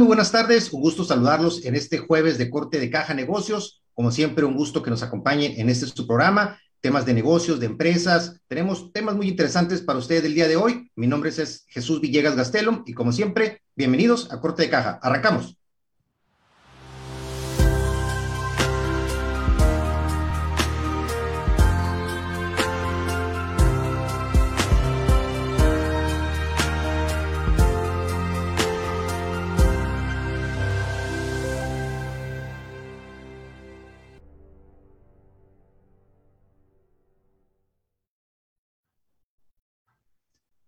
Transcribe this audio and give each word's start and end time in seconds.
Muy 0.00 0.06
buenas 0.06 0.32
tardes. 0.32 0.72
Un 0.72 0.80
gusto 0.80 1.04
saludarlos 1.04 1.62
en 1.66 1.74
este 1.74 1.98
jueves 1.98 2.38
de 2.38 2.48
corte 2.48 2.80
de 2.80 2.88
caja 2.88 3.12
negocios. 3.12 3.82
Como 3.92 4.10
siempre, 4.10 4.46
un 4.46 4.56
gusto 4.56 4.82
que 4.82 4.88
nos 4.88 5.02
acompañe 5.02 5.60
en 5.60 5.68
este 5.68 5.84
su 5.84 6.06
programa, 6.06 6.58
temas 6.80 7.04
de 7.04 7.12
negocios, 7.12 7.60
de 7.60 7.66
empresas. 7.66 8.40
Tenemos 8.48 8.94
temas 8.94 9.14
muy 9.14 9.28
interesantes 9.28 9.82
para 9.82 9.98
ustedes 9.98 10.24
el 10.24 10.34
día 10.34 10.48
de 10.48 10.56
hoy. 10.56 10.90
Mi 10.96 11.06
nombre 11.06 11.28
es 11.28 11.66
Jesús 11.68 12.00
Villegas 12.00 12.34
Gastelum 12.34 12.82
y 12.86 12.94
como 12.94 13.12
siempre, 13.12 13.60
bienvenidos 13.76 14.32
a 14.32 14.40
corte 14.40 14.62
de 14.62 14.70
caja. 14.70 14.98
Arrancamos. 15.02 15.59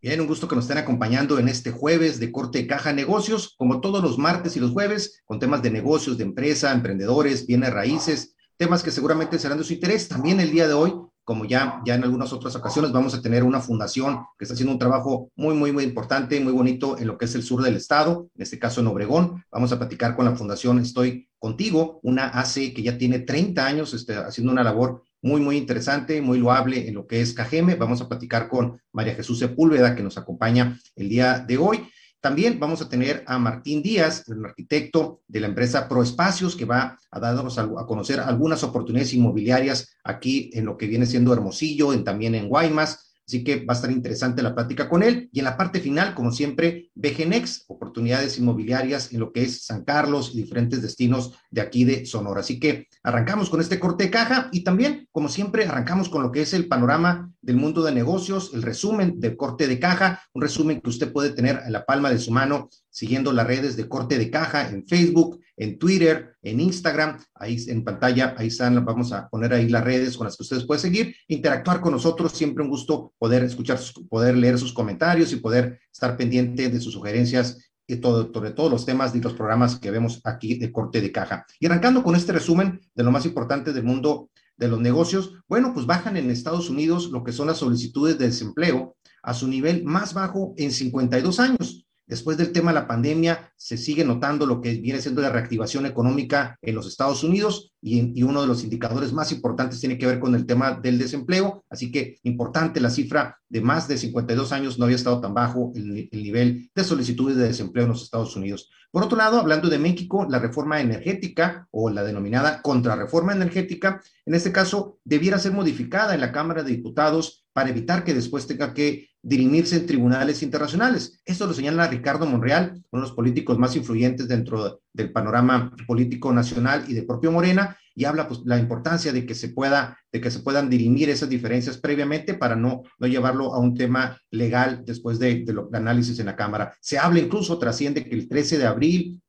Bien, 0.02 0.20
un 0.20 0.26
gusto 0.26 0.48
que 0.48 0.56
nos 0.56 0.64
estén 0.64 0.78
acompañando 0.78 1.38
en 1.38 1.46
este 1.46 1.70
jueves 1.70 2.18
de 2.18 2.32
corte 2.32 2.58
de 2.58 2.66
caja 2.66 2.92
negocios, 2.92 3.54
como 3.56 3.80
todos 3.80 4.02
los 4.02 4.18
martes 4.18 4.56
y 4.56 4.60
los 4.60 4.72
jueves, 4.72 5.22
con 5.24 5.38
temas 5.38 5.62
de 5.62 5.70
negocios, 5.70 6.18
de 6.18 6.24
empresa, 6.24 6.72
emprendedores, 6.72 7.46
bienes 7.46 7.72
raíces, 7.72 8.34
temas 8.56 8.82
que 8.82 8.90
seguramente 8.90 9.38
serán 9.38 9.58
de 9.58 9.64
su 9.64 9.74
interés. 9.74 10.08
También 10.08 10.40
el 10.40 10.50
día 10.50 10.66
de 10.66 10.74
hoy, 10.74 10.92
como 11.22 11.44
ya, 11.44 11.80
ya 11.86 11.94
en 11.94 12.02
algunas 12.02 12.32
otras 12.32 12.56
ocasiones, 12.56 12.90
vamos 12.90 13.14
a 13.14 13.22
tener 13.22 13.44
una 13.44 13.60
fundación 13.60 14.24
que 14.36 14.44
está 14.44 14.54
haciendo 14.54 14.72
un 14.72 14.80
trabajo 14.80 15.30
muy, 15.36 15.54
muy, 15.54 15.70
muy 15.70 15.84
importante, 15.84 16.40
muy 16.40 16.52
bonito 16.52 16.98
en 16.98 17.06
lo 17.06 17.16
que 17.16 17.26
es 17.26 17.36
el 17.36 17.44
sur 17.44 17.62
del 17.62 17.76
estado, 17.76 18.28
en 18.34 18.42
este 18.42 18.58
caso 18.58 18.80
en 18.80 18.88
Obregón. 18.88 19.44
Vamos 19.52 19.70
a 19.70 19.78
platicar 19.78 20.16
con 20.16 20.24
la 20.24 20.34
fundación 20.34 20.80
Estoy 20.80 21.28
Contigo, 21.38 22.00
una 22.02 22.26
AC 22.26 22.74
que 22.74 22.82
ya 22.82 22.98
tiene 22.98 23.20
30 23.20 23.64
años 23.64 23.94
este, 23.94 24.16
haciendo 24.16 24.52
una 24.52 24.64
labor 24.64 25.04
muy, 25.22 25.40
muy 25.40 25.56
interesante, 25.56 26.20
muy 26.20 26.38
loable 26.38 26.88
en 26.88 26.94
lo 26.94 27.06
que 27.06 27.20
es 27.20 27.32
Cajeme. 27.32 27.76
Vamos 27.76 28.00
a 28.00 28.08
platicar 28.08 28.48
con 28.48 28.80
María 28.92 29.14
Jesús 29.14 29.38
Sepúlveda, 29.38 29.94
que 29.94 30.02
nos 30.02 30.18
acompaña 30.18 30.78
el 30.96 31.08
día 31.08 31.38
de 31.38 31.56
hoy. 31.56 31.88
También 32.20 32.60
vamos 32.60 32.80
a 32.80 32.88
tener 32.88 33.24
a 33.26 33.38
Martín 33.38 33.82
Díaz, 33.82 34.28
el 34.28 34.44
arquitecto 34.44 35.22
de 35.26 35.40
la 35.40 35.48
empresa 35.48 35.88
Proespacios, 35.88 36.54
que 36.54 36.64
va 36.64 36.96
a 37.10 37.18
darnos 37.18 37.58
a, 37.58 37.66
conocer 37.86 38.20
algunas 38.20 38.62
oportunidades 38.62 39.14
inmobiliarias 39.14 39.96
aquí 40.04 40.50
en 40.52 40.66
lo 40.66 40.76
que 40.76 40.86
viene 40.86 41.06
siendo 41.06 41.32
Hermosillo, 41.32 41.92
en, 41.92 42.04
también 42.04 42.36
en 42.36 42.48
Guaymas, 42.48 43.11
Así 43.26 43.44
que 43.44 43.64
va 43.64 43.74
a 43.74 43.76
estar 43.76 43.90
interesante 43.90 44.42
la 44.42 44.54
plática 44.54 44.88
con 44.88 45.02
él. 45.02 45.28
Y 45.32 45.38
en 45.38 45.44
la 45.44 45.56
parte 45.56 45.80
final, 45.80 46.14
como 46.14 46.32
siempre, 46.32 46.90
BGNex, 46.94 47.64
oportunidades 47.68 48.38
inmobiliarias 48.38 49.12
en 49.12 49.20
lo 49.20 49.32
que 49.32 49.42
es 49.42 49.64
San 49.64 49.84
Carlos 49.84 50.32
y 50.34 50.38
diferentes 50.38 50.82
destinos 50.82 51.34
de 51.50 51.60
aquí 51.60 51.84
de 51.84 52.04
Sonora. 52.04 52.40
Así 52.40 52.58
que 52.58 52.88
arrancamos 53.02 53.48
con 53.50 53.60
este 53.60 53.78
corte 53.78 54.04
de 54.04 54.10
caja 54.10 54.48
y 54.52 54.64
también, 54.64 55.08
como 55.12 55.28
siempre, 55.28 55.66
arrancamos 55.66 56.08
con 56.08 56.22
lo 56.22 56.32
que 56.32 56.42
es 56.42 56.52
el 56.52 56.68
panorama 56.68 57.32
del 57.40 57.56
mundo 57.56 57.82
de 57.82 57.92
negocios, 57.92 58.50
el 58.54 58.62
resumen 58.62 59.20
del 59.20 59.36
corte 59.36 59.66
de 59.66 59.78
caja, 59.78 60.22
un 60.32 60.42
resumen 60.42 60.80
que 60.80 60.90
usted 60.90 61.12
puede 61.12 61.30
tener 61.30 61.56
a 61.56 61.70
la 61.70 61.84
palma 61.84 62.10
de 62.10 62.18
su 62.18 62.30
mano 62.30 62.68
siguiendo 62.92 63.32
las 63.32 63.46
redes 63.46 63.76
de 63.76 63.88
corte 63.88 64.18
de 64.18 64.30
caja 64.30 64.68
en 64.68 64.86
Facebook, 64.86 65.40
en 65.56 65.78
Twitter, 65.78 66.36
en 66.42 66.60
Instagram, 66.60 67.18
ahí 67.34 67.56
en 67.68 67.82
pantalla, 67.82 68.34
ahí 68.36 68.48
están, 68.48 68.84
vamos 68.84 69.12
a 69.12 69.28
poner 69.28 69.52
ahí 69.54 69.68
las 69.68 69.82
redes 69.82 70.16
con 70.16 70.26
las 70.26 70.36
que 70.36 70.42
ustedes 70.42 70.64
pueden 70.64 70.82
seguir, 70.82 71.16
interactuar 71.26 71.80
con 71.80 71.92
nosotros, 71.92 72.32
siempre 72.32 72.62
un 72.62 72.70
gusto 72.70 73.14
poder 73.18 73.42
escuchar, 73.44 73.80
poder 74.08 74.36
leer 74.36 74.58
sus 74.58 74.72
comentarios 74.72 75.32
y 75.32 75.36
poder 75.36 75.80
estar 75.90 76.16
pendiente 76.16 76.68
de 76.68 76.80
sus 76.80 76.92
sugerencias 76.92 77.72
y 77.86 77.96
todo, 77.96 78.30
sobre 78.32 78.50
todos 78.50 78.70
los 78.70 78.84
temas 78.84 79.14
y 79.14 79.20
los 79.20 79.32
programas 79.32 79.78
que 79.78 79.90
vemos 79.90 80.20
aquí 80.24 80.58
de 80.58 80.70
corte 80.70 81.00
de 81.00 81.10
caja. 81.10 81.46
Y 81.58 81.66
arrancando 81.66 82.02
con 82.02 82.14
este 82.14 82.32
resumen 82.32 82.80
de 82.94 83.04
lo 83.04 83.10
más 83.10 83.24
importante 83.24 83.72
del 83.72 83.84
mundo 83.84 84.30
de 84.56 84.68
los 84.68 84.80
negocios, 84.80 85.32
bueno, 85.48 85.72
pues 85.72 85.86
bajan 85.86 86.18
en 86.18 86.30
Estados 86.30 86.68
Unidos 86.68 87.10
lo 87.10 87.24
que 87.24 87.32
son 87.32 87.46
las 87.46 87.58
solicitudes 87.58 88.18
de 88.18 88.26
desempleo 88.26 88.96
a 89.22 89.32
su 89.32 89.48
nivel 89.48 89.84
más 89.84 90.12
bajo 90.12 90.52
en 90.56 90.70
52 90.70 91.40
años. 91.40 91.86
Después 92.06 92.36
del 92.36 92.52
tema 92.52 92.72
de 92.72 92.80
la 92.80 92.86
pandemia, 92.86 93.52
se 93.56 93.76
sigue 93.76 94.04
notando 94.04 94.44
lo 94.44 94.60
que 94.60 94.74
viene 94.74 95.00
siendo 95.00 95.22
la 95.22 95.30
reactivación 95.30 95.86
económica 95.86 96.58
en 96.60 96.74
los 96.74 96.86
Estados 96.86 97.22
Unidos 97.22 97.72
y, 97.80 98.22
uno 98.22 98.42
de 98.42 98.46
los 98.46 98.64
indicadores 98.64 99.12
más 99.12 99.32
importantes 99.32 99.80
tiene 99.80 99.98
que 99.98 100.06
ver 100.06 100.18
con 100.18 100.34
el 100.34 100.44
tema 100.44 100.72
del 100.72 100.98
desempleo. 100.98 101.64
Así 101.70 101.90
que 101.90 102.18
importante 102.24 102.80
la 102.80 102.90
cifra 102.90 103.38
de 103.48 103.60
más 103.60 103.88
de 103.88 103.98
52 103.98 104.52
años 104.52 104.78
no 104.78 104.84
había 104.84 104.96
estado 104.96 105.20
tan 105.20 105.32
bajo 105.32 105.72
el, 105.74 106.08
el 106.10 106.22
nivel 106.22 106.70
de 106.74 106.84
solicitudes 106.84 107.36
de 107.36 107.44
desempleo 107.44 107.84
en 107.84 107.92
los 107.92 108.02
Estados 108.02 108.34
Unidos. 108.36 108.68
Por 108.90 109.02
otro 109.02 109.16
lado, 109.16 109.38
hablando 109.38 109.70
de 109.70 109.78
México, 109.78 110.26
la 110.28 110.38
reforma 110.38 110.80
energética 110.80 111.66
o 111.70 111.88
la 111.88 112.04
denominada 112.04 112.60
contrarreforma 112.60 113.32
energética, 113.32 114.02
en 114.26 114.34
este 114.34 114.52
caso, 114.52 114.98
debiera 115.02 115.38
ser 115.38 115.52
modificada 115.52 116.14
en 116.14 116.20
la 116.20 116.30
Cámara 116.30 116.62
de 116.62 116.72
Diputados 116.72 117.46
para 117.54 117.70
evitar 117.70 118.04
que 118.04 118.12
después 118.12 118.46
tenga 118.46 118.74
que 118.74 119.08
dirimirse 119.22 119.76
en 119.76 119.86
tribunales 119.86 120.42
internacionales. 120.42 121.20
Esto 121.24 121.46
lo 121.46 121.54
señala 121.54 121.86
Ricardo 121.86 122.26
Monreal, 122.26 122.72
uno 122.90 123.02
de 123.02 123.08
los 123.08 123.12
políticos 123.12 123.56
más 123.56 123.76
influyentes 123.76 124.26
dentro 124.26 124.80
del 124.92 125.12
panorama 125.12 125.74
político 125.86 126.32
nacional 126.32 126.84
y 126.88 126.94
de 126.94 127.04
propio 127.04 127.30
Morena, 127.30 127.78
y 127.94 128.04
habla 128.04 128.26
pues 128.26 128.40
la 128.44 128.58
importancia 128.58 129.12
de 129.12 129.24
que 129.24 129.34
se 129.34 129.50
pueda, 129.50 129.98
de 130.10 130.20
que 130.20 130.30
se 130.30 130.40
puedan 130.40 130.68
dirimir 130.68 131.10
esas 131.10 131.28
diferencias 131.28 131.78
previamente 131.78 132.34
para 132.34 132.56
no, 132.56 132.82
no 132.98 133.06
llevarlo 133.06 133.54
a 133.54 133.58
un 133.58 133.74
tema 133.74 134.18
legal 134.30 134.82
después 134.84 135.18
de, 135.18 135.44
de 135.44 135.78
análisis 135.78 136.18
en 136.18 136.26
la 136.26 136.36
Cámara. 136.36 136.74
Se 136.80 136.98
habla 136.98 137.20
incluso, 137.20 137.58
trasciende 137.58 138.04
que 138.04 138.14
el 138.14 138.28
13 138.28 138.58
de 138.58 138.66
abril 138.66 139.22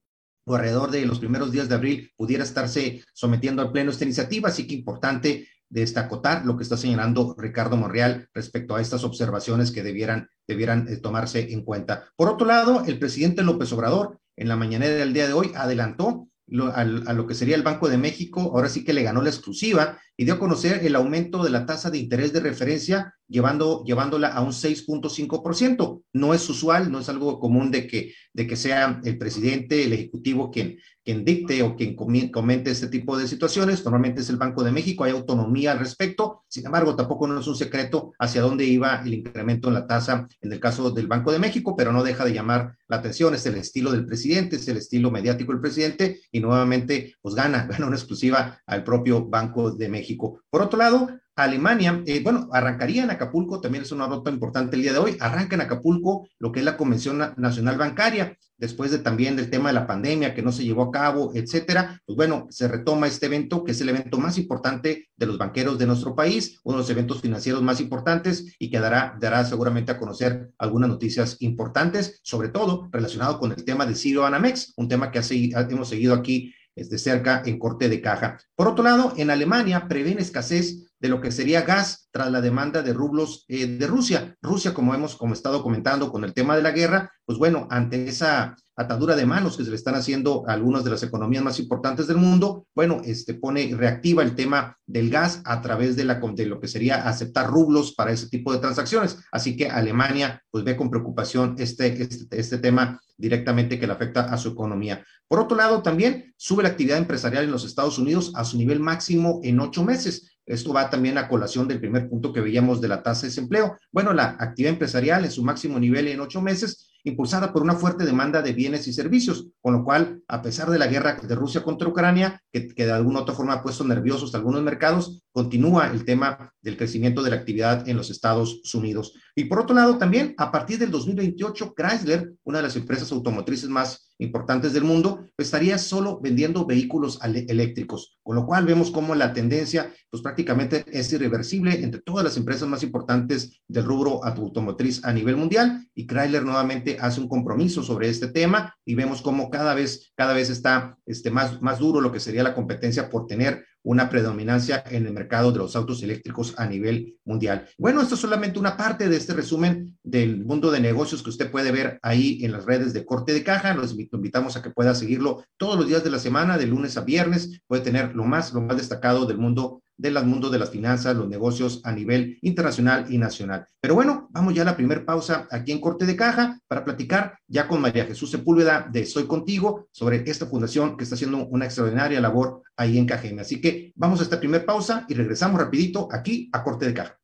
o 0.45 0.55
alrededor 0.55 0.91
de 0.91 1.05
los 1.05 1.19
primeros 1.19 1.51
días 1.51 1.69
de 1.69 1.75
abril 1.75 2.11
pudiera 2.15 2.43
estarse 2.43 3.03
sometiendo 3.13 3.61
al 3.61 3.71
pleno 3.71 3.91
esta 3.91 4.05
iniciativa, 4.05 4.49
así 4.49 4.65
que 4.65 4.75
importante 4.75 5.47
destacotar 5.73 6.45
lo 6.45 6.56
que 6.56 6.63
está 6.63 6.78
señalando 6.78 7.35
Ricardo 7.38 7.75
Monreal 7.75 8.29
respecto 8.34 8.75
a 8.75 8.81
estas 8.81 9.03
observaciones 9.03 9.72
que 9.72 9.84
debieran, 9.84 10.29
debieran 10.47 10.88
eh, 10.88 10.97
tomarse 10.97 11.51
en 11.51 11.63
cuenta. 11.63 12.06
Por 12.15 12.30
otro 12.30 12.45
lado, 12.45 12.83
el 12.86 13.00
presidente 13.00 13.44
López 13.44 13.74
Obrador 13.74 14.19
en 14.38 14.47
la 14.47 14.56
mañanera 14.56 14.95
del 14.95 15.13
día 15.13 15.27
de 15.27 15.33
hoy 15.33 15.51
adelantó 15.56 16.27
a 16.74 17.13
lo 17.13 17.25
que 17.25 17.36
sería 17.36 17.56
el 17.56 17.63
Banco 17.63 17.89
de 17.89 17.97
México, 17.97 18.51
ahora 18.53 18.69
sí 18.69 18.83
que 18.83 18.94
le 18.94 19.01
ganó 19.01 19.21
la 19.21 19.30
exclusiva 19.30 19.97
y 20.15 20.25
dio 20.25 20.36
a 20.36 20.39
conocer 20.39 20.86
el 20.86 20.95
aumento 20.95 21.44
de 21.44 21.50
la 21.50 21.65
tasa 21.65 21.89
de 21.89 21.97
interés 21.97 22.33
de 22.33 22.42
referencia, 22.42 23.15
llevando, 23.27 23.83
llevándola 23.83 24.29
a 24.29 24.41
un 24.41 24.51
6.5%. 24.51 26.03
No 26.13 26.33
es 26.33 26.49
usual, 26.49 26.91
no 26.91 26.99
es 26.99 27.09
algo 27.09 27.39
común 27.39 27.71
de 27.71 27.87
que, 27.87 28.13
de 28.33 28.47
que 28.47 28.55
sea 28.55 29.01
el 29.03 29.17
presidente, 29.17 29.83
el 29.83 29.93
ejecutivo 29.93 30.51
quien, 30.51 30.77
quien 31.03 31.25
dicte 31.25 31.61
o 31.63 31.75
quien 31.75 31.95
comente 31.95 32.71
este 32.71 32.87
tipo 32.87 33.17
de 33.17 33.27
situaciones. 33.27 33.83
Normalmente 33.83 34.21
es 34.21 34.29
el 34.29 34.37
Banco 34.37 34.63
de 34.63 34.71
México, 34.71 35.03
hay 35.03 35.11
autonomía 35.11 35.71
al 35.71 35.79
respecto. 35.79 36.43
Sin 36.47 36.65
embargo, 36.65 36.95
tampoco 36.95 37.27
no 37.27 37.39
es 37.39 37.47
un 37.47 37.55
secreto 37.55 38.13
hacia 38.19 38.41
dónde 38.41 38.65
iba 38.65 39.01
el 39.03 39.13
incremento 39.13 39.67
en 39.67 39.75
la 39.75 39.87
tasa 39.87 40.27
en 40.41 40.53
el 40.53 40.59
caso 40.59 40.91
del 40.91 41.07
Banco 41.07 41.31
de 41.31 41.39
México, 41.39 41.75
pero 41.75 41.91
no 41.91 42.03
deja 42.03 42.25
de 42.25 42.33
llamar 42.33 42.77
la 42.87 42.97
atención. 42.97 43.33
Es 43.33 43.45
el 43.45 43.55
estilo 43.55 43.91
del 43.91 44.05
presidente, 44.05 44.55
es 44.55 44.67
el 44.67 44.77
estilo 44.77 45.11
mediático 45.11 45.51
del 45.51 45.61
presidente 45.61 46.21
y 46.31 46.39
nuevamente 46.39 47.15
pues 47.21 47.35
gana, 47.35 47.67
gana 47.69 47.87
una 47.87 47.95
exclusiva 47.95 48.61
al 48.65 48.83
propio 48.83 49.25
Banco 49.25 49.71
de 49.71 49.89
México. 49.89 50.41
Por 50.49 50.61
otro 50.61 50.77
lado, 50.77 51.09
Alemania, 51.35 52.03
eh, 52.06 52.21
bueno, 52.24 52.47
arrancaría 52.51 53.03
en 53.03 53.09
Acapulco, 53.09 53.59
también 53.59 53.83
es 53.83 53.91
una 53.91 54.07
nota 54.07 54.30
importante 54.30 54.75
el 54.75 54.83
día 54.83 54.94
de 54.94 55.00
hoy, 55.00 55.18
arranca 55.19 55.56
en 55.56 55.62
Acapulco 55.62 56.27
lo 56.38 56.51
que 56.51 56.59
es 56.59 56.65
la 56.65 56.77
Convención 56.77 57.33
Nacional 57.38 57.77
Bancaria, 57.77 58.38
después 58.57 58.91
de 58.91 59.00
también 59.00 59.35
del 59.35 59.50
tema 59.50 59.69
de 59.69 59.74
la 59.74 59.88
pandemia 59.88 60.33
que 60.35 60.44
no 60.44 60.51
se 60.51 60.63
llevó 60.63 60.83
a 60.83 60.91
cabo, 60.91 61.31
etcétera, 61.33 62.01
pues 62.06 62.15
bueno, 62.15 62.47
se 62.50 62.68
retoma 62.68 63.07
este 63.07 63.25
evento, 63.25 63.63
que 63.63 63.71
es 63.71 63.81
el 63.81 63.89
evento 63.89 64.19
más 64.19 64.38
importante 64.38 65.09
de 65.18 65.25
los 65.25 65.38
banqueros 65.38 65.80
de 65.80 65.88
nuestro 65.88 66.15
país, 66.15 66.59
uno 66.63 66.77
de 66.77 66.83
los 66.83 66.89
eventos 66.89 67.21
financieros 67.21 67.63
más 67.63 67.81
importantes 67.81 68.56
y 68.59 68.69
que 68.69 68.80
dará, 68.80 69.18
dará 69.19 69.44
seguramente 69.44 69.91
a 69.91 69.97
conocer 69.97 70.51
algunas 70.59 70.89
noticias 70.89 71.38
importantes, 71.39 72.19
sobre 72.24 72.50
todo 72.50 72.88
relacionado 72.91 73.39
con 73.39 73.51
el 73.51 73.65
tema 73.65 73.85
de 73.85 73.95
Sirio 73.95 74.25
Anamex, 74.25 74.74
un 74.77 74.88
tema 74.88 75.12
que 75.12 75.21
hemos 75.69 75.89
seguido 75.89 76.13
aquí 76.13 76.53
de 76.75 76.97
cerca 76.97 77.44
en 77.45 77.59
corte 77.59 77.89
de 77.89 78.01
caja. 78.01 78.39
Por 78.56 78.68
otro 78.68 78.83
lado, 78.83 79.13
en 79.18 79.30
Alemania 79.30 79.88
prevén 79.88 80.19
escasez 80.19 80.93
de 81.03 81.09
lo 81.09 81.19
que 81.19 81.33
sería 81.33 81.63
gas 81.63 82.07
tras 82.11 82.31
la 82.31 82.39
demanda 82.39 82.81
de 82.81 82.94
rublos 82.94 83.44
eh, 83.50 83.67
de 83.67 83.88
Rusia. 83.88 84.38
Rusia, 84.41 84.73
como 84.73 84.95
hemos 84.95 85.17
como 85.17 85.33
estado 85.33 85.61
comentando 85.61 86.09
con 86.09 86.23
el 86.23 86.33
tema 86.33 86.55
de 86.55 86.61
la 86.61 86.71
guerra, 86.71 87.11
pues 87.25 87.38
bueno, 87.38 87.67
ante 87.69 88.07
esa 88.07 88.55
atadura 88.77 89.17
de 89.17 89.25
manos 89.25 89.57
que 89.57 89.65
se 89.65 89.69
le 89.69 89.75
están 89.75 89.95
haciendo 89.95 90.45
a 90.47 90.53
algunas 90.53 90.85
de 90.85 90.91
las 90.91 91.03
economías 91.03 91.44
más 91.44 91.59
importantes 91.59 92.07
del 92.07 92.17
mundo, 92.17 92.67
bueno, 92.73 93.01
este 93.03 93.33
pone, 93.33 93.75
reactiva 93.75 94.23
el 94.23 94.33
tema 94.33 94.77
del 94.85 95.09
gas 95.09 95.41
a 95.44 95.61
través 95.61 95.97
de, 95.97 96.05
la, 96.05 96.21
de 96.33 96.45
lo 96.45 96.61
que 96.61 96.69
sería 96.69 97.06
aceptar 97.06 97.47
rublos 97.47 97.94
para 97.94 98.13
ese 98.13 98.29
tipo 98.29 98.53
de 98.53 98.59
transacciones. 98.59 99.19
Así 99.29 99.57
que 99.57 99.67
Alemania, 99.67 100.41
pues 100.51 100.63
ve 100.63 100.77
con 100.77 100.89
preocupación 100.89 101.56
este, 101.59 102.01
este, 102.01 102.39
este 102.39 102.57
tema 102.59 103.01
directamente 103.17 103.77
que 103.77 103.88
le 103.88 103.94
afecta 103.94 104.21
a 104.21 104.38
su 104.38 104.49
economía. 104.49 105.06
Por 105.27 105.39
otro 105.39 105.57
lado, 105.57 105.81
también 105.81 106.33
sube 106.38 106.63
la 106.63 106.69
actividad 106.69 106.97
empresarial 106.97 107.44
en 107.44 107.51
los 107.51 107.65
Estados 107.65 107.99
Unidos 107.99 108.31
a 108.35 108.45
su 108.45 108.57
nivel 108.57 108.79
máximo 108.79 109.39
en 109.44 109.59
ocho 109.59 109.83
meses. 109.83 110.32
Esto 110.45 110.74
va 110.74 110.90
también 110.90 111.18
a 111.18 111.28
colación 111.28 111.68
del 111.68 111.80
primer 111.80 112.10
punto 112.10 112.34
que 112.34 112.42
veíamos 112.42 112.81
de 112.81 112.88
la 112.88 113.01
tasa 113.01 113.22
de 113.22 113.28
desempleo. 113.30 113.78
Bueno, 113.92 114.13
la 114.13 114.36
actividad 114.40 114.74
empresarial 114.74 115.24
en 115.25 115.31
su 115.31 115.44
máximo 115.44 115.80
nivel 115.80 116.07
en 116.07 116.19
ocho 116.19 116.42
meses 116.42 116.90
impulsada 117.04 117.51
por 117.51 117.62
una 117.62 117.75
fuerte 117.75 118.06
demanda 118.06 118.42
de 118.42 118.54
bienes 118.54 118.88
y 118.88 118.94
servicios, 118.94 119.50
con 119.62 119.74
lo 119.74 119.84
cual, 119.84 120.22
a 120.28 120.42
pesar 120.42 120.69
de 120.69 120.80
la 120.80 120.88
guerra 120.88 121.16
de 121.22 121.36
Rusia 121.36 121.62
contra 121.62 121.88
Ucrania, 121.88 122.42
que, 122.51 122.74
de 122.74 122.92
alguna 122.92 123.22
otra 123.22 123.36
forma 123.36 123.54
ha 123.54 123.63
puesto 123.63 123.84
nerviosos 123.84 124.34
a 124.34 124.38
algunos 124.38 124.63
mercados, 124.63 125.22
continúa 125.31 125.88
el 125.88 126.06
tema 126.06 126.52
del 126.63 126.77
crecimiento 126.77 127.21
de 127.21 127.30
la 127.30 127.36
actividad 127.36 127.88
en 127.88 127.98
los 127.98 128.10
Estados 128.10 128.74
Unidos. 128.74 129.13
Y 129.36 129.45
por 129.45 129.60
otro 129.60 129.75
lado, 129.75 129.98
también 129.98 130.33
a 130.38 130.51
partir 130.51 130.80
del 130.80 130.89
2028, 130.89 131.74
Chrysler, 131.75 132.33
una 132.44 132.60
de 132.60 132.63
las 132.63 132.75
empresas 132.75 133.12
automotrices 133.12 133.69
más 133.69 134.13
importantes 134.19 134.74
del 134.74 134.83
mundo, 134.83 135.25
estaría 135.38 135.77
solo 135.77 136.19
vendiendo 136.21 136.65
vehículos 136.65 137.19
eléctricos, 137.24 138.18
con 138.24 138.36
lo 138.36 138.45
cual 138.45 138.65
vemos 138.65 138.92
cómo 138.92 139.13
la 139.15 139.33
tendencia, 139.33 139.92
pues 140.10 140.24
prácticamente 140.24 140.86
es 140.88 141.12
irreversible 141.12 141.83
entre 141.83 142.01
todas 142.01 142.24
las 142.24 142.38
empresas 142.38 142.68
más 142.68 142.83
importantes 142.83 143.62
del 143.68 143.83
rubro 143.83 144.24
automotriz 144.24 145.04
a 145.04 145.12
nivel 145.12 145.36
mundial, 145.36 145.86
y 145.94 146.07
Chrysler 146.07 146.44
nuevamente 146.44 146.98
hace 147.00 147.19
un 147.19 147.27
compromiso 147.27 147.83
sobre 147.83 148.09
este 148.09 148.27
tema 148.27 148.74
y 148.86 148.95
vemos 148.95 149.21
cómo 149.21 149.50
cada 149.50 149.74
vez, 149.74 150.12
cada 150.16 150.33
vez 150.33 150.50
está 150.50 150.98
este, 151.06 151.30
más, 151.30 151.62
más 151.62 151.80
duro 151.80 152.00
lo 152.00 152.12
que 152.12 152.19
sería 152.19 152.44
la 152.44 152.56
competencia 152.56 153.09
por 153.09 153.27
tener 153.27 153.66
una 153.83 154.09
predominancia 154.09 154.83
en 154.89 155.06
el 155.06 155.13
mercado 155.13 155.51
de 155.51 155.59
los 155.59 155.75
autos 155.75 156.01
eléctricos 156.03 156.53
a 156.57 156.65
nivel 156.65 157.18
mundial. 157.25 157.68
Bueno, 157.77 158.01
esto 158.01 158.15
es 158.15 158.21
solamente 158.21 158.59
una 158.59 158.77
parte 158.77 159.09
de 159.09 159.18
este 159.18 159.33
resumen 159.33 159.97
del 160.03 160.44
mundo 160.45 160.71
de 160.71 160.80
negocios 160.80 161.21
que 161.21 161.30
usted 161.30 161.51
puede 161.51 161.71
ver 161.71 162.00
ahí 162.01 162.44
en 162.44 162.51
las 162.51 162.65
redes 162.65 162.94
de 162.94 163.06
corte 163.06 163.33
de 163.33 163.44
caja. 163.44 163.74
Los 163.74 163.94
invitamos 163.94 164.56
a 164.56 164.62
que 164.62 164.69
pueda 164.69 164.95
seguirlo 164.95 165.44
todos 165.57 165.77
los 165.77 165.88
días 165.88 166.03
de 166.03 166.12
la 166.12 166.19
semana, 166.19 166.57
de 166.57 166.68
lunes 166.68 166.97
a 166.97 167.01
viernes. 167.01 167.62
Puede 167.68 167.83
tener 167.83 168.15
lo 168.15 168.24
más, 168.24 168.53
lo 168.53 168.62
más 168.62 168.77
destacado 168.77 169.25
del 169.25 169.38
mundo 169.38 169.83
del 169.98 170.24
mundo 170.25 170.50
de 170.50 170.60
las 170.60 170.69
finanzas, 170.69 171.16
los 171.16 171.28
negocios 171.28 171.81
a 171.84 171.92
nivel 171.92 172.38
internacional 172.42 173.06
y 173.10 173.18
nacional. 173.18 173.68
Pero 173.80 173.95
bueno, 173.95 174.28
vamos 174.31 174.54
ya 174.54 174.63
a 174.63 174.66
la 174.66 174.75
primera 174.75 175.06
pausa 175.06 175.48
aquí 175.51 175.72
en 175.72 175.81
Corte 175.81 176.06
de 176.06 176.16
Caja 176.16 176.60
para 176.68 176.84
platicar 176.84 177.38
ya 177.48 177.68
con 177.68 177.81
María 177.81 178.06
Jesús 178.06 178.31
Sepúlveda 178.31 178.88
de 178.92 179.01
Estoy 179.01 179.25
Contigo 179.25 179.88
sobre 179.92 180.24
esta 180.30 180.45
fundación 180.45 180.98
que 180.98 181.04
está 181.04 181.16
haciendo 181.16 181.45
una 181.48 181.66
extraordinaria 181.66 182.22
labor 182.22 182.63
ahí 182.78 182.98
en 182.98 183.06
Cajeme. 183.06 183.42
Así 183.42 183.62
que 183.62 183.92
vamos 183.95 184.19
a 184.19 184.24
esta 184.24 184.40
primera 184.40 184.66
pausa 184.66 185.06
y 185.07 185.13
regresamos 185.13 185.60
rapidito 185.60 186.07
aquí 186.12 186.50
a 186.51 186.63
Corte 186.63 186.86
de 186.88 186.94
Caja. 186.94 187.19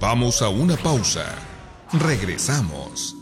Vamos 0.00 0.40
a 0.42 0.48
una 0.48 0.76
pausa. 0.76 1.26
Regresamos. 1.92 3.19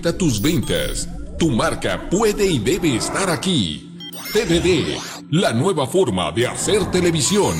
Tus 0.00 0.40
ventas. 0.40 1.08
Tu 1.38 1.50
marca 1.50 2.08
puede 2.08 2.46
y 2.46 2.58
debe 2.58 2.96
estar 2.96 3.28
aquí. 3.28 3.98
TVD, 4.32 4.96
la 5.30 5.52
nueva 5.52 5.86
forma 5.86 6.32
de 6.32 6.46
hacer 6.46 6.90
televisión. 6.90 7.54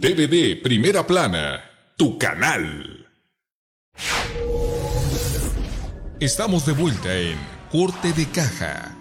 TVD 0.00 0.60
Primera 0.62 1.06
Plana, 1.06 1.62
tu 1.96 2.18
canal. 2.18 3.06
Estamos 6.18 6.66
de 6.66 6.72
vuelta 6.72 7.16
en 7.16 7.38
Corte 7.70 8.12
de 8.12 8.26
Caja. 8.26 8.96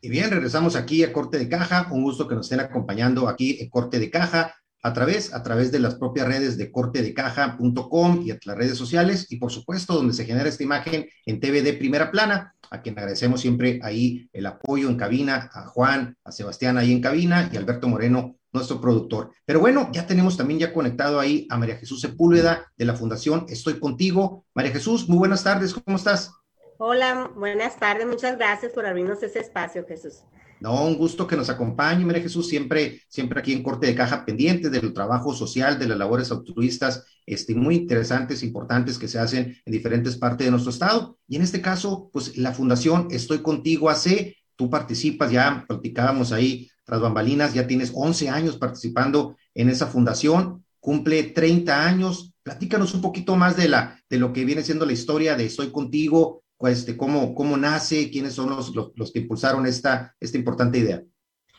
Y 0.00 0.08
bien, 0.08 0.30
regresamos 0.30 0.76
aquí 0.76 1.04
a 1.04 1.12
Corte 1.12 1.38
de 1.38 1.48
Caja. 1.48 1.88
Un 1.90 2.04
gusto 2.04 2.26
que 2.26 2.34
nos 2.34 2.46
estén 2.46 2.60
acompañando 2.60 3.28
aquí 3.28 3.58
en 3.60 3.68
Corte 3.68 3.98
de 3.98 4.10
Caja 4.10 4.54
a 4.82 4.92
través, 4.92 5.34
a 5.34 5.42
través 5.42 5.72
de 5.72 5.80
las 5.80 5.96
propias 5.96 6.28
redes 6.28 6.56
de 6.56 6.70
cortedecaja.com 6.70 8.22
y 8.24 8.32
las 8.44 8.56
redes 8.56 8.78
sociales 8.78 9.26
y 9.30 9.38
por 9.38 9.50
supuesto 9.50 9.94
donde 9.94 10.14
se 10.14 10.24
genera 10.24 10.48
esta 10.48 10.62
imagen 10.62 11.06
en 11.26 11.40
TVD 11.40 11.78
Primera 11.78 12.10
Plana, 12.10 12.54
a 12.70 12.80
quien 12.80 12.96
agradecemos 12.98 13.40
siempre 13.40 13.80
ahí 13.82 14.28
el 14.32 14.46
apoyo 14.46 14.88
en 14.88 14.96
cabina, 14.96 15.50
a 15.52 15.66
Juan, 15.66 16.16
a 16.24 16.32
Sebastián 16.32 16.78
ahí 16.78 16.92
en 16.92 17.00
cabina 17.00 17.48
y 17.52 17.56
Alberto 17.56 17.88
Moreno, 17.88 18.36
nuestro 18.52 18.80
productor. 18.80 19.30
Pero 19.44 19.60
bueno, 19.60 19.90
ya 19.92 20.06
tenemos 20.06 20.36
también 20.36 20.60
ya 20.60 20.72
conectado 20.72 21.18
ahí 21.20 21.46
a 21.50 21.58
María 21.58 21.76
Jesús 21.76 22.00
Sepúlveda 22.00 22.72
de 22.76 22.84
la 22.84 22.94
Fundación 22.94 23.46
Estoy 23.48 23.78
Contigo. 23.80 24.46
María 24.54 24.72
Jesús, 24.72 25.08
muy 25.08 25.18
buenas 25.18 25.44
tardes, 25.44 25.74
¿cómo 25.74 25.96
estás? 25.96 26.32
Hola, 26.78 27.30
buenas 27.34 27.76
tardes, 27.76 28.06
muchas 28.06 28.36
gracias 28.36 28.72
por 28.72 28.86
abrirnos 28.86 29.22
ese 29.22 29.40
espacio, 29.40 29.84
Jesús. 29.86 30.22
No, 30.60 30.84
un 30.84 30.96
gusto 30.96 31.26
que 31.26 31.36
nos 31.36 31.50
acompañe, 31.50 32.04
María 32.04 32.22
Jesús, 32.22 32.48
siempre, 32.48 33.02
siempre 33.08 33.40
aquí 33.40 33.52
en 33.52 33.62
Corte 33.62 33.86
de 33.86 33.94
Caja, 33.94 34.24
pendiente 34.24 34.70
del 34.70 34.92
trabajo 34.92 35.32
social, 35.34 35.78
de 35.78 35.86
las 35.86 35.98
labores 35.98 36.32
altruistas, 36.32 37.04
este, 37.26 37.54
muy 37.54 37.76
interesantes, 37.76 38.42
importantes 38.42 38.98
que 38.98 39.06
se 39.06 39.18
hacen 39.18 39.56
en 39.64 39.72
diferentes 39.72 40.16
partes 40.16 40.46
de 40.46 40.50
nuestro 40.50 40.70
estado. 40.70 41.18
Y 41.28 41.36
en 41.36 41.42
este 41.42 41.60
caso, 41.60 42.10
pues 42.12 42.36
la 42.36 42.52
Fundación 42.52 43.08
Estoy 43.10 43.38
Contigo 43.38 43.88
AC, 43.88 44.34
tú 44.56 44.68
participas, 44.68 45.30
ya 45.30 45.64
platicábamos 45.68 46.32
ahí 46.32 46.68
tras 46.84 47.00
bambalinas, 47.00 47.54
ya 47.54 47.66
tienes 47.66 47.92
11 47.94 48.28
años 48.28 48.56
participando 48.56 49.36
en 49.54 49.68
esa 49.68 49.86
fundación, 49.86 50.64
cumple 50.80 51.22
30 51.22 51.86
años. 51.86 52.32
Platícanos 52.42 52.94
un 52.94 53.02
poquito 53.02 53.36
más 53.36 53.56
de, 53.56 53.68
la, 53.68 54.00
de 54.08 54.18
lo 54.18 54.32
que 54.32 54.44
viene 54.44 54.62
siendo 54.62 54.86
la 54.86 54.92
historia 54.92 55.36
de 55.36 55.44
Estoy 55.44 55.70
Contigo, 55.70 56.42
este, 56.66 56.96
cómo, 56.96 57.34
cómo 57.34 57.56
nace, 57.56 58.10
quiénes 58.10 58.34
son 58.34 58.50
los, 58.50 58.74
los, 58.74 59.12
que 59.12 59.20
impulsaron 59.20 59.66
esta, 59.66 60.16
esta 60.18 60.38
importante 60.38 60.78
idea. 60.78 61.04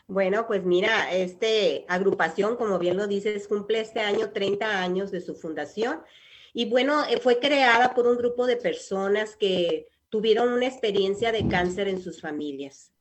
Bueno, 0.08 0.48
pues 0.48 0.65
mira, 0.65 1.13
este 1.13 1.86
agrupación, 1.88 2.58
como 2.58 2.79
bien 2.79 2.98
lo 2.98 3.08
dices, 3.08 3.48
cumple 3.48 3.79
este 3.79 4.01
año 4.01 4.32
30 4.32 4.82
años 4.82 5.12
de 5.12 5.22
su 5.22 5.36
fundación. 5.36 6.01
Y 6.53 6.65
bueno, 6.65 7.06
eh, 7.06 7.20
fue 7.20 7.39
creada 7.39 7.94
por 7.94 8.08
un 8.08 8.18
grupo 8.18 8.48
de 8.48 8.58
personas 8.58 9.36
que 9.36 9.88
tuvieron 10.10 10.51
una 10.51 10.65
experiencia 10.65 11.32
de 11.32 11.48
cáncer 11.48 11.88
en 11.88 12.01
sus 12.01 12.20
familias. 12.20 12.91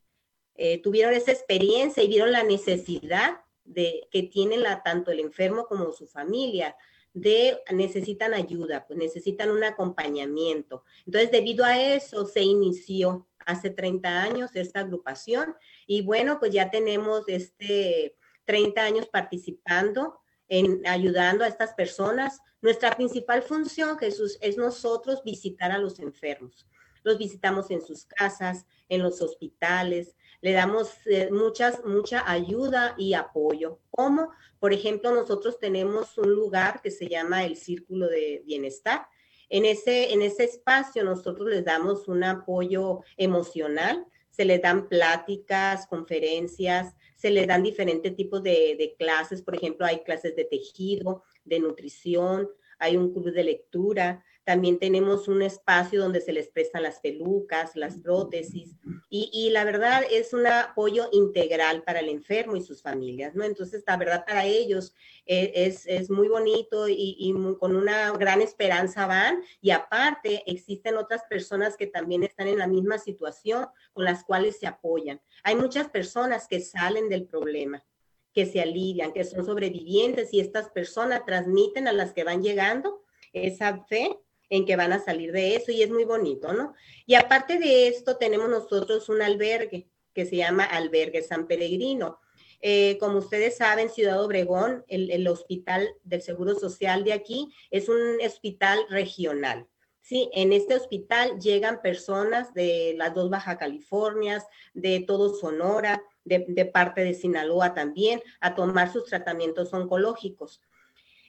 Eh, 0.55 0.81
tuvieron 0.81 1.13
esa 1.13 1.31
experiencia 1.31 2.03
y 2.03 2.07
vieron 2.07 2.31
la 2.31 2.43
necesidad 2.43 3.41
de, 3.65 4.07
que 4.11 4.23
tienen 4.23 4.61
la, 4.61 4.83
tanto 4.83 5.11
el 5.11 5.19
enfermo 5.19 5.65
como 5.65 5.91
su 5.91 6.05
familia 6.05 6.75
de 7.13 7.59
necesitan 7.71 8.33
ayuda, 8.33 8.85
pues 8.87 8.99
necesitan 8.99 9.51
un 9.51 9.63
acompañamiento. 9.63 10.83
Entonces, 11.05 11.31
debido 11.31 11.65
a 11.65 11.79
eso, 11.79 12.25
se 12.25 12.41
inició 12.41 13.27
hace 13.45 13.69
30 13.69 14.21
años 14.21 14.51
esta 14.55 14.81
agrupación 14.81 15.55
y 15.87 16.01
bueno, 16.01 16.39
pues 16.39 16.51
ya 16.51 16.69
tenemos 16.69 17.27
este 17.27 18.15
30 18.45 18.81
años 18.81 19.07
participando 19.07 20.19
en 20.47 20.85
ayudando 20.87 21.43
a 21.43 21.47
estas 21.47 21.73
personas. 21.73 22.41
Nuestra 22.61 22.95
principal 22.95 23.41
función, 23.43 23.97
Jesús, 23.97 24.37
es 24.41 24.57
nosotros 24.57 25.23
visitar 25.23 25.71
a 25.71 25.77
los 25.77 25.99
enfermos. 25.99 26.67
Los 27.03 27.17
visitamos 27.17 27.71
en 27.71 27.81
sus 27.81 28.05
casas, 28.05 28.65
en 28.89 29.03
los 29.03 29.21
hospitales, 29.21 30.15
le 30.41 30.53
damos 30.53 30.91
eh, 31.05 31.29
muchas, 31.31 31.83
mucha 31.85 32.29
ayuda 32.29 32.95
y 32.97 33.13
apoyo. 33.13 33.79
Como, 33.91 34.29
por 34.59 34.73
ejemplo, 34.73 35.13
nosotros 35.13 35.59
tenemos 35.59 36.17
un 36.17 36.31
lugar 36.31 36.81
que 36.81 36.91
se 36.91 37.07
llama 37.07 37.45
el 37.45 37.57
Círculo 37.57 38.07
de 38.07 38.41
Bienestar. 38.45 39.07
En 39.49 39.65
ese, 39.65 40.13
en 40.13 40.21
ese 40.21 40.43
espacio 40.45 41.03
nosotros 41.03 41.49
les 41.49 41.65
damos 41.65 42.07
un 42.07 42.23
apoyo 42.23 43.01
emocional, 43.17 44.05
se 44.29 44.45
les 44.45 44.61
dan 44.61 44.87
pláticas, 44.87 45.87
conferencias, 45.87 46.95
se 47.15 47.31
les 47.31 47.47
dan 47.47 47.63
diferentes 47.63 48.15
tipos 48.15 48.41
de, 48.43 48.75
de 48.77 48.95
clases, 48.97 49.41
por 49.41 49.55
ejemplo, 49.55 49.85
hay 49.85 50.03
clases 50.03 50.35
de 50.35 50.45
tejido, 50.45 51.23
de 51.43 51.59
nutrición, 51.59 52.47
hay 52.77 52.95
un 52.95 53.11
club 53.11 53.33
de 53.33 53.43
lectura, 53.43 54.23
también 54.45 54.79
tenemos 54.79 55.27
un 55.27 55.41
espacio 55.41 56.01
donde 56.01 56.21
se 56.21 56.31
les 56.31 56.47
prestan 56.47 56.83
las 56.83 56.99
pelucas, 57.01 57.75
las 57.75 57.97
prótesis 57.97 58.75
y, 59.11 59.49
la 59.49 59.63
verdad 59.63 60.03
es 60.09 60.33
un 60.33 60.45
apoyo 60.45 61.09
integral 61.11 61.81
para 61.81 61.99
el 61.99 62.09
enfermo 62.09 62.55
y 62.55 62.61
sus 62.61 62.83
familias, 62.83 63.33
¿no? 63.33 63.43
Entonces, 63.43 63.83
la 63.87 63.97
verdad 63.97 64.23
para 64.23 64.45
ellos 64.45 64.93
eh, 65.25 65.51
es, 65.87 66.09
muy 66.11 66.27
bonito 66.27 66.87
y, 66.87 67.33
con 67.59 67.75
una 67.75 68.11
gran 68.11 68.41
esperanza 68.41 69.07
van 69.07 69.41
y 69.61 69.71
aparte 69.71 70.43
existen 70.45 70.95
otras 70.95 71.23
personas 71.27 71.75
que 71.75 71.87
también 71.87 72.21
están 72.21 72.47
en 72.47 72.59
la 72.59 72.67
misma 72.67 72.99
situación 72.99 73.67
con 73.93 74.05
las 74.05 74.23
cuales 74.23 74.59
se 74.59 74.67
apoyan. 74.67 75.19
Hay 75.43 75.55
muchas 75.55 75.89
personas 75.89 76.47
que 76.47 76.59
salen 76.59 77.09
del 77.09 77.25
problema 77.25 77.83
que 78.31 78.45
se 78.45 78.61
alivian, 78.61 79.11
que 79.11 79.23
son 79.23 79.43
sobrevivientes 79.43 80.33
y 80.33 80.39
estas 80.39 80.69
personas 80.69 81.25
transmiten 81.25 81.87
a 81.87 81.93
las 81.93 82.13
que 82.13 82.23
van 82.23 82.43
llegando 82.43 83.03
esa 83.33 83.83
fe 83.85 84.19
en 84.49 84.65
que 84.65 84.75
van 84.75 84.93
a 84.93 85.03
salir 85.03 85.31
de 85.31 85.55
eso 85.55 85.71
y 85.71 85.83
es 85.83 85.89
muy 85.89 86.05
bonito, 86.05 86.53
¿no? 86.53 86.73
Y 87.05 87.15
aparte 87.15 87.59
de 87.59 87.87
esto, 87.87 88.17
tenemos 88.17 88.49
nosotros 88.49 89.09
un 89.09 89.21
albergue 89.21 89.87
que 90.13 90.25
se 90.25 90.37
llama 90.37 90.63
Albergue 90.63 91.21
San 91.21 91.47
Peregrino. 91.47 92.19
Eh, 92.61 92.97
como 92.99 93.19
ustedes 93.19 93.57
saben, 93.57 93.89
Ciudad 93.89 94.23
Obregón, 94.23 94.83
el, 94.87 95.27
hospital 95.27 95.87
del 96.03 96.21
Seguro 96.21 96.55
Social 96.55 97.03
de 97.03 97.13
aquí, 97.13 97.53
es 97.71 97.87
un 97.87 98.19
hospital 98.25 98.79
regional. 98.89 99.67
Sí, 100.01 100.29
en 100.33 100.51
este 100.53 100.75
hospital 100.75 101.39
llegan 101.39 101.81
personas 101.81 102.53
de 102.53 102.95
las 102.97 103.13
dos 103.13 103.29
Baja 103.29 103.57
Californias, 103.57 104.45
de 104.73 105.01
todo 105.01 105.35
Sonora, 105.35 106.01
de, 106.25 106.65
parte 106.65 107.01
de 107.01 107.13
Sinaloa 107.13 107.73
también, 107.73 108.21
a 108.39 108.55
tomar 108.55 108.91
sus 108.91 109.05
tratamientos 109.05 109.73
oncológicos. 109.73 110.61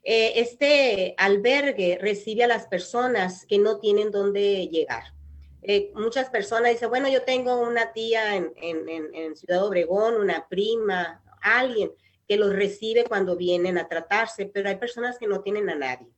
Eh, 0.03 0.41
este 0.41 1.15
albergue 1.19 1.99
recibe 2.01 2.45
a 2.45 2.49
las 2.49 2.67
personas 2.67 3.45
que 3.47 3.59
no 3.59 3.79
tienen 3.79 4.11
dónde 4.11 4.67
llegar. 4.69 5.15
Eh, 5.63 5.93
muchas 5.95 6.31
personas 6.31 6.73
dicen, 6.73 6.89
bueno, 6.89 7.09
yo 7.09 7.23
tengo 7.23 7.61
una 7.61 7.93
tía 7.93 8.35
en, 8.37 8.53
en, 8.57 9.37
Ciudad 9.37 9.65
Obregón, 9.67 10.15
una 10.15 10.49
prima, 10.49 11.23
alguien 11.43 11.93
que 12.27 12.39
los 12.39 12.55
recibe 12.55 13.05
cuando 13.05 13.37
vienen 13.37 13.77
a 13.77 13.89
tratarse, 13.89 14.47
pero 14.47 14.69
hay 14.69 14.77
personas 14.77 15.19
que 15.19 15.27
no 15.27 15.43
tienen 15.43 15.69
a 15.69 15.75
nadie. 15.75 16.09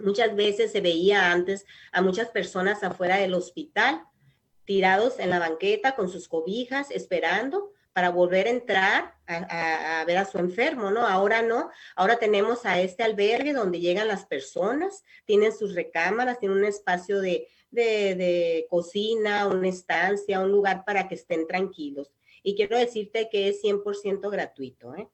Muchas 0.00 0.34
veces 0.34 0.72
se 0.72 0.80
veía 0.80 1.30
antes 1.30 1.66
a 1.92 2.02
muchas 2.02 2.30
personas 2.30 2.82
afuera 2.82 3.18
del 3.18 3.34
hospital, 3.34 4.02
tirados 4.64 5.20
en 5.20 5.30
la 5.30 5.38
banqueta 5.38 5.94
con 5.94 6.08
sus 6.08 6.26
cobijas, 6.26 6.90
esperando 6.90 7.73
para 7.94 8.10
volver 8.10 8.48
a 8.48 8.50
entrar 8.50 9.14
a, 9.26 10.04
ver 10.06 10.18
a 10.18 10.26
su 10.26 10.38
enfermo, 10.38 10.90
¿no? 10.90 11.06
Ahora 11.06 11.42
no, 11.42 11.70
ahora 11.96 12.18
tenemos 12.18 12.66
a 12.66 12.80
este 12.80 13.04
albergue 13.04 13.54
donde 13.54 13.80
llegan 13.80 14.08
las 14.08 14.26
personas, 14.26 15.02
tienen 15.24 15.52
sus 15.56 15.74
recámaras, 15.74 16.40
tienen 16.40 16.58
un 16.58 16.64
espacio 16.64 17.20
de, 17.20 17.48
de, 17.70 18.66
cocina, 18.68 19.46
una 19.46 19.68
estancia, 19.68 20.40
un 20.40 20.50
lugar 20.50 20.84
para 20.84 21.08
que 21.08 21.14
estén 21.14 21.46
tranquilos. 21.46 22.10
Y 22.42 22.56
quiero 22.56 22.76
decirte 22.76 23.28
que 23.30 23.48
es 23.48 23.62
100% 23.62 24.28
gratuito. 24.28 24.94
¿eh? 24.96 25.08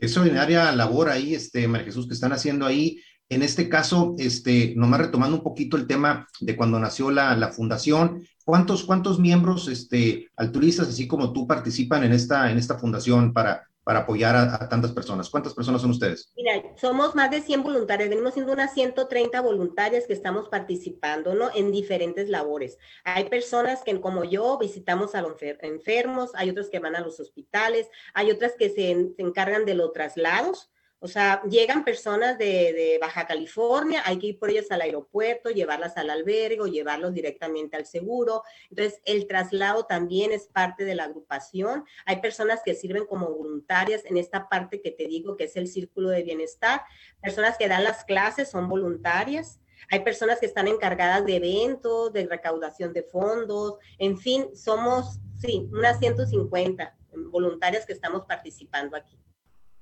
Extraordinaria 0.00 0.72
labor 0.72 1.10
ahí, 1.10 1.34
este, 1.34 1.68
María 1.68 1.86
Jesús, 1.86 2.08
que 2.08 2.14
están 2.14 2.32
haciendo 2.32 2.66
ahí. 2.66 3.00
En 3.32 3.42
este 3.42 3.68
caso, 3.68 4.14
este, 4.18 4.74
nomás 4.76 5.00
retomando 5.00 5.38
un 5.38 5.42
poquito 5.42 5.78
el 5.78 5.86
tema 5.86 6.28
de 6.40 6.54
cuando 6.54 6.78
nació 6.78 7.10
la, 7.10 7.34
la 7.34 7.48
fundación, 7.48 8.26
¿cuántos, 8.44 8.84
cuántos 8.84 9.18
miembros 9.18 9.68
este, 9.68 10.28
altruistas, 10.36 10.88
así 10.88 11.08
como 11.08 11.32
tú, 11.32 11.46
participan 11.46 12.04
en 12.04 12.12
esta, 12.12 12.50
en 12.50 12.58
esta 12.58 12.78
fundación 12.78 13.32
para, 13.32 13.66
para 13.84 14.00
apoyar 14.00 14.36
a, 14.36 14.68
tantas 14.68 14.92
personas. 14.92 15.28
¿Cuántas 15.28 15.54
personas 15.54 15.80
son 15.80 15.90
ustedes? 15.90 16.30
Mira, 16.36 16.62
somos 16.76 17.14
más 17.14 17.30
de 17.30 17.40
100 17.40 17.62
voluntarios, 17.62 18.08
venimos 18.08 18.34
siendo 18.34 18.52
unas 18.52 18.72
130 18.74 19.40
voluntarias 19.40 20.06
que 20.06 20.12
estamos 20.12 20.48
participando, 20.48 21.34
¿no? 21.34 21.50
En 21.54 21.72
diferentes 21.72 22.28
labores. 22.28 22.78
Hay 23.04 23.24
personas 23.24 23.82
que, 23.82 24.00
como 24.00 24.24
yo, 24.24 24.58
visitamos 24.58 25.14
a 25.14 25.22
los 25.22 25.36
enfermos, 25.40 26.30
hay 26.34 26.50
otros 26.50 26.70
que 26.70 26.78
van 26.78 26.96
a 26.96 27.00
los 27.00 27.18
hospitales, 27.18 27.88
hay 28.14 28.30
otras 28.30 28.52
que 28.58 28.68
se, 28.68 29.14
se 29.16 29.22
encargan 29.22 29.64
de 29.64 29.74
los 29.74 29.92
traslados, 29.92 30.70
o 31.04 31.08
sea, 31.08 31.42
llegan 31.50 31.84
personas 31.84 32.38
de, 32.38 32.96
Baja 33.00 33.26
California, 33.26 34.02
hay 34.04 34.20
que 34.20 34.28
ir 34.28 34.38
por 34.38 34.50
ellas 34.50 34.70
al 34.70 34.82
aeropuerto, 34.82 35.50
llevarlas 35.50 35.96
al 35.96 36.10
albergue 36.10 36.60
o 36.60 36.68
llevarlos 36.68 37.12
directamente 37.12 37.76
al 37.76 37.86
seguro. 37.86 38.44
Entonces, 38.70 39.00
el 39.04 39.26
traslado 39.26 39.84
también 39.84 40.30
es 40.30 40.46
parte 40.46 40.84
de 40.84 40.94
la 40.94 41.04
agrupación. 41.04 41.84
Hay 42.06 42.20
personas 42.20 42.60
que 42.64 42.76
sirven 42.76 43.04
como 43.06 43.26
voluntarias 43.26 44.04
en 44.04 44.16
esta 44.16 44.48
parte 44.48 44.80
que 44.80 44.92
te 44.92 45.08
digo 45.08 45.36
que 45.36 45.44
es 45.44 45.56
el 45.56 45.66
círculo 45.66 46.08
de 46.08 46.22
bienestar. 46.22 46.82
Personas 47.20 47.58
que 47.58 47.66
dan 47.66 47.82
las 47.82 48.04
clases 48.04 48.48
son 48.48 48.68
voluntarias. 48.68 49.58
Hay 49.90 50.04
personas 50.04 50.38
que 50.38 50.46
están 50.46 50.68
encargadas 50.68 51.26
de 51.26 51.34
eventos, 51.34 52.12
de 52.12 52.28
recaudación 52.28 52.92
de 52.92 53.02
fondos. 53.02 53.74
En 53.98 54.16
fin, 54.18 54.54
somos, 54.54 55.18
sí, 55.36 55.68
unas 55.72 55.98
150 55.98 56.96
voluntarias 57.32 57.86
que 57.86 57.92
estamos 57.92 58.24
participando 58.24 58.96
aquí. 58.96 59.18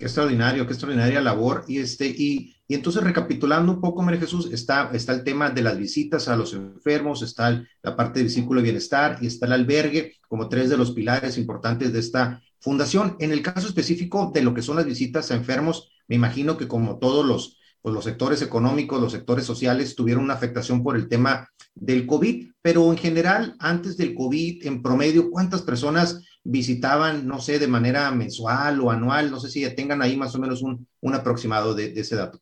Qué 0.01 0.07
extraordinario, 0.07 0.67
qué 0.67 0.73
extraordinaria 0.73 1.21
labor. 1.21 1.67
Y, 1.69 1.77
este, 1.77 2.07
y, 2.07 2.57
y 2.67 2.75
entonces, 2.75 3.05
recapitulando 3.05 3.71
un 3.71 3.83
poco, 3.83 4.01
María 4.01 4.19
Jesús, 4.19 4.49
está, 4.51 4.91
está 4.95 5.13
el 5.13 5.25
tema 5.25 5.51
de 5.51 5.61
las 5.61 5.77
visitas 5.77 6.27
a 6.29 6.37
los 6.37 6.55
enfermos, 6.55 7.21
está 7.21 7.63
la 7.83 7.97
parte 7.97 8.21
del 8.21 8.31
círculo 8.31 8.61
de 8.61 8.65
bienestar 8.65 9.19
y 9.21 9.27
está 9.27 9.45
el 9.45 9.53
albergue 9.53 10.15
como 10.27 10.49
tres 10.49 10.71
de 10.71 10.79
los 10.79 10.93
pilares 10.93 11.37
importantes 11.37 11.93
de 11.93 11.99
esta 11.99 12.43
fundación. 12.61 13.17
En 13.21 13.31
el 13.31 13.43
caso 13.43 13.69
específico 13.69 14.31
de 14.33 14.41
lo 14.41 14.55
que 14.55 14.63
son 14.63 14.77
las 14.77 14.87
visitas 14.87 15.31
a 15.31 15.35
enfermos, 15.35 15.91
me 16.09 16.17
imagino 16.17 16.57
que 16.57 16.67
como 16.67 16.99
todos 16.99 17.27
los, 17.27 17.59
pues 17.83 17.95
los 17.95 18.05
sectores 18.05 18.43
económicos, 18.43 19.01
los 19.01 19.13
sectores 19.13 19.45
sociales 19.45 19.95
tuvieron 19.95 20.25
una 20.25 20.35
afectación 20.35 20.83
por 20.83 20.97
el 20.97 21.09
tema 21.09 21.49
del 21.75 22.07
COVID, 22.07 22.51
pero 22.61 22.91
en 22.91 22.99
general, 22.99 23.57
antes 23.59 23.97
del 23.97 24.15
COVID, 24.15 24.67
en 24.67 24.83
promedio, 24.83 25.31
¿cuántas 25.31 25.63
personas 25.63 26.23
visitaban, 26.45 27.27
no 27.27 27.41
sé, 27.41 27.59
de 27.59 27.69
manera 27.69 28.11
mensual 28.11 28.81
o 28.81 28.91
anual? 28.91 29.31
No 29.31 29.41
sé 29.41 29.51
si 29.51 29.69
tengan 29.75 30.03
ahí 30.03 30.17
más 30.17 30.35
o 30.35 30.39
menos 30.39 30.63
un, 30.63 30.87
un 31.01 31.15
aproximado 31.15 31.75
de, 31.75 31.93
ese 31.99 32.17
dato. 32.17 32.39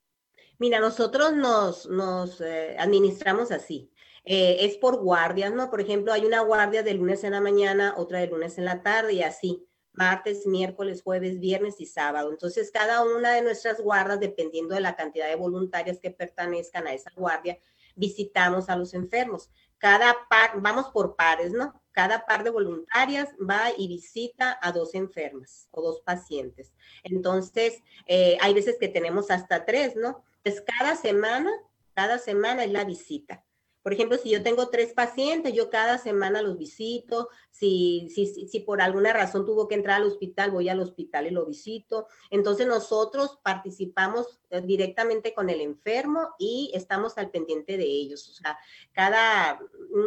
Mira, 0.58 0.80
nosotros 0.80 1.34
nos, 1.36 1.88
nos 1.88 2.40
eh, 2.40 2.76
administramos 2.78 3.52
así. 3.52 3.90
Eh, 4.24 4.66
es 4.66 4.76
por 4.76 4.98
guardias, 4.98 5.54
¿no? 5.54 5.70
Por 5.70 5.80
ejemplo, 5.80 6.12
hay 6.12 6.26
una 6.26 6.40
guardia 6.40 6.82
de 6.82 6.94
lunes 6.94 7.22
en 7.22 7.32
la 7.32 7.40
mañana, 7.40 7.94
otra 7.96 8.18
de 8.18 8.26
lunes 8.26 8.58
en 8.58 8.64
la 8.64 8.82
tarde 8.82 9.14
y 9.14 9.22
así 9.22 9.64
martes, 9.98 10.46
miércoles, 10.46 11.02
jueves, 11.02 11.40
viernes 11.40 11.80
y 11.80 11.86
sábado. 11.86 12.30
Entonces, 12.30 12.70
cada 12.70 13.02
una 13.02 13.32
de 13.32 13.42
nuestras 13.42 13.80
guardas, 13.80 14.20
dependiendo 14.20 14.74
de 14.74 14.80
la 14.80 14.94
cantidad 14.94 15.28
de 15.28 15.34
voluntarias 15.34 15.98
que 15.98 16.12
pertenezcan 16.12 16.86
a 16.86 16.94
esa 16.94 17.10
guardia, 17.16 17.58
visitamos 17.96 18.68
a 18.68 18.76
los 18.76 18.94
enfermos. 18.94 19.50
Cada 19.76 20.16
par, 20.30 20.52
vamos 20.60 20.90
por 20.90 21.16
pares, 21.16 21.52
¿no? 21.52 21.82
Cada 21.90 22.24
par 22.26 22.44
de 22.44 22.50
voluntarias 22.50 23.28
va 23.38 23.72
y 23.76 23.88
visita 23.88 24.56
a 24.62 24.70
dos 24.70 24.94
enfermas 24.94 25.68
o 25.72 25.82
dos 25.82 26.00
pacientes. 26.00 26.72
Entonces, 27.02 27.82
eh, 28.06 28.38
hay 28.40 28.54
veces 28.54 28.76
que 28.78 28.88
tenemos 28.88 29.30
hasta 29.30 29.64
tres, 29.64 29.96
¿no? 29.96 30.22
Entonces, 30.38 30.64
cada 30.78 30.94
semana, 30.94 31.50
cada 31.94 32.18
semana 32.18 32.64
es 32.64 32.70
la 32.70 32.84
visita. 32.84 33.44
Por 33.82 33.92
ejemplo, 33.92 34.18
si 34.18 34.30
yo 34.30 34.42
tengo 34.42 34.68
tres 34.68 34.92
pacientes, 34.92 35.54
yo 35.54 35.70
cada 35.70 35.98
semana 35.98 36.42
los 36.42 36.58
visito. 36.58 37.28
Si, 37.50 38.08
si, 38.14 38.26
si, 38.26 38.60
por 38.60 38.80
alguna 38.80 39.12
razón 39.12 39.46
tuvo 39.46 39.68
que 39.68 39.74
entrar 39.74 40.00
al 40.00 40.08
hospital, 40.08 40.50
voy 40.50 40.68
al 40.68 40.80
hospital 40.80 41.26
y 41.26 41.30
lo 41.30 41.46
visito. 41.46 42.06
Entonces 42.30 42.66
nosotros 42.66 43.38
participamos 43.42 44.40
eh, 44.50 44.60
directamente 44.60 45.32
con 45.32 45.48
el 45.48 45.60
enfermo 45.60 46.28
y 46.38 46.70
estamos 46.74 47.18
al 47.18 47.30
pendiente 47.30 47.76
de 47.76 47.84
ellos. 47.84 48.28
O 48.28 48.32
sea, 48.32 48.58
cada, 48.92 49.60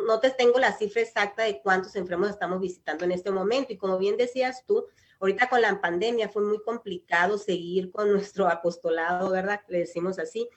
no 0.06 0.20
te 0.20 0.32
tengo 0.32 0.60
la 0.60 0.78
cifra 0.78 1.02
exacta 1.02 1.44
de 1.44 1.62
cuántos 1.62 1.96
enfermos 1.96 2.30
estamos 2.30 2.60
visitando 2.60 3.06
en 3.06 3.12
este 3.12 3.32
momento. 3.32 3.74
Y 3.74 3.78
como 3.78 3.98
bien 3.98 4.18
decías 4.18 4.66
tú, 4.66 4.86
ahorita 5.22 5.48
con 5.48 5.62
la 5.62 5.80
pandemia 5.80 6.30
fue 6.30 6.44
muy 6.44 6.60
complicado 6.64 7.38
seguir 7.38 7.92
con 7.92 8.12
nuestro 8.12 8.50
apostolado, 8.50 9.30
¿verdad? 9.30 9.62
Le 9.70 9.80
decimos 9.80 10.20
así 10.20 10.50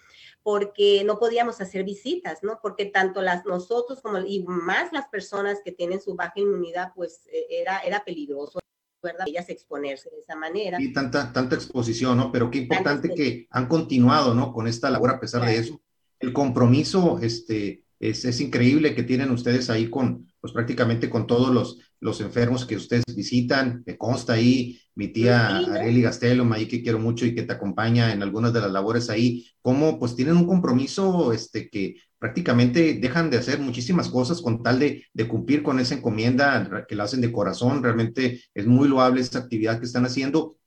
porque 0.42 1.02
no 1.04 1.18
podíamos 1.18 1.61
hacer 1.61 1.85
visitas, 1.85 2.42
¿no? 2.42 2.59
Porque 2.62 2.87
tanto 2.87 3.23
las 3.23 3.44
nosotros 3.44 4.00
como 4.00 4.18
y 4.18 4.42
más 4.42 4.92
las 4.92 5.09
personas 5.09 5.61
que 5.64 5.73
tienen 5.73 6.00
su 6.00 6.14
baja 6.14 6.35
inmunidad, 6.37 6.92
pues 6.94 7.23
e, 7.33 7.47
era, 7.61 7.78
era 7.80 8.04
peligroso. 8.04 8.59
¿verdad? 9.02 9.26
Ellas 9.28 9.50
exponerse 9.50 10.09
de 10.09 10.21
esa 10.21 10.35
manera. 10.35 10.80
Y 10.80 10.90
tanta, 10.94 11.30
tanta 11.30 11.56
exposición, 11.56 12.16
¿no? 12.16 12.33
Pero 12.33 12.50
qué 12.50 12.61
importante 12.61 13.12
que 13.14 13.47
han 13.50 13.68
continuado, 13.68 14.33
¿no? 14.33 14.50
Con 14.50 14.66
esta 14.66 14.88
labor 14.88 15.11
a 15.11 15.21
pesar 15.21 15.44
de 15.44 15.59
eso. 15.59 15.78
El 16.18 16.33
compromiso, 16.33 17.18
este, 17.21 17.85
es, 18.00 18.25
es, 18.25 18.40
increíble 18.40 18.94
que 18.94 19.02
tienen 19.02 19.30
ustedes 19.30 19.68
ahí 19.68 19.90
con, 19.90 20.33
pues 20.44 20.52
prácticamente 20.52 21.08
con 21.08 21.26
todos 21.26 21.54
los, 21.54 21.78
los 22.00 22.20
enfermos 22.20 22.66
que 22.66 22.76
ustedes 22.76 23.02
visitan. 23.16 23.82
Me 23.86 23.96
consta 23.96 24.34
ahí 24.34 24.78
mi 24.94 25.08
tía 25.08 25.56
Areli 25.56 26.02
Gastelum, 26.02 26.52
ahí 26.52 26.68
que 26.68 26.82
quiero 26.82 26.98
mucho 26.98 27.24
y 27.24 27.34
que 27.34 27.44
te 27.44 27.54
acompaña 27.54 28.12
en 28.12 28.22
algunas 28.22 28.52
de 28.52 28.60
las 28.60 28.70
labores 28.70 29.08
ahí, 29.08 29.46
cómo 29.62 29.98
pues 29.98 30.14
tienen 30.14 30.36
un 30.36 30.46
compromiso 30.46 31.32
este, 31.32 31.70
que 31.70 31.94
prácticamente 32.18 32.98
dejan 33.00 33.30
de 33.30 33.38
hacer 33.38 33.58
muchísimas 33.58 34.10
cosas 34.10 34.42
con 34.42 34.62
tal 34.62 34.80
de, 34.80 35.06
de 35.14 35.26
cumplir 35.26 35.62
con 35.62 35.80
esa 35.80 35.94
encomienda 35.94 36.84
que 36.86 36.94
la 36.94 37.04
hacen 37.04 37.22
de 37.22 37.32
corazón. 37.32 37.82
Realmente 37.82 38.42
es 38.52 38.66
muy 38.66 38.86
loable 38.86 39.22
esa 39.22 39.38
actividad 39.38 39.78
que 39.78 39.86
están 39.86 40.04
haciendo 40.04 40.58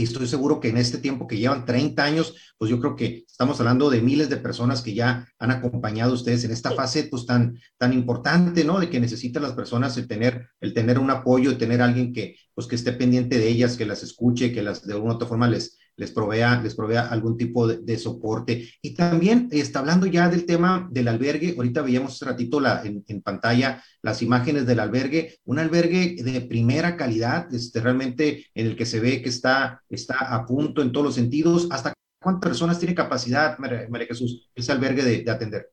y 0.00 0.04
estoy 0.04 0.26
seguro 0.26 0.60
que 0.60 0.68
en 0.70 0.78
este 0.78 0.96
tiempo 0.96 1.26
que 1.26 1.36
llevan 1.36 1.66
30 1.66 2.02
años, 2.02 2.34
pues 2.56 2.70
yo 2.70 2.80
creo 2.80 2.96
que 2.96 3.26
estamos 3.30 3.60
hablando 3.60 3.90
de 3.90 4.00
miles 4.00 4.30
de 4.30 4.38
personas 4.38 4.80
que 4.80 4.94
ya 4.94 5.28
han 5.38 5.50
acompañado 5.50 6.12
a 6.12 6.14
ustedes 6.14 6.42
en 6.44 6.52
esta 6.52 6.70
fase 6.70 7.04
pues 7.04 7.26
tan, 7.26 7.58
tan 7.76 7.92
importante, 7.92 8.64
¿no? 8.64 8.80
De 8.80 8.88
que 8.88 8.98
necesitan 8.98 9.42
las 9.42 9.52
personas 9.52 9.98
el 9.98 10.08
tener, 10.08 10.48
el 10.60 10.72
tener 10.72 10.98
un 10.98 11.10
apoyo, 11.10 11.58
tener 11.58 11.82
alguien 11.82 12.14
que, 12.14 12.36
pues 12.54 12.66
que 12.66 12.76
esté 12.76 12.92
pendiente 12.92 13.38
de 13.38 13.48
ellas, 13.48 13.76
que 13.76 13.84
las 13.84 14.02
escuche, 14.02 14.52
que 14.52 14.62
las 14.62 14.86
de 14.86 14.94
alguna 14.94 15.16
otra 15.16 15.28
forma 15.28 15.50
les, 15.50 15.78
les 16.00 16.12
provea, 16.12 16.60
les 16.62 16.74
provea 16.74 17.08
algún 17.08 17.36
tipo 17.36 17.68
de, 17.68 17.98
soporte. 17.98 18.66
Y 18.80 18.94
también 18.94 19.48
está 19.52 19.80
hablando 19.80 20.06
ya 20.06 20.30
del 20.30 20.46
tema 20.46 20.88
del 20.90 21.08
albergue, 21.08 21.54
ahorita 21.54 21.82
veíamos 21.82 22.14
hace 22.14 22.24
ratito 22.24 22.58
la, 22.58 22.82
en, 22.82 23.20
pantalla 23.20 23.84
las 24.00 24.22
imágenes 24.22 24.64
del 24.66 24.80
albergue, 24.80 25.38
un 25.44 25.58
albergue 25.58 26.16
de 26.22 26.40
primera 26.40 26.96
calidad, 26.96 27.52
este, 27.54 27.80
realmente 27.80 28.46
en 28.54 28.66
el 28.66 28.76
que 28.76 28.86
se 28.86 28.98
ve 28.98 29.20
que 29.20 29.28
está, 29.28 29.82
está 29.90 30.34
a 30.34 30.46
punto 30.46 30.80
en 30.80 30.90
todos 30.90 31.04
los 31.04 31.14
sentidos. 31.14 31.68
¿Hasta 31.70 31.92
cuántas 32.18 32.48
personas 32.48 32.78
tiene 32.78 32.94
capacidad, 32.94 33.58
María, 33.58 34.06
Jesús, 34.06 34.50
ese 34.54 34.72
albergue 34.72 35.02
de, 35.02 35.30
atender? 35.30 35.70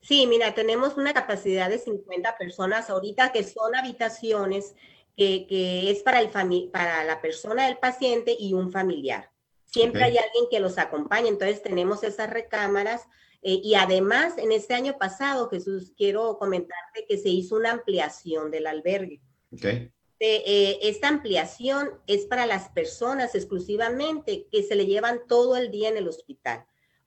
Sí, 0.00 0.28
mira, 0.28 0.54
tenemos 0.54 0.96
una 0.96 1.12
capacidad 1.12 1.68
de 1.68 1.78
50 1.78 2.38
personas 2.38 2.88
ahorita 2.88 3.32
que 3.32 3.42
son 3.42 3.74
habitaciones 3.74 4.76
que, 5.16 5.46
que 5.46 5.90
es 5.90 6.02
para, 6.02 6.20
el 6.20 6.30
para 6.70 7.04
la 7.04 7.20
persona 7.20 7.66
del 7.66 7.78
paciente 7.78 8.36
y 8.38 8.52
un 8.52 8.70
familiar. 8.70 9.30
Siempre 9.64 10.04
hay 10.04 10.16
alguien 10.18 10.44
que 10.50 10.60
los 10.60 10.78
acompañe, 10.78 11.28
entonces 11.28 11.62
tenemos 11.62 12.04
esas 12.04 12.30
recámaras 12.30 13.02
eh, 13.42 13.60
y 13.62 13.74
además 13.74 14.38
en 14.38 14.52
este 14.52 14.72
año 14.72 14.96
pasado, 14.98 15.48
Jesús, 15.50 15.92
quiero 15.96 16.38
comentarte 16.38 17.04
que 17.06 17.18
se 17.18 17.28
hizo 17.28 17.56
una 17.56 17.72
ampliación 17.72 18.50
del 18.50 18.66
albergue. 18.66 19.20
Okay. 19.52 19.92
Eh, 20.18 20.78
esta 20.80 21.08
ampliación 21.08 21.90
es 22.06 22.24
para 22.24 22.46
las 22.46 22.70
personas 22.70 23.34
exclusivamente 23.34 24.46
que 24.50 24.62
se 24.62 24.74
le 24.74 24.86
llevan 24.86 25.20
todo 25.28 25.56
el 25.56 25.70
día 25.70 25.90
en 25.90 25.98
el 25.98 26.08
hospital. 26.08 26.64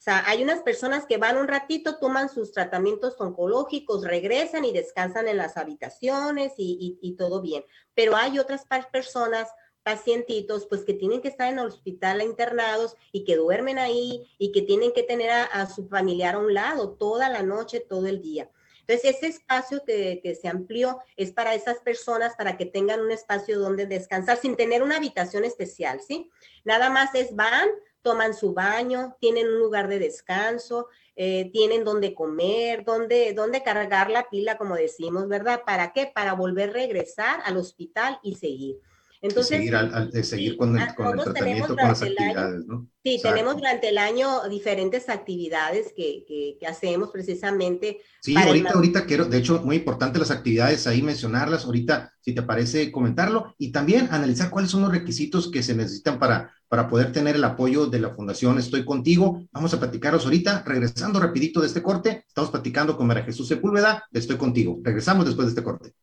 Sea, 0.07 0.23
hay 0.25 0.41
unas 0.41 0.61
personas 0.61 1.05
que 1.05 1.17
van 1.17 1.35
un 1.35 1.49
ratito, 1.49 1.97
toman 1.97 2.29
sus 2.29 2.53
tratamientos 2.53 3.19
oncológicos, 3.19 4.05
regresan 4.05 4.63
y 4.63 4.71
descansan 4.71 5.27
en 5.27 5.35
las 5.35 5.57
habitaciones 5.57 6.53
y, 6.55 7.15
todo 7.17 7.41
bien. 7.41 7.65
Pero 7.93 8.15
hay 8.15 8.39
otras 8.39 8.65
personas, 8.89 9.49
pacientitos, 9.83 10.65
pues 10.67 10.85
que 10.85 10.93
tienen 10.93 11.21
que 11.21 11.27
estar 11.27 11.51
en 11.51 11.59
el 11.59 11.67
hospital 11.67 12.21
internados 12.21 12.95
y 13.11 13.25
que 13.25 13.35
duermen 13.35 13.79
ahí 13.79 14.25
y 14.37 14.53
que 14.53 14.61
tienen 14.61 14.93
que 14.93 15.03
tener 15.03 15.29
a, 15.29 15.65
su 15.65 15.89
familiar 15.89 16.35
a 16.35 16.39
un 16.39 16.53
lado 16.53 16.91
toda 16.91 17.27
la 17.27 17.43
noche, 17.43 17.81
todo 17.81 18.07
el 18.07 18.21
día. 18.21 18.49
Entonces, 18.87 19.17
ese 19.17 19.27
espacio 19.27 19.83
que, 19.85 20.39
se 20.41 20.47
amplió 20.47 20.99
es 21.17 21.33
para 21.33 21.53
esas 21.53 21.79
personas, 21.79 22.33
para 22.37 22.55
que 22.55 22.65
tengan 22.65 23.01
un 23.01 23.11
espacio 23.11 23.59
donde 23.59 23.85
descansar 23.87 24.37
sin 24.37 24.55
tener 24.55 24.83
una 24.83 24.95
habitación 24.95 25.43
especial, 25.43 25.99
¿sí? 25.99 26.31
Nada 26.63 26.89
más 26.89 27.13
es 27.13 27.35
van, 27.35 27.67
toman 28.07 28.33
su 28.33 28.53
baño, 28.53 29.17
tienen 29.19 29.47
un 29.47 29.59
lugar 29.59 29.89
de 29.89 29.99
descanso, 29.99 30.87
eh, 31.17 31.49
tienen 31.51 31.83
donde 31.83 32.13
comer, 32.13 32.85
donde, 32.85 33.33
donde 33.33 33.63
cargar 33.63 34.09
la 34.09 34.29
pila, 34.29 34.57
como 34.57 34.75
decimos, 34.75 35.27
¿verdad? 35.27 35.63
¿Para 35.65 35.91
qué? 35.91 36.09
Para 36.15 36.31
volver 36.31 36.69
a 36.69 36.73
regresar 36.73 37.41
al 37.43 37.57
hospital 37.57 38.17
y 38.23 38.35
seguir. 38.35 38.79
Entonces, 39.21 39.57
seguir, 39.57 39.75
al, 39.75 40.11
seguir 40.23 40.57
con, 40.57 40.77
el, 40.77 40.93
con 40.93 41.17
el 41.17 41.23
tratamiento, 41.23 41.75
con 41.75 41.87
las 41.87 42.01
actividades, 42.01 42.65
¿no? 42.65 42.87
Sí, 43.03 43.19
tenemos 43.23 43.55
durante 43.55 43.89
el 43.89 43.97
año 43.97 44.47
diferentes 44.49 45.09
actividades 45.09 45.93
que, 45.95 46.25
que, 46.27 46.57
que 46.59 46.67
hacemos 46.67 47.09
precisamente. 47.09 47.99
Sí, 48.21 48.35
ahorita, 48.35 48.71
ahorita 48.71 49.05
quiero, 49.05 49.25
de 49.25 49.37
hecho, 49.37 49.61
muy 49.63 49.77
importante 49.77 50.19
las 50.19 50.29
actividades 50.29 50.85
ahí 50.87 51.01
mencionarlas, 51.01 51.65
ahorita, 51.65 52.13
si 52.19 52.35
te 52.35 52.41
parece 52.41 52.91
comentarlo, 52.91 53.55
y 53.57 53.71
también 53.71 54.09
analizar 54.11 54.49
cuáles 54.49 54.71
son 54.71 54.81
los 54.81 54.91
requisitos 54.91 55.49
que 55.49 55.63
se 55.63 55.73
necesitan 55.73 56.19
para, 56.19 56.53
para 56.67 56.87
poder 56.87 57.11
tener 57.11 57.35
el 57.35 57.43
apoyo 57.43 57.87
de 57.87 57.99
la 57.99 58.13
Fundación 58.13 58.59
Estoy 58.59 58.85
Contigo. 58.85 59.41
Vamos 59.51 59.73
a 59.73 59.79
platicaros 59.79 60.25
ahorita, 60.25 60.63
regresando 60.65 61.19
rapidito 61.19 61.61
de 61.61 61.67
este 61.67 61.81
corte, 61.81 62.25
estamos 62.27 62.51
platicando 62.51 62.97
con 62.97 63.07
María 63.07 63.23
Jesús 63.23 63.47
Sepúlveda 63.47 64.05
Estoy 64.11 64.37
Contigo. 64.37 64.79
Regresamos 64.83 65.25
después 65.25 65.47
de 65.47 65.51
este 65.51 65.63
corte. 65.63 65.93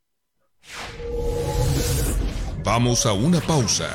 Vamos 2.65 3.05
a 3.05 3.13
una 3.13 3.43
pausa. 3.43 3.91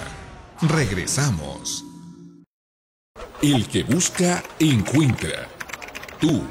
Regresamos. 0.62 1.84
El 3.42 3.68
que 3.68 3.82
busca, 3.82 4.44
encuentra. 4.60 5.48
Tú, 6.22 6.44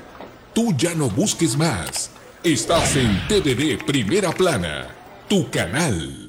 tú 0.53 0.75
ya 0.77 0.97
no 0.97 1.09
busques 1.09 1.57
más. 1.57 2.11
Estás 2.43 2.97
en 2.97 3.25
TDD 3.29 3.85
Primera 3.87 4.33
Plana, 4.33 4.89
tu 5.29 5.49
canal. 5.49 6.28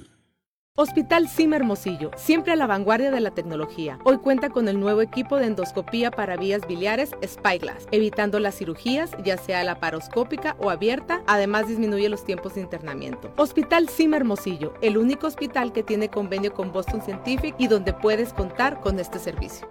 Hospital 0.82 1.28
Sim 1.28 1.54
Hermosillo, 1.54 2.12
siempre 2.16 2.54
a 2.54 2.56
la 2.56 2.66
vanguardia 2.66 3.12
de 3.12 3.20
la 3.20 3.32
tecnología. 3.32 4.00
Hoy 4.06 4.18
cuenta 4.20 4.50
con 4.50 4.70
el 4.70 4.80
nuevo 4.80 5.02
equipo 5.02 5.36
de 5.36 5.48
endoscopía 5.48 6.10
para 6.10 6.38
vías 6.38 6.66
biliares 6.70 7.12
Spyglass, 7.22 7.86
evitando 7.92 8.40
las 8.40 8.56
cirugías, 8.58 9.12
ya 9.26 9.36
sea 9.36 9.62
laparoscópica 9.66 10.56
o 10.58 10.70
abierta, 10.70 11.22
además 11.28 11.68
disminuye 11.68 12.08
los 12.08 12.24
tiempos 12.24 12.56
de 12.56 12.62
internamiento. 12.62 13.34
Hospital 13.36 13.90
Sim 13.90 14.14
Hermosillo, 14.14 14.74
el 14.82 14.98
único 14.98 15.28
hospital 15.28 15.74
que 15.74 15.84
tiene 15.84 16.08
convenio 16.08 16.54
con 16.54 16.72
Boston 16.72 17.02
Scientific 17.02 17.56
y 17.58 17.68
donde 17.68 17.92
puedes 17.92 18.32
contar 18.32 18.80
con 18.80 19.00
este 19.00 19.20
servicio. 19.20 19.70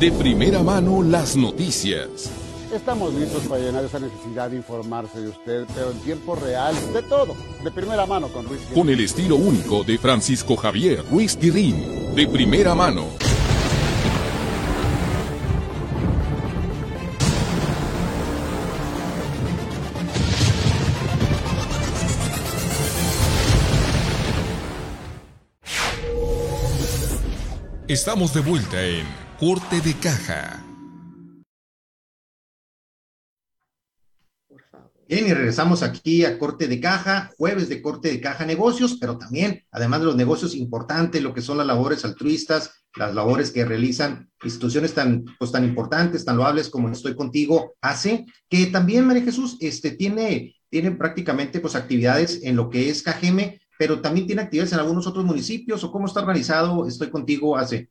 De 0.00 0.10
primera 0.10 0.64
mano 0.64 1.00
las 1.00 1.36
noticias. 1.36 2.43
Estamos 2.74 3.14
listos 3.14 3.44
para 3.44 3.62
llenar 3.62 3.84
esa 3.84 4.00
necesidad 4.00 4.50
de 4.50 4.56
informarse 4.56 5.20
de 5.20 5.28
usted, 5.28 5.64
pero 5.76 5.92
en 5.92 5.98
tiempo 6.00 6.34
real, 6.34 6.74
de 6.92 7.02
todo, 7.02 7.36
de 7.62 7.70
primera 7.70 8.04
mano 8.04 8.26
con 8.28 8.46
Ruiz 8.46 8.60
Con 8.74 8.88
el 8.88 8.98
estilo 8.98 9.36
único 9.36 9.84
de 9.84 9.96
Francisco 9.96 10.56
Javier 10.56 11.04
Ruiz 11.08 11.38
Guirín, 11.38 12.16
de 12.16 12.26
primera 12.26 12.74
mano. 12.74 13.06
Estamos 27.86 28.34
de 28.34 28.40
vuelta 28.40 28.82
en 28.84 29.06
Corte 29.38 29.80
de 29.80 29.94
Caja. 29.94 30.63
Bien, 35.06 35.26
y 35.26 35.34
regresamos 35.34 35.82
aquí 35.82 36.24
a 36.24 36.38
corte 36.38 36.66
de 36.66 36.80
caja, 36.80 37.30
jueves 37.36 37.68
de 37.68 37.82
corte 37.82 38.08
de 38.08 38.22
caja 38.22 38.46
negocios, 38.46 38.96
pero 38.98 39.18
también, 39.18 39.62
además 39.70 40.00
de 40.00 40.06
los 40.06 40.16
negocios 40.16 40.54
importantes, 40.54 41.22
lo 41.22 41.34
que 41.34 41.42
son 41.42 41.58
las 41.58 41.66
labores 41.66 42.06
altruistas, 42.06 42.84
las 42.96 43.14
labores 43.14 43.50
que 43.50 43.66
realizan 43.66 44.30
instituciones 44.42 44.94
tan, 44.94 45.26
pues, 45.38 45.52
tan 45.52 45.62
importantes, 45.64 46.24
tan 46.24 46.38
loables 46.38 46.70
como 46.70 46.88
Estoy 46.88 47.14
Contigo 47.14 47.74
hace, 47.82 48.24
que 48.48 48.66
también 48.66 49.06
María 49.06 49.24
Jesús 49.24 49.58
este, 49.60 49.90
tiene, 49.90 50.54
prácticamente 50.96 51.60
pues, 51.60 51.74
actividades 51.74 52.40
en 52.42 52.56
lo 52.56 52.70
que 52.70 52.88
es 52.88 53.02
Cajeme, 53.02 53.60
pero 53.78 54.00
también 54.00 54.26
tiene 54.26 54.42
actividades 54.42 54.72
en 54.72 54.78
algunos 54.78 55.06
otros 55.06 55.24
municipios, 55.26 55.84
o 55.84 55.92
cómo 55.92 56.06
está 56.06 56.20
organizado 56.20 56.86
Estoy 56.88 57.10
Contigo 57.10 57.58
hace. 57.58 57.90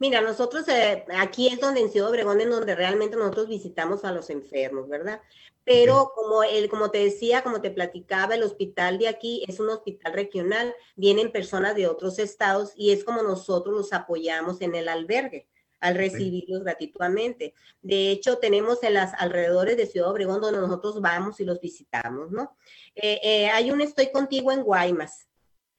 Mira, 0.00 0.20
nosotros 0.20 0.66
eh, 0.66 1.04
aquí 1.16 1.46
es 1.46 1.60
donde 1.60 1.80
en 1.80 1.90
Ciudad 1.90 2.10
Obregón, 2.10 2.40
en 2.40 2.50
donde 2.50 2.74
realmente 2.74 3.16
nosotros 3.16 3.46
visitamos 3.46 4.04
a 4.04 4.10
los 4.10 4.30
enfermos, 4.30 4.88
¿verdad? 4.88 5.20
pero 5.64 6.12
como, 6.14 6.42
el, 6.42 6.68
como 6.68 6.90
te 6.90 6.98
decía, 6.98 7.42
como 7.42 7.60
te 7.60 7.70
platicaba, 7.70 8.34
el 8.34 8.42
hospital 8.42 8.98
de 8.98 9.06
aquí 9.06 9.44
es 9.46 9.60
un 9.60 9.68
hospital 9.68 10.12
regional, 10.12 10.74
vienen 10.96 11.30
personas 11.30 11.76
de 11.76 11.86
otros 11.86 12.18
estados 12.18 12.72
y 12.76 12.90
es 12.90 13.04
como 13.04 13.22
nosotros 13.22 13.74
los 13.74 13.92
apoyamos 13.92 14.60
en 14.62 14.74
el 14.74 14.88
albergue 14.88 15.46
al 15.78 15.94
recibirlos 15.94 16.64
gratuitamente. 16.64 17.54
De 17.82 18.10
hecho, 18.10 18.38
tenemos 18.38 18.82
en 18.82 18.94
las 18.94 19.14
alrededores 19.14 19.76
de 19.76 19.86
Ciudad 19.86 20.10
Obregón 20.10 20.40
donde 20.40 20.60
nosotros 20.60 21.00
vamos 21.00 21.40
y 21.40 21.44
los 21.44 21.60
visitamos, 21.60 22.32
¿no? 22.32 22.56
Eh, 22.94 23.20
eh, 23.22 23.48
hay 23.50 23.70
un 23.70 23.80
Estoy 23.80 24.10
Contigo 24.10 24.52
en 24.52 24.62
Guaymas, 24.62 25.28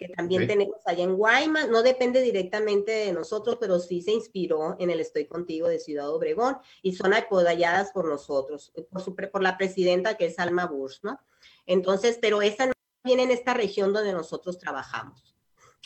que 0.01 0.09
también 0.15 0.47
tenemos 0.47 0.77
allá 0.87 1.03
en 1.03 1.13
Guaymas, 1.13 1.69
no 1.69 1.83
depende 1.83 2.23
directamente 2.23 2.91
de 2.91 3.13
nosotros, 3.13 3.57
pero 3.61 3.79
sí 3.79 4.01
se 4.01 4.11
inspiró 4.11 4.75
en 4.79 4.89
el 4.89 4.99
Estoy 4.99 5.25
Contigo 5.25 5.67
de 5.67 5.77
Ciudad 5.77 6.09
Obregón 6.09 6.57
y 6.81 6.95
son 6.95 7.13
apoyadas 7.13 7.91
por 7.91 8.09
nosotros, 8.09 8.73
por, 8.89 8.99
su, 8.99 9.15
por 9.15 9.43
la 9.43 9.59
presidenta 9.59 10.15
que 10.17 10.25
es 10.25 10.39
Alma 10.39 10.65
Bush, 10.65 10.97
¿no? 11.03 11.19
Entonces, 11.67 12.17
pero 12.19 12.41
esa 12.41 12.65
no 12.65 12.73
viene 13.03 13.23
en 13.23 13.31
esta 13.31 13.53
región 13.53 13.93
donde 13.93 14.11
nosotros 14.11 14.57
trabajamos. 14.57 15.35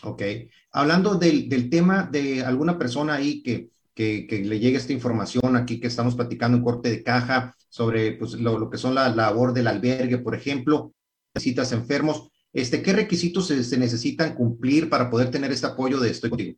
Ok. 0.04 0.22
Hablando 0.72 1.16
del, 1.16 1.50
del 1.50 1.70
tema 1.70 2.08
de 2.10 2.42
alguna 2.42 2.78
persona 2.78 3.16
ahí 3.16 3.44
que, 3.44 3.70
que, 3.94 4.28
que, 4.28 4.40
le 4.40 4.60
llegue 4.60 4.78
esta 4.78 4.94
información 4.94 5.58
aquí 5.58 5.82
que 5.82 5.88
estamos 5.88 6.16
platicando 6.16 6.58
en 6.58 6.64
corte 6.64 6.90
de 6.90 7.04
caja 7.04 7.54
sobre 7.68 8.14
pues, 8.14 8.32
lo, 8.36 8.58
lo 8.58 8.70
que 8.70 8.78
son 8.78 8.96
la, 8.96 9.10
la 9.10 9.28
labor 9.28 9.52
del 9.52 9.68
albergue, 9.68 10.20
por 10.20 10.36
ejemplo, 10.36 10.94
visitas 11.34 11.74
enfermos, 11.74 12.30
este, 12.56 12.82
¿Qué 12.82 12.94
requisitos 12.94 13.48
se, 13.48 13.78
necesitan 13.78 14.34
cumplir 14.34 14.90
para 14.90 15.10
poder 15.10 15.30
tener 15.30 15.52
este 15.52 15.68
apoyo 15.68 16.00
de 16.00 16.10
Estoy 16.10 16.30
Contigo? 16.30 16.58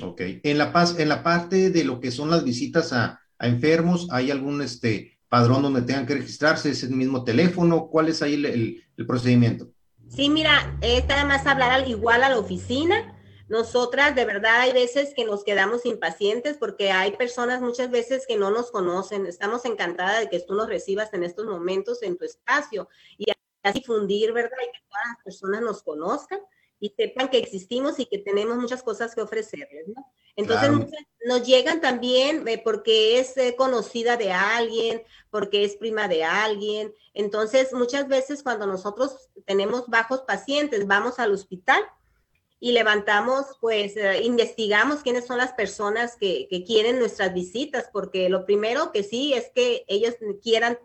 Ok. 0.01 0.21
En 0.43 0.57
la, 0.57 0.71
paz, 0.71 0.97
en 0.99 1.09
la 1.09 1.23
parte 1.23 1.69
de 1.69 1.83
lo 1.83 1.99
que 1.99 2.11
son 2.11 2.29
las 2.29 2.43
visitas 2.43 2.93
a, 2.93 3.19
enfermos, 3.39 4.07
¿hay 4.11 4.29
algún 4.29 4.61
este, 4.61 5.19
padrón 5.27 5.63
donde 5.63 5.81
tengan 5.81 6.05
que 6.05 6.13
registrarse? 6.13 6.69
¿Es 6.69 6.83
el 6.83 6.91
mismo 6.91 7.23
teléfono? 7.23 7.87
¿Cuál 7.87 8.09
es 8.09 8.21
ahí 8.21 8.35
el, 8.35 9.05
procedimiento? 9.07 9.71
Sí, 10.09 10.29
mira, 10.29 10.77
es 10.81 11.07
nada 11.07 11.25
más 11.25 11.47
hablar 11.47 11.87
igual 11.87 12.23
a 12.23 12.29
la 12.29 12.37
oficina. 12.37 13.17
Nosotras, 13.51 14.15
de 14.15 14.23
verdad, 14.23 14.61
hay 14.61 14.71
veces 14.71 15.13
que 15.13 15.25
nos 15.25 15.43
quedamos 15.43 15.85
impacientes 15.85 16.55
porque 16.55 16.89
hay 16.89 17.11
personas 17.17 17.59
muchas 17.59 17.91
veces 17.91 18.25
que 18.25 18.37
no 18.37 18.49
nos 18.49 18.71
conocen. 18.71 19.25
Estamos 19.25 19.65
encantadas 19.65 20.21
de 20.21 20.29
que 20.29 20.39
tú 20.39 20.53
nos 20.53 20.69
recibas 20.69 21.13
en 21.13 21.23
estos 21.23 21.45
momentos 21.45 22.01
en 22.01 22.17
tu 22.17 22.23
espacio. 22.23 22.87
Y 23.17 23.25
así 23.61 23.83
fundir, 23.83 24.31
¿verdad? 24.31 24.57
Y 24.61 24.71
que 24.71 24.85
todas 24.87 25.05
las 25.05 25.23
personas 25.25 25.61
nos 25.63 25.83
conozcan 25.83 26.39
y 26.79 26.93
sepan 26.95 27.27
que 27.27 27.39
existimos 27.39 27.99
y 27.99 28.05
que 28.05 28.19
tenemos 28.19 28.55
muchas 28.55 28.81
cosas 28.83 29.13
que 29.13 29.21
ofrecerles, 29.21 29.89
¿no? 29.89 30.09
Entonces 30.37 30.71
nos 31.25 31.45
llegan 31.45 31.81
también 31.81 32.47
eh, 32.47 32.57
porque 32.63 33.19
es 33.19 33.35
eh, 33.35 33.57
conocida 33.57 34.15
de 34.15 34.31
alguien, 34.31 35.03
porque 35.29 35.65
es 35.65 35.75
prima 35.75 36.07
de 36.07 36.23
alguien. 36.23 36.95
Entonces 37.13 37.73
muchas 37.73 38.07
veces 38.07 38.43
cuando 38.43 38.65
nosotros 38.65 39.29
tenemos 39.45 39.87
bajos 39.87 40.21
pacientes, 40.21 40.87
vamos 40.87 41.19
al 41.19 41.33
hospital 41.33 41.83
y 42.63 42.73
levantamos, 42.73 43.57
pues 43.59 43.97
eh, 43.97 44.21
investigamos 44.23 44.99
quiénes 44.99 45.25
son 45.25 45.39
las 45.39 45.51
personas 45.53 46.15
que, 46.15 46.47
quieren 46.65 46.99
nuestras 46.99 47.33
visitas, 47.33 47.89
porque 47.91 48.29
lo 48.29 48.45
primero 48.45 48.91
que 48.91 49.03
sí 49.03 49.33
es 49.33 49.51
que 49.53 49.83
ellos 49.87 50.13
quieran 50.43 50.77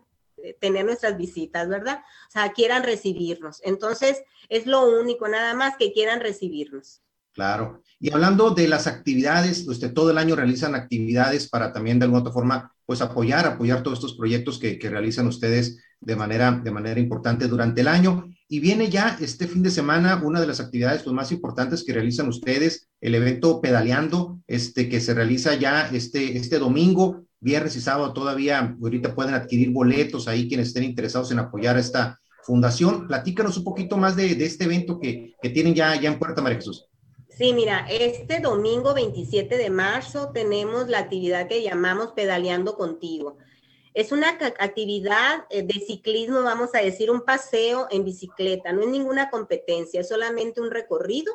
tener 0.59 0.85
nuestras 0.85 1.17
visitas, 1.17 1.69
¿verdad? 1.69 1.99
O 2.27 2.31
sea, 2.31 2.51
quieran 2.51 2.83
recibirnos. 2.83 3.61
Entonces, 3.63 4.23
es 4.49 4.65
lo 4.65 4.89
único, 4.89 5.27
nada 5.27 5.53
más 5.53 5.77
que 5.77 5.93
quieran 5.93 6.19
recibirnos. 6.19 7.01
Claro. 7.33 7.83
Y 7.99 8.11
hablando 8.11 8.49
de 8.51 8.67
las 8.67 8.87
actividades, 8.87 9.67
usted 9.67 9.93
todo 9.93 10.09
el 10.09 10.17
año 10.17 10.35
realizan 10.35 10.73
actividades 10.73 11.47
para 11.47 11.71
también 11.71 11.99
de 11.99 12.05
alguna 12.05 12.21
otra 12.21 12.33
forma, 12.33 12.73
pues 12.87 13.01
apoyar, 13.01 13.45
apoyar 13.45 13.83
todos 13.83 13.99
estos 13.99 14.17
proyectos 14.17 14.57
que, 14.57 14.79
que 14.79 14.89
realizan 14.89 15.27
ustedes 15.27 15.77
de 15.99 16.15
manera, 16.15 16.51
de 16.51 16.71
manera 16.71 16.99
importante 16.99 17.47
durante 17.47 17.81
el 17.81 17.87
año. 17.87 18.27
Y 18.49 18.59
viene 18.59 18.89
ya 18.89 19.17
este 19.19 19.47
fin 19.47 19.61
de 19.61 19.71
semana 19.71 20.21
una 20.23 20.39
de 20.39 20.47
las 20.47 20.59
actividades 20.59 21.03
pues, 21.03 21.13
más 21.13 21.31
importantes 21.31 21.83
que 21.83 21.93
realizan 21.93 22.29
ustedes, 22.29 22.87
el 23.01 23.15
evento 23.15 23.59
Pedaleando, 23.59 24.39
este, 24.47 24.87
que 24.87 25.01
se 25.01 25.13
realiza 25.13 25.55
ya 25.55 25.89
este, 25.89 26.37
este 26.37 26.57
domingo, 26.57 27.25
viernes 27.39 27.75
y 27.75 27.81
sábado 27.81 28.13
todavía, 28.13 28.77
ahorita 28.81 29.13
pueden 29.13 29.33
adquirir 29.33 29.71
boletos 29.71 30.27
ahí 30.27 30.47
quienes 30.47 30.69
estén 30.69 30.85
interesados 30.85 31.31
en 31.31 31.39
apoyar 31.39 31.75
a 31.75 31.81
esta 31.81 32.19
fundación. 32.43 33.07
Platícanos 33.07 33.57
un 33.57 33.65
poquito 33.65 33.97
más 33.97 34.15
de, 34.15 34.31
este 34.43 34.63
evento 34.63 34.99
que, 34.99 35.35
que 35.41 35.49
tienen 35.49 35.75
ya, 35.75 35.99
ya 35.99 36.09
en 36.09 36.17
Puerta 36.17 36.41
María 36.41 36.59
Jesús. 36.59 36.87
Sí, 37.37 37.53
mira, 37.53 37.85
este 37.87 38.39
domingo 38.39 38.95
27 38.95 39.57
de 39.57 39.69
marzo 39.69 40.31
tenemos 40.33 40.87
la 40.87 40.99
actividad 40.99 41.47
que 41.47 41.61
llamamos 41.61 42.13
Pedaleando 42.15 42.75
contigo. 42.75 43.37
Es 43.97 44.11
una 44.11 44.29
actividad 44.29 45.45
eh, 45.49 45.63
de 45.63 45.79
ciclismo, 45.79 46.43
vamos 46.43 46.69
a 46.75 46.81
decir, 46.81 47.09
un 47.09 47.21
paseo 47.21 47.87
en 47.89 48.05
bicicleta. 48.05 48.71
No 48.71 48.83
es 48.83 48.89
ninguna 48.89 49.31
competencia, 49.31 50.01
es 50.01 50.07
solamente 50.07 50.61
un 50.61 50.69
recorrido 50.69 51.33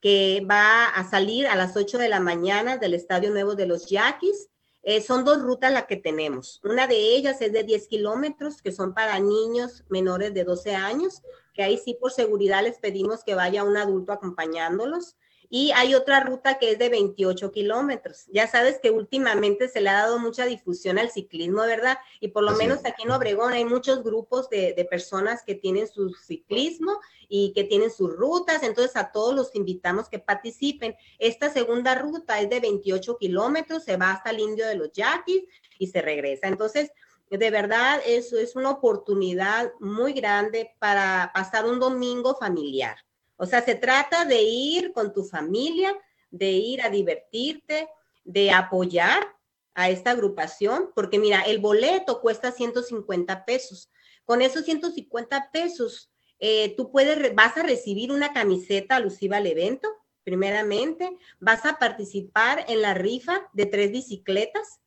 que 0.00 0.44
va 0.50 0.86
a 0.86 1.08
salir 1.08 1.46
a 1.46 1.54
las 1.54 1.76
8 1.76 1.98
de 1.98 2.08
la 2.08 2.18
mañana 2.18 2.78
del 2.78 2.94
Estadio 2.94 3.30
Nuevo 3.30 3.54
de 3.54 3.66
los 3.66 3.86
Yaquis. 3.86 4.48
Eh, 4.82 5.00
son 5.02 5.24
dos 5.24 5.40
rutas 5.40 5.72
las 5.72 5.84
que 5.84 5.94
tenemos. 5.94 6.60
Una 6.64 6.88
de 6.88 6.96
ellas 6.96 7.40
es 7.40 7.52
de 7.52 7.62
10 7.62 7.86
kilómetros, 7.86 8.60
que 8.60 8.72
son 8.72 8.92
para 8.92 9.20
niños 9.20 9.84
menores 9.88 10.34
de 10.34 10.42
12 10.42 10.74
años, 10.74 11.22
que 11.54 11.62
ahí 11.62 11.78
sí 11.78 11.94
por 11.94 12.10
seguridad 12.10 12.64
les 12.64 12.80
pedimos 12.80 13.22
que 13.22 13.36
vaya 13.36 13.62
un 13.62 13.76
adulto 13.76 14.12
acompañándolos. 14.12 15.14
Y 15.50 15.72
hay 15.72 15.94
otra 15.94 16.20
ruta 16.20 16.58
que 16.58 16.72
es 16.72 16.78
de 16.78 16.88
28 16.88 17.52
kilómetros. 17.52 18.26
Ya 18.32 18.46
sabes 18.46 18.78
que 18.80 18.90
últimamente 18.90 19.68
se 19.68 19.80
le 19.80 19.90
ha 19.90 20.02
dado 20.04 20.18
mucha 20.18 20.46
difusión 20.46 20.98
al 20.98 21.10
ciclismo, 21.10 21.62
¿verdad? 21.62 21.98
Y 22.20 22.28
por 22.28 22.42
lo 22.44 22.52
menos 22.52 22.80
aquí 22.84 23.02
en 23.04 23.10
Obregón 23.10 23.52
hay 23.52 23.64
muchos 23.64 24.02
grupos 24.02 24.48
de, 24.50 24.74
de, 24.74 24.84
personas 24.84 25.42
que 25.44 25.54
tienen 25.54 25.86
su 25.86 26.14
ciclismo 26.14 26.98
y 27.28 27.52
que 27.52 27.64
tienen 27.64 27.90
sus 27.90 28.14
rutas. 28.14 28.62
Entonces 28.62 28.96
a 28.96 29.12
todos 29.12 29.34
los 29.34 29.54
invitamos 29.54 30.08
que 30.08 30.18
participen. 30.18 30.96
Esta 31.18 31.50
segunda 31.50 31.94
ruta 31.94 32.40
es 32.40 32.50
de 32.50 32.60
28 32.60 33.16
kilómetros, 33.18 33.84
se 33.84 33.96
va 33.96 34.12
hasta 34.12 34.30
el 34.30 34.40
Indio 34.40 34.66
de 34.66 34.76
los 34.76 34.92
Yaquis 34.92 35.44
y 35.78 35.86
se 35.88 36.02
regresa. 36.02 36.48
Entonces, 36.48 36.90
de 37.30 37.50
verdad, 37.50 38.00
eso 38.06 38.38
es 38.38 38.54
una 38.56 38.70
oportunidad 38.70 39.72
muy 39.80 40.12
grande 40.12 40.74
para 40.78 41.30
pasar 41.34 41.64
un 41.64 41.80
domingo 41.80 42.36
familiar. 42.36 42.96
O 43.36 43.46
sea, 43.46 43.62
se 43.62 43.74
trata 43.74 44.24
de 44.24 44.42
ir 44.42 44.92
con 44.92 45.12
tu 45.12 45.24
familia, 45.24 45.96
de 46.30 46.50
ir 46.52 46.82
a 46.82 46.90
divertirte, 46.90 47.88
de 48.24 48.50
apoyar 48.50 49.34
a 49.74 49.90
esta 49.90 50.12
agrupación, 50.12 50.90
porque 50.94 51.18
mira, 51.18 51.42
el 51.42 51.58
boleto 51.58 52.20
cuesta 52.20 52.52
150 52.52 53.44
pesos. 53.44 53.90
Con 54.24 54.40
esos 54.40 54.64
150 54.64 55.50
pesos, 55.52 56.10
eh, 56.38 56.74
tú 56.76 56.90
puedes, 56.90 57.34
vas 57.34 57.56
a 57.56 57.62
recibir 57.62 58.12
una 58.12 58.32
camiseta 58.32 58.96
alusiva 58.96 59.38
al 59.38 59.46
evento, 59.46 59.88
primeramente, 60.22 61.10
vas 61.40 61.66
a 61.66 61.78
participar 61.78 62.64
en 62.68 62.82
la 62.82 62.94
rifa 62.94 63.48
de 63.52 63.66
tres 63.66 63.90
bicicletas. 63.90 64.80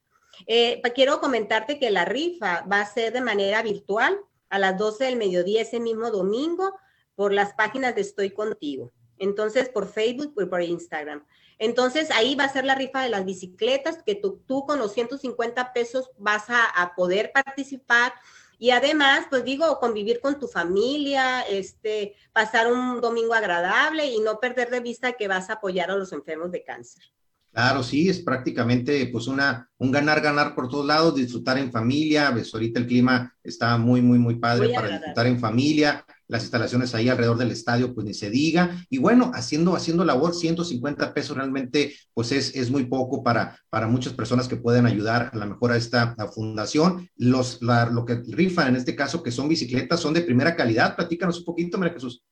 Eh, 0.47 0.81
quiero 0.95 1.19
comentarte 1.19 1.79
que 1.79 1.91
la 1.91 2.05
rifa 2.05 2.65
va 2.71 2.81
a 2.81 2.85
ser 2.85 3.13
de 3.13 3.21
manera 3.21 3.61
virtual 3.61 4.17
a 4.49 4.59
las 4.59 4.77
12 4.77 5.05
del 5.05 5.15
mediodía 5.17 5.61
ese 5.61 5.79
mismo 5.79 6.09
domingo 6.11 6.73
por 7.17 7.33
las 7.33 7.53
páginas 7.53 7.95
de 7.95 8.01
Estoy 8.01 8.29
Contigo. 8.29 8.93
Entonces, 9.17 9.69
por 9.69 9.87
Facebook 9.91 10.35
y 10.39 10.45
por 10.45 10.61
Instagram. 10.61 11.25
Entonces, 11.57 12.11
ahí 12.11 12.35
va 12.35 12.43
a 12.43 12.53
ser 12.53 12.63
la 12.63 12.75
rifa 12.75 13.01
de 13.01 13.09
las 13.09 13.25
bicicletas, 13.25 14.03
que 14.05 14.13
tú, 14.13 14.43
tú 14.45 14.67
con 14.67 14.77
los 14.77 14.93
150 14.93 15.73
pesos 15.73 16.11
vas 16.19 16.43
a, 16.49 16.93
poder 16.95 17.31
participar. 17.33 18.13
Y 18.59 18.69
además, 18.69 19.25
pues 19.31 19.43
digo, 19.43 19.79
convivir 19.79 20.19
con 20.19 20.39
tu 20.39 20.47
familia, 20.47 21.41
este, 21.41 22.13
pasar 22.33 22.71
un 22.71 23.01
domingo 23.01 23.33
agradable 23.33 24.05
y 24.05 24.19
no 24.19 24.39
perder 24.39 24.69
de 24.69 24.79
vista 24.79 25.13
que 25.13 25.27
vas 25.27 25.49
a 25.49 25.53
apoyar 25.53 25.89
a 25.89 25.95
los 25.95 26.13
enfermos 26.13 26.51
de 26.51 26.63
cáncer. 26.63 27.03
Claro, 27.51 27.81
sí, 27.81 28.07
es 28.07 28.19
prácticamente 28.19 29.07
pues 29.11 29.25
una, 29.25 29.67
un 29.79 29.91
ganar-ganar 29.91 30.53
por 30.53 30.69
todos 30.69 30.85
lados, 30.85 31.15
disfrutar 31.15 31.57
en 31.57 31.71
familia, 31.71 32.27
ahorita 32.27 32.79
el 32.79 32.85
clima 32.85 33.35
está 33.43 33.75
muy, 33.79 34.03
muy, 34.03 34.19
muy 34.19 34.35
padre 34.35 34.69
para 34.69 34.89
disfrutar 34.89 35.25
en 35.25 35.39
familia, 35.39 36.05
las 36.27 36.43
instalaciones 36.43 36.93
ahí 36.93 37.09
alrededor 37.09 37.37
del 37.37 37.51
estadio, 37.51 37.93
pues 37.93 38.05
ni 38.05 38.13
se 38.13 38.29
diga. 38.29 38.85
Y 38.89 38.97
bueno, 38.97 39.31
haciendo, 39.33 39.75
haciendo 39.75 40.03
labor, 40.05 40.33
150 40.33 41.13
pesos 41.13 41.37
realmente, 41.37 41.95
pues 42.13 42.31
es, 42.31 42.55
es 42.55 42.69
muy 42.69 42.85
poco 42.85 43.23
para, 43.23 43.59
para 43.69 43.87
muchas 43.87 44.13
personas 44.13 44.47
que 44.47 44.57
pueden 44.57 44.85
ayudar 44.85 45.31
a 45.33 45.37
la 45.37 45.45
mejor 45.45 45.71
a 45.71 45.77
esta 45.77 46.15
fundación. 46.33 47.09
Los, 47.15 47.61
lo 47.61 48.05
que 48.05 48.21
rifan 48.27 48.69
en 48.69 48.75
este 48.75 48.95
caso, 48.95 49.23
que 49.23 49.31
son 49.31 49.47
bicicletas, 49.47 49.99
son 49.99 50.13
de 50.13 50.21
primera 50.21 50.55
calidad. 50.55 50.95
Platícanos 50.95 51.39
un 51.39 51.45
poquito, 51.45 51.77
María 51.77 51.93
Jesús. 51.93 52.23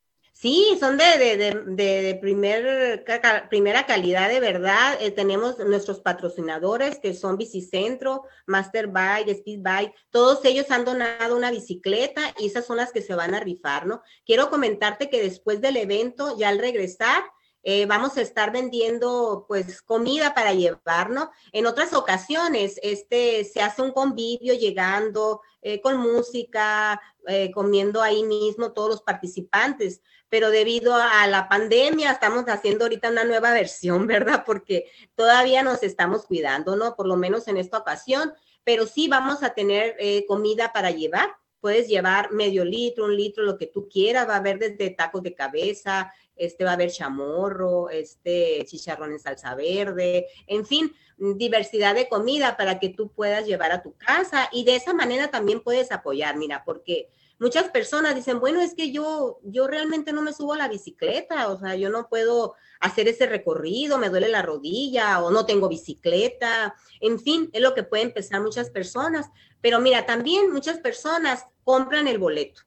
Sí, 0.46 0.78
son 0.80 0.96
de, 0.96 1.18
de, 1.18 1.38
de, 1.66 2.02
de 2.04 2.16
primer, 2.22 3.04
primera 3.50 3.88
calidad, 3.88 4.30
de 4.30 4.40
verdad. 4.40 4.96
Eh, 5.02 5.10
tenemos 5.10 5.58
nuestros 5.58 6.02
patrocinadores 6.02 7.00
que 7.00 7.16
son 7.16 7.36
Bicicentro, 7.36 8.26
Master 8.46 8.86
Bike, 8.86 9.30
Speed 9.30 9.62
Bike. 9.64 9.96
Todos 10.12 10.46
ellos 10.46 10.70
han 10.70 10.86
donado 10.86 11.36
una 11.36 11.50
bicicleta 11.50 12.22
y 12.38 12.46
esas 12.46 12.64
son 12.64 12.78
las 12.78 12.92
que 12.92 13.02
se 13.02 13.16
van 13.16 13.34
a 13.34 13.40
rifar, 13.40 13.88
¿no? 13.88 14.04
Quiero 14.24 14.52
comentarte 14.52 15.10
que 15.10 15.20
después 15.20 15.62
del 15.62 15.78
evento, 15.78 16.38
ya 16.38 16.50
al 16.50 16.60
regresar, 16.60 17.24
eh, 17.68 17.88
vamos 17.88 18.16
a 18.16 18.22
estar 18.22 18.52
vendiendo 18.52 19.46
pues 19.48 19.82
comida 19.82 20.36
para 20.36 20.54
llevar, 20.54 21.10
¿no? 21.10 21.32
En 21.52 21.66
otras 21.66 21.94
ocasiones, 21.94 22.80
este, 22.84 23.44
se 23.44 23.60
hace 23.60 23.82
un 23.82 23.92
convivio 23.92 24.54
llegando 24.54 25.42
eh, 25.64 25.82
con 25.82 25.98
música, 25.98 27.02
eh, 27.26 27.50
comiendo 27.50 28.04
ahí 28.04 28.22
mismo 28.22 28.72
todos 28.72 28.90
los 28.90 29.02
participantes, 29.02 30.02
pero 30.30 30.52
debido 30.52 30.94
a 30.94 31.26
la 31.26 31.50
pandemia 31.50 32.12
estamos 32.12 32.46
haciendo 32.46 32.86
ahorita 32.86 33.10
una 33.10 33.24
nueva 33.24 33.52
versión, 33.52 34.06
¿verdad? 34.08 34.44
Porque 34.46 34.86
todavía 35.16 35.64
nos 35.64 35.82
estamos 35.82 36.28
cuidando, 36.28 36.76
¿no? 36.76 36.96
Por 36.96 37.08
lo 37.08 37.16
menos 37.16 37.48
en 37.48 37.58
esta 37.58 37.80
ocasión, 37.80 38.32
pero 38.64 38.86
sí 38.86 39.08
vamos 39.08 39.42
a 39.42 39.56
tener 39.56 39.98
comida 40.28 40.72
para 40.72 40.92
llevar 40.92 41.36
puedes 41.66 41.88
llevar 41.88 42.32
medio 42.32 42.64
litro, 42.64 43.06
un 43.06 43.18
litro, 43.18 43.44
lo 43.44 43.58
que 43.58 43.66
tú 43.66 43.90
quieras, 43.90 44.30
va 44.30 44.36
a 44.36 44.38
haber 44.38 44.60
desde 44.60 44.92
tacos 44.92 45.24
de 45.24 45.34
cabeza, 45.34 46.14
este 46.36 46.64
va 46.64 46.72
a 46.72 46.74
haber 46.74 46.92
chamorro, 46.92 47.90
este 47.90 48.64
chicharrón 48.66 49.12
en 49.12 49.20
salsa 49.20 49.56
verde, 49.56 50.28
en 50.48 50.66
fin, 50.66 50.94
diversidad 51.18 51.96
de 51.96 52.10
comida 52.10 52.58
para 52.58 52.80
que 52.80 52.90
tú 52.90 53.10
puedas 53.10 53.46
llevar 53.46 53.72
a 53.72 53.82
tu 53.82 53.94
casa 53.96 54.50
y 54.52 54.66
de 54.66 54.76
esa 54.76 54.94
manera 54.94 55.30
también 55.30 55.62
puedes 55.62 55.92
apoyar, 55.92 56.38
mira, 56.38 56.64
porque 56.66 57.10
muchas 57.40 57.70
personas 57.70 58.16
dicen, 58.16 58.40
bueno, 58.40 58.62
es 58.62 58.74
que 58.74 58.92
yo, 58.92 59.40
yo 59.44 59.68
realmente 59.68 60.14
no 60.14 60.22
me 60.22 60.34
subo 60.34 60.54
a 60.54 60.58
la 60.58 60.68
bicicleta, 60.68 61.50
o 61.50 61.58
sea, 61.58 61.76
yo 61.76 61.90
no 61.90 62.08
puedo 62.10 62.56
hacer 62.80 63.08
ese 63.08 63.26
recorrido, 63.26 63.98
me 63.98 64.10
duele 64.10 64.30
la 64.30 64.42
rodilla 64.42 65.22
o 65.24 65.32
no 65.32 65.46
tengo 65.46 65.70
bicicleta, 65.70 66.76
en 67.00 67.20
fin, 67.20 67.50
es 67.54 67.62
lo 67.62 67.74
que 67.74 67.84
pueden 67.84 68.14
pensar 68.14 68.42
muchas 68.42 68.70
personas, 68.70 69.30
pero 69.62 69.80
mira, 69.80 70.06
también 70.06 70.52
muchas 70.52 70.80
personas 70.80 71.46
compran 71.64 72.08
el 72.08 72.20
boleto. 72.20 72.62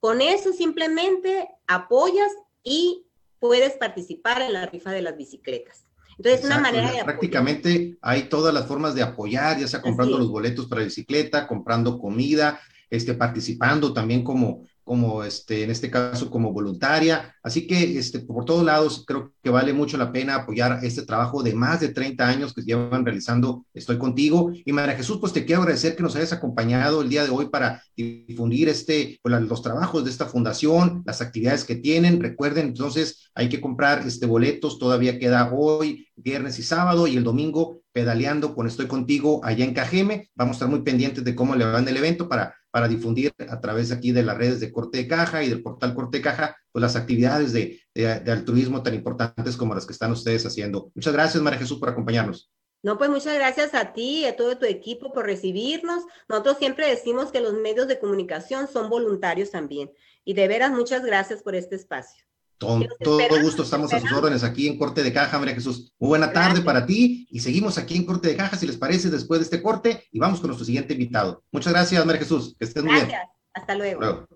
Con 0.00 0.20
eso 0.20 0.52
simplemente 0.52 1.48
apoyas 1.66 2.32
y 2.68 3.06
puedes 3.40 3.74
participar 3.74 4.42
en 4.42 4.52
la 4.52 4.66
rifa 4.66 4.90
de 4.92 5.02
las 5.02 5.16
bicicletas. 5.16 5.84
Entonces, 6.18 6.44
una 6.44 6.58
manera 6.58 6.90
de 6.92 7.04
Prácticamente 7.04 7.96
hay 8.02 8.24
todas 8.24 8.52
las 8.52 8.66
formas 8.66 8.94
de 8.94 9.02
apoyar, 9.02 9.58
ya 9.58 9.68
sea 9.68 9.80
comprando 9.80 10.18
los 10.18 10.28
boletos 10.28 10.66
para 10.66 10.82
bicicleta, 10.82 11.46
comprando 11.46 11.98
comida, 11.98 12.60
este, 12.90 13.14
participando 13.14 13.92
también 13.92 14.24
como, 14.24 14.64
como 14.88 15.22
este, 15.22 15.62
en 15.62 15.70
este 15.70 15.90
caso 15.90 16.30
como 16.30 16.52
voluntaria. 16.52 17.36
Así 17.42 17.66
que 17.66 17.98
este, 17.98 18.20
por 18.20 18.46
todos 18.46 18.64
lados 18.64 19.04
creo 19.06 19.34
que 19.42 19.50
vale 19.50 19.74
mucho 19.74 19.98
la 19.98 20.10
pena 20.10 20.34
apoyar 20.34 20.80
este 20.82 21.02
trabajo 21.02 21.42
de 21.42 21.54
más 21.54 21.80
de 21.80 21.90
30 21.90 22.26
años 22.26 22.54
que 22.54 22.62
llevan 22.62 23.04
realizando 23.04 23.66
Estoy 23.74 23.98
Contigo. 23.98 24.50
Y 24.64 24.72
María 24.72 24.96
Jesús, 24.96 25.18
pues 25.20 25.34
te 25.34 25.44
quiero 25.44 25.60
agradecer 25.60 25.94
que 25.94 26.02
nos 26.02 26.16
hayas 26.16 26.32
acompañado 26.32 27.02
el 27.02 27.10
día 27.10 27.22
de 27.22 27.30
hoy 27.30 27.50
para 27.50 27.82
difundir 27.94 28.68
este, 28.70 29.20
pues, 29.22 29.40
los 29.42 29.62
trabajos 29.62 30.04
de 30.04 30.10
esta 30.10 30.26
fundación, 30.26 31.02
las 31.06 31.20
actividades 31.20 31.64
que 31.64 31.76
tienen. 31.76 32.20
Recuerden, 32.20 32.68
entonces 32.68 33.30
hay 33.34 33.48
que 33.48 33.60
comprar 33.60 34.06
este 34.06 34.26
boletos, 34.26 34.78
todavía 34.78 35.18
queda 35.18 35.52
hoy, 35.52 36.08
viernes 36.16 36.58
y 36.58 36.62
sábado, 36.62 37.06
y 37.06 37.16
el 37.16 37.24
domingo 37.24 37.82
pedaleando 37.92 38.54
con 38.54 38.66
Estoy 38.66 38.86
Contigo 38.86 39.40
allá 39.44 39.64
en 39.64 39.74
Cajeme. 39.74 40.30
Vamos 40.34 40.54
a 40.54 40.56
estar 40.56 40.68
muy 40.68 40.82
pendientes 40.82 41.24
de 41.24 41.34
cómo 41.34 41.54
le 41.54 41.64
van 41.64 41.86
el 41.88 41.96
evento 41.96 42.28
para 42.28 42.54
para 42.70 42.88
difundir 42.88 43.32
a 43.48 43.60
través 43.60 43.92
aquí 43.92 44.12
de 44.12 44.22
las 44.22 44.36
redes 44.36 44.60
de 44.60 44.72
Corte 44.72 44.98
de 44.98 45.08
Caja 45.08 45.42
y 45.42 45.48
del 45.48 45.62
portal 45.62 45.94
Corte 45.94 46.18
de 46.18 46.22
Caja, 46.22 46.56
pues 46.72 46.82
las 46.82 46.96
actividades 46.96 47.52
de, 47.52 47.80
de, 47.94 48.30
altruismo 48.30 48.82
tan 48.82 48.94
importantes 48.94 49.56
como 49.56 49.74
las 49.74 49.86
que 49.86 49.92
están 49.92 50.12
ustedes 50.12 50.44
haciendo. 50.46 50.90
Muchas 50.94 51.12
gracias, 51.12 51.42
María 51.42 51.58
Jesús, 51.58 51.78
por 51.78 51.88
acompañarnos. 51.88 52.50
No, 52.82 52.96
pues 52.96 53.10
muchas 53.10 53.34
gracias 53.34 53.74
a 53.74 53.92
ti 53.92 54.20
y 54.20 54.24
a 54.26 54.36
todo 54.36 54.56
tu 54.56 54.66
equipo 54.66 55.12
por 55.12 55.26
recibirnos. 55.26 56.04
Nosotros 56.28 56.58
siempre 56.58 56.88
decimos 56.88 57.32
que 57.32 57.40
los 57.40 57.54
medios 57.54 57.88
de 57.88 57.98
comunicación 57.98 58.68
son 58.68 58.88
voluntarios 58.88 59.50
también. 59.50 59.90
Y 60.24 60.34
de 60.34 60.46
veras, 60.46 60.70
muchas 60.70 61.04
gracias 61.04 61.42
por 61.42 61.56
este 61.56 61.74
espacio. 61.74 62.27
Con 62.58 62.88
todo 63.00 63.40
gusto 63.40 63.62
estamos 63.62 63.92
a 63.92 64.00
sus 64.00 64.10
órdenes 64.12 64.42
aquí 64.42 64.66
en 64.66 64.78
Corte 64.78 65.02
de 65.02 65.12
Caja, 65.12 65.38
María 65.38 65.54
Jesús. 65.54 65.92
Muy 65.98 66.08
buena 66.08 66.32
tarde 66.32 66.60
para 66.60 66.84
ti 66.84 67.28
y 67.30 67.40
seguimos 67.40 67.78
aquí 67.78 67.96
en 67.96 68.04
Corte 68.04 68.28
de 68.28 68.36
Caja, 68.36 68.56
si 68.56 68.66
les 68.66 68.76
parece, 68.76 69.10
después 69.10 69.40
de 69.40 69.44
este 69.44 69.62
corte 69.62 70.08
y 70.10 70.18
vamos 70.18 70.40
con 70.40 70.48
nuestro 70.48 70.66
siguiente 70.66 70.94
invitado. 70.94 71.44
Muchas 71.52 71.72
gracias, 71.72 72.04
María 72.04 72.20
Jesús. 72.20 72.56
Que 72.58 72.64
estés 72.64 72.82
muy 72.82 72.94
bien. 72.94 73.08
Gracias. 73.08 73.30
Hasta 73.54 73.74
luego. 73.74 74.26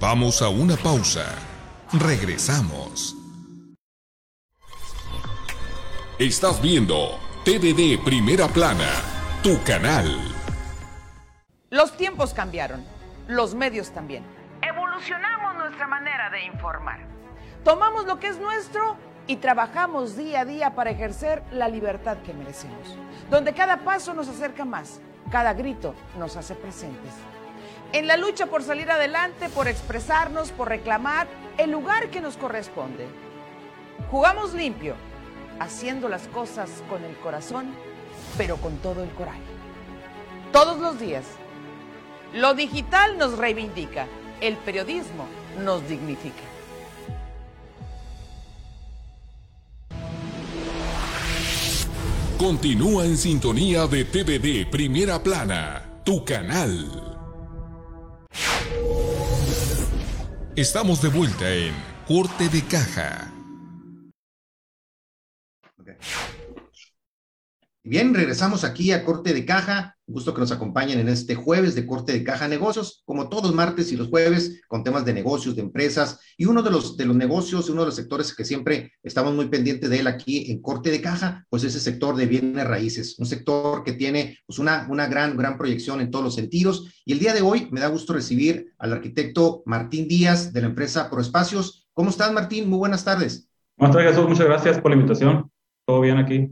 Vamos 0.00 0.42
a 0.42 0.48
una 0.48 0.76
pausa. 0.76 1.24
Regresamos. 1.92 3.16
Estás 6.18 6.60
viendo 6.60 7.18
TVD 7.44 8.02
Primera 8.04 8.48
Plana, 8.48 8.90
tu 9.42 9.62
canal. 9.62 10.18
Los 11.70 11.96
tiempos 11.96 12.34
cambiaron, 12.34 12.84
los 13.28 13.54
medios 13.54 13.90
también. 13.90 14.24
Evolucionamos 14.62 15.37
nuestra 15.68 15.86
manera 15.86 16.30
de 16.30 16.44
informar. 16.46 17.00
Tomamos 17.62 18.06
lo 18.06 18.18
que 18.18 18.28
es 18.28 18.38
nuestro 18.38 18.96
y 19.26 19.36
trabajamos 19.36 20.16
día 20.16 20.40
a 20.40 20.44
día 20.46 20.74
para 20.74 20.90
ejercer 20.90 21.42
la 21.52 21.68
libertad 21.68 22.16
que 22.24 22.32
merecemos, 22.32 22.96
donde 23.28 23.52
cada 23.52 23.80
paso 23.80 24.14
nos 24.14 24.28
acerca 24.28 24.64
más, 24.64 25.00
cada 25.30 25.52
grito 25.52 25.94
nos 26.18 26.38
hace 26.38 26.54
presentes. 26.54 27.12
En 27.92 28.06
la 28.06 28.16
lucha 28.16 28.46
por 28.46 28.62
salir 28.62 28.90
adelante, 28.90 29.50
por 29.50 29.68
expresarnos, 29.68 30.52
por 30.52 30.70
reclamar 30.70 31.26
el 31.58 31.70
lugar 31.70 32.08
que 32.08 32.22
nos 32.22 32.38
corresponde. 32.38 33.06
Jugamos 34.10 34.54
limpio, 34.54 34.94
haciendo 35.60 36.08
las 36.08 36.28
cosas 36.28 36.82
con 36.88 37.04
el 37.04 37.14
corazón, 37.18 37.74
pero 38.38 38.56
con 38.56 38.78
todo 38.78 39.02
el 39.02 39.10
coraje. 39.10 39.42
Todos 40.50 40.78
los 40.78 40.98
días. 40.98 41.26
Lo 42.32 42.54
digital 42.54 43.18
nos 43.18 43.36
reivindica 43.36 44.06
el 44.40 44.56
periodismo 44.56 45.26
nos 45.58 45.86
dignifica. 45.88 46.42
Continúa 52.38 53.04
en 53.04 53.16
sintonía 53.16 53.86
de 53.88 54.04
TVD 54.04 54.70
Primera 54.70 55.20
Plana, 55.22 56.00
tu 56.04 56.24
canal. 56.24 57.18
Estamos 60.54 61.02
de 61.02 61.08
vuelta 61.08 61.52
en 61.52 61.74
Corte 62.06 62.48
de 62.48 62.62
Caja. 62.62 63.34
Bien, 67.82 68.14
regresamos 68.14 68.62
aquí 68.62 68.92
a 68.92 69.04
Corte 69.04 69.34
de 69.34 69.44
Caja. 69.44 69.97
Un 70.08 70.14
gusto 70.14 70.32
que 70.32 70.40
nos 70.40 70.52
acompañen 70.52 70.98
en 71.00 71.08
este 71.10 71.34
jueves 71.34 71.74
de 71.74 71.86
Corte 71.86 72.12
de 72.12 72.24
Caja 72.24 72.48
Negocios, 72.48 73.02
como 73.04 73.28
todos 73.28 73.54
martes 73.54 73.92
y 73.92 73.96
los 73.96 74.08
jueves, 74.08 74.62
con 74.66 74.82
temas 74.82 75.04
de 75.04 75.12
negocios, 75.12 75.54
de 75.54 75.60
empresas. 75.60 76.18
Y 76.38 76.46
uno 76.46 76.62
de 76.62 76.70
los, 76.70 76.96
de 76.96 77.04
los 77.04 77.14
negocios, 77.14 77.68
uno 77.68 77.82
de 77.82 77.88
los 77.88 77.96
sectores 77.96 78.34
que 78.34 78.46
siempre 78.46 78.92
estamos 79.02 79.34
muy 79.34 79.48
pendientes 79.48 79.90
de 79.90 79.98
él 79.98 80.06
aquí 80.06 80.50
en 80.50 80.62
Corte 80.62 80.90
de 80.90 81.02
Caja, 81.02 81.46
pues 81.50 81.62
es 81.64 81.74
el 81.74 81.82
sector 81.82 82.16
de 82.16 82.24
bienes 82.24 82.66
raíces, 82.66 83.18
un 83.18 83.26
sector 83.26 83.84
que 83.84 83.92
tiene 83.92 84.38
pues 84.46 84.58
una, 84.58 84.86
una 84.88 85.08
gran, 85.08 85.36
gran 85.36 85.58
proyección 85.58 86.00
en 86.00 86.10
todos 86.10 86.24
los 86.24 86.34
sentidos. 86.34 87.02
Y 87.04 87.12
el 87.12 87.18
día 87.18 87.34
de 87.34 87.42
hoy 87.42 87.68
me 87.70 87.80
da 87.80 87.88
gusto 87.88 88.14
recibir 88.14 88.72
al 88.78 88.94
arquitecto 88.94 89.62
Martín 89.66 90.08
Díaz 90.08 90.54
de 90.54 90.62
la 90.62 90.68
empresa 90.68 91.10
Proespacios. 91.10 91.86
¿Cómo 91.92 92.08
estás, 92.08 92.32
Martín? 92.32 92.70
Muy 92.70 92.78
buenas 92.78 93.04
tardes. 93.04 93.50
Buenas 93.76 93.94
tardes, 93.94 94.12
Jesús. 94.14 94.26
Muchas 94.26 94.46
gracias 94.46 94.80
por 94.80 94.90
la 94.90 94.96
invitación. 94.96 95.50
¿Todo 95.86 96.00
bien 96.00 96.16
aquí? 96.16 96.50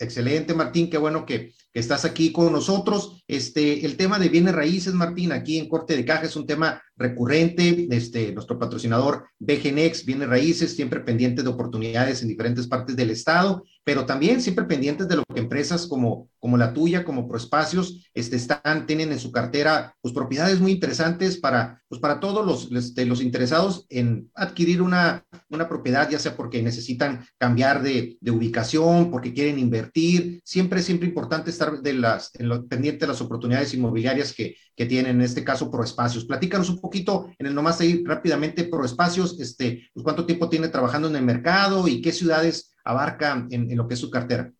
Excelente, 0.00 0.54
Martín, 0.54 0.88
qué 0.88 0.96
bueno 0.96 1.26
que, 1.26 1.52
estás 1.78 2.04
aquí 2.04 2.32
con 2.32 2.52
nosotros. 2.52 3.22
Este, 3.26 3.84
el 3.84 3.96
tema 3.96 4.18
de 4.18 4.28
bienes 4.28 4.54
raíces, 4.54 4.94
Martín, 4.94 5.32
aquí 5.32 5.58
en 5.58 5.68
Corte 5.68 5.96
de 5.96 6.04
Caja 6.04 6.24
es 6.26 6.36
un 6.36 6.46
tema 6.46 6.82
recurrente. 6.96 7.86
Este, 7.90 8.32
nuestro 8.32 8.58
patrocinador 8.58 9.26
BGNX, 9.38 10.04
bienes 10.04 10.28
raíces, 10.28 10.74
siempre 10.74 11.00
pendiente 11.00 11.42
de 11.42 11.48
oportunidades 11.48 12.22
en 12.22 12.28
diferentes 12.28 12.66
partes 12.66 12.96
del 12.96 13.10
estado 13.10 13.64
pero 13.88 14.04
también 14.04 14.42
siempre 14.42 14.66
pendientes 14.66 15.08
de 15.08 15.16
lo 15.16 15.24
que 15.24 15.40
empresas 15.40 15.86
como, 15.86 16.28
como 16.38 16.58
la 16.58 16.74
tuya, 16.74 17.06
como 17.06 17.26
Proespacios, 17.26 18.06
este, 18.12 18.36
están, 18.36 18.84
tienen 18.86 19.12
en 19.12 19.18
su 19.18 19.32
cartera 19.32 19.96
pues, 20.02 20.12
propiedades 20.12 20.60
muy 20.60 20.72
interesantes 20.72 21.38
para, 21.38 21.82
pues, 21.88 21.98
para 21.98 22.20
todos 22.20 22.44
los, 22.44 22.70
este, 22.70 23.06
los 23.06 23.22
interesados 23.22 23.86
en 23.88 24.30
adquirir 24.34 24.82
una, 24.82 25.24
una 25.48 25.70
propiedad, 25.70 26.06
ya 26.10 26.18
sea 26.18 26.36
porque 26.36 26.62
necesitan 26.62 27.24
cambiar 27.38 27.82
de, 27.82 28.18
de 28.20 28.30
ubicación, 28.30 29.10
porque 29.10 29.32
quieren 29.32 29.58
invertir. 29.58 30.42
Siempre, 30.44 30.82
siempre 30.82 31.08
importante 31.08 31.48
estar 31.48 31.67
de 31.70 31.94
las, 31.94 32.34
en 32.38 32.48
lo, 32.48 32.66
pendiente 32.66 33.00
de 33.00 33.12
las 33.12 33.20
oportunidades 33.20 33.74
inmobiliarias 33.74 34.34
que, 34.34 34.56
que 34.74 34.86
tienen, 34.86 35.16
en 35.16 35.22
este 35.22 35.44
caso, 35.44 35.70
Proespacios. 35.70 36.24
Platícanos 36.24 36.70
un 36.70 36.80
poquito, 36.80 37.30
en 37.38 37.46
el 37.46 37.54
nomás 37.54 37.80
ahí 37.80 38.02
rápidamente, 38.04 38.64
Proespacios, 38.64 39.38
este, 39.40 39.88
pues, 39.92 40.04
cuánto 40.04 40.26
tiempo 40.26 40.48
tiene 40.48 40.68
trabajando 40.68 41.08
en 41.08 41.16
el 41.16 41.24
mercado 41.24 41.86
y 41.88 42.00
qué 42.00 42.12
ciudades 42.12 42.74
abarca 42.84 43.46
en, 43.50 43.76
lo 43.76 43.86
que 43.86 43.94
es 43.94 44.00
su 44.00 44.10
cartera? 44.10 44.50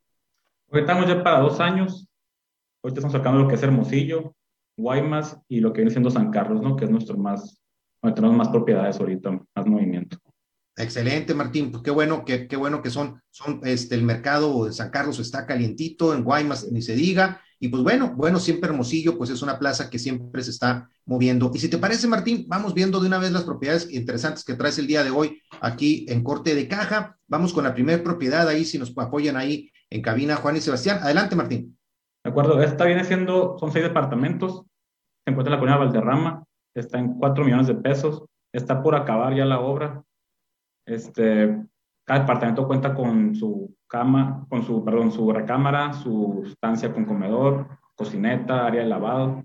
Hoy 0.71 0.81
estamos 0.81 1.07
ya 1.07 1.23
para 1.23 1.41
dos 1.41 1.61
años. 1.61 2.09
Ahorita 2.83 3.01
estamos 3.01 3.13
sacando 3.13 3.41
lo 3.41 3.49
que 3.49 3.55
es 3.55 3.63
Hermosillo, 3.63 4.35
Guaymas 4.77 5.39
y 5.49 5.61
lo 5.61 5.73
que 5.73 5.81
viene 5.81 5.91
siendo 5.91 6.11
San 6.11 6.31
Carlos, 6.31 6.63
¿no? 6.63 6.77
Que 6.77 6.85
es 6.85 6.91
nuestro 6.91 7.17
más, 7.17 7.61
donde 8.03 8.15
tenemos 8.15 8.37
más 8.37 8.49
propiedades 8.49 9.01
ahorita, 9.01 9.31
más 9.31 9.67
movimiento. 9.67 10.19
Excelente, 10.79 11.35
Martín. 11.35 11.73
Pues 11.73 11.83
qué 11.83 11.91
bueno 11.91 12.25
que, 12.25 12.47
qué 12.47 12.57
bueno 12.57 12.81
que 12.81 12.91
son, 12.91 13.21
son 13.31 13.61
este, 13.65 13.97
el 13.97 14.05
mercado 14.05 14.65
de 14.65 14.73
San 14.73 14.91
Carlos 14.91 15.19
está 15.19 15.45
calientito, 15.45 16.15
en 16.15 16.23
Guaymas 16.23 16.71
ni 16.71 16.83
se 16.83 16.95
diga. 16.95 17.41
Y 17.59 17.69
pues 17.69 17.83
bueno, 17.83 18.15
bueno, 18.15 18.39
siempre 18.39 18.71
Hermosillo, 18.71 19.19
pues 19.19 19.31
es 19.31 19.43
una 19.43 19.59
plaza 19.59 19.91
que 19.91 19.99
siempre 19.99 20.43
se 20.45 20.53
está 20.53 20.89
moviendo. 21.05 21.51
Y 21.53 21.59
si 21.59 21.69
te 21.69 21.79
parece, 21.79 22.07
Martín, 22.07 22.45
vamos 22.47 22.73
viendo 22.73 23.01
de 23.01 23.09
una 23.09 23.19
vez 23.19 23.33
las 23.33 23.43
propiedades 23.43 23.93
interesantes 23.93 24.45
que 24.45 24.55
traes 24.55 24.79
el 24.79 24.87
día 24.87 25.03
de 25.03 25.11
hoy 25.11 25.43
aquí 25.61 26.07
en 26.09 26.23
Corte 26.23 26.55
de 26.55 26.69
Caja. 26.69 27.19
Vamos 27.27 27.53
con 27.53 27.65
la 27.65 27.75
primera 27.75 28.01
propiedad 28.01 28.47
ahí, 28.47 28.65
si 28.65 28.79
nos 28.79 28.97
apoyan 28.97 29.37
ahí 29.37 29.73
en 29.91 30.01
cabina, 30.01 30.37
Juan 30.37 30.57
y 30.57 30.61
Sebastián. 30.61 31.01
Adelante, 31.03 31.35
Martín. 31.35 31.77
De 32.23 32.31
acuerdo, 32.31 32.63
esta 32.63 32.85
viene 32.85 33.05
siendo, 33.05 33.57
son 33.59 33.73
seis 33.73 33.85
departamentos, 33.85 34.63
se 35.25 35.31
encuentra 35.33 35.55
en 35.55 35.61
la 35.61 35.61
colonia 35.61 35.85
Valderrama, 35.85 36.45
está 36.75 36.99
en 36.99 37.15
cuatro 37.15 37.45
millones 37.45 37.67
de 37.67 37.75
pesos, 37.75 38.25
está 38.53 38.81
por 38.83 38.95
acabar 38.95 39.35
ya 39.35 39.45
la 39.45 39.61
obra. 39.61 40.05
Este, 40.89 41.63
cada 42.05 42.21
departamento 42.21 42.67
cuenta 42.67 42.95
con 42.95 43.35
su 43.35 43.77
cama, 43.87 44.47
con 44.49 44.65
su, 44.65 44.83
perdón, 44.83 45.13
su 45.13 45.31
recámara, 45.31 45.93
su 45.93 46.43
estancia 46.47 46.93
con 46.93 47.05
comedor, 47.05 47.69
cocineta, 47.95 48.67
área 48.67 48.83
de 48.83 48.89
lavado. 48.89 49.45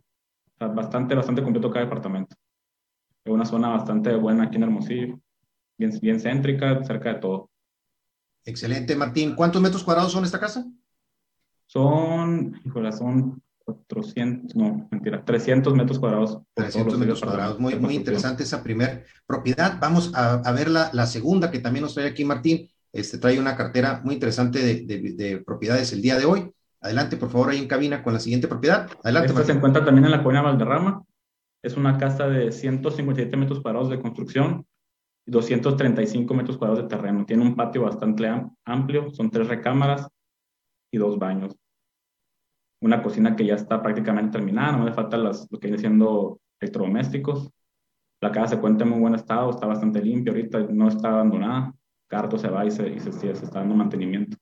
bastante, 0.58 1.16
bastante 1.16 1.44
completo 1.44 1.70
cada 1.70 1.84
departamento. 1.84 2.36
Es 3.26 3.34
una 3.34 3.46
zona 3.46 3.70
bastante 3.70 4.16
buena 4.16 4.46
aquí 4.46 4.56
en 4.56 4.64
Hermosillo, 4.64 5.20
bien, 5.78 5.92
bien 6.02 6.20
céntrica, 6.20 6.82
cerca 6.86 7.14
de 7.14 7.20
todo. 7.20 7.50
Excelente, 8.46 8.96
Martín. 8.96 9.36
¿Cuántos 9.36 9.62
metros 9.62 9.84
cuadrados 9.84 10.14
son 10.14 10.24
esta 10.24 10.40
casa? 10.40 10.66
Son, 11.66 12.58
híjole, 12.64 12.92
son 12.94 13.43
400, 13.66 14.56
no, 14.56 14.88
mentira, 14.92 15.24
300 15.24 15.74
metros 15.74 16.00
cuadrados. 16.00 16.40
300 16.54 16.98
metros 16.98 17.22
cuadrados. 17.22 17.60
Muy, 17.60 17.76
muy 17.76 17.96
interesante 17.96 18.44
esa 18.44 18.62
primera 18.62 19.02
propiedad. 19.26 19.78
Vamos 19.80 20.12
a, 20.16 20.36
a 20.36 20.52
ver 20.52 20.70
la, 20.70 20.90
la, 20.94 21.06
segunda 21.06 21.50
que 21.50 21.60
también 21.60 21.84
nos 21.84 21.94
trae 21.94 22.08
aquí 22.08 22.26
Martín. 22.26 22.68
Este, 22.94 23.18
trae 23.18 23.40
una 23.40 23.56
cartera 23.56 24.02
muy 24.04 24.14
interesante 24.14 24.86
de, 24.86 25.44
propiedades 25.44 25.92
el 25.94 26.02
día 26.02 26.18
de 26.18 26.26
hoy. 26.26 26.52
Adelante, 26.80 27.18
por 27.18 27.30
favor, 27.30 27.50
ahí 27.50 27.58
en 27.58 27.68
cabina 27.68 28.04
con 28.04 28.14
la 28.14 28.20
siguiente 28.20 28.48
propiedad. 28.48 28.88
Adelante. 29.04 29.30
Esta 29.32 29.46
se 29.46 29.52
encuentra 29.54 29.84
también 29.84 30.06
en 30.06 30.12
la 30.12 30.22
colonia 30.22 30.42
Valderrama. 30.42 31.04
Es 31.64 31.76
una 31.76 31.98
casa 31.98 32.28
de 32.28 32.52
157 32.52 33.36
metros 33.36 33.62
cuadrados 33.62 33.90
de 33.90 34.00
construcción 34.00 34.68
y 35.26 35.32
235 35.32 36.34
metros 36.34 36.58
cuadrados 36.58 36.84
de 36.84 36.90
terreno. 36.96 37.26
Tiene 37.26 37.42
un 37.42 37.56
patio 37.56 37.84
bastante 37.84 38.30
amplio, 38.66 39.10
son 39.12 39.32
tres 39.32 39.48
recámaras 39.48 40.08
y 40.92 40.98
dos 40.98 41.18
baños. 41.18 41.56
Una 42.84 43.02
cocina 43.02 43.36
que 43.36 43.46
ya 43.46 43.56
está 43.56 43.82
prácticamente 43.82 44.38
terminada, 44.38 44.78
no 44.78 44.86
le 44.86 44.92
falta 44.92 45.16
las, 45.18 45.48
lo 45.50 45.58
que 45.58 45.68
viene 45.68 45.80
siendo 45.80 46.42
electrodomésticos. 46.60 47.50
La 48.20 48.32
casa 48.32 48.56
se 48.56 48.62
cuenta 48.62 48.84
en 48.84 48.90
muy 48.90 49.00
buen 49.00 49.16
estado, 49.16 49.50
está 49.50 49.66
bastante 49.66 50.02
limpia 50.02 50.34
ahorita, 50.34 50.60
no 50.70 50.90
está 50.90 51.10
abandonada. 51.10 51.74
Carto 52.08 52.38
se 52.38 52.50
va 52.50 52.66
y 52.66 52.72
se, 52.72 52.90
y 52.90 53.00
se, 53.00 53.12
se 53.14 53.32
está 53.32 53.60
dando 53.60 53.76
mantenimiento. 53.76 54.38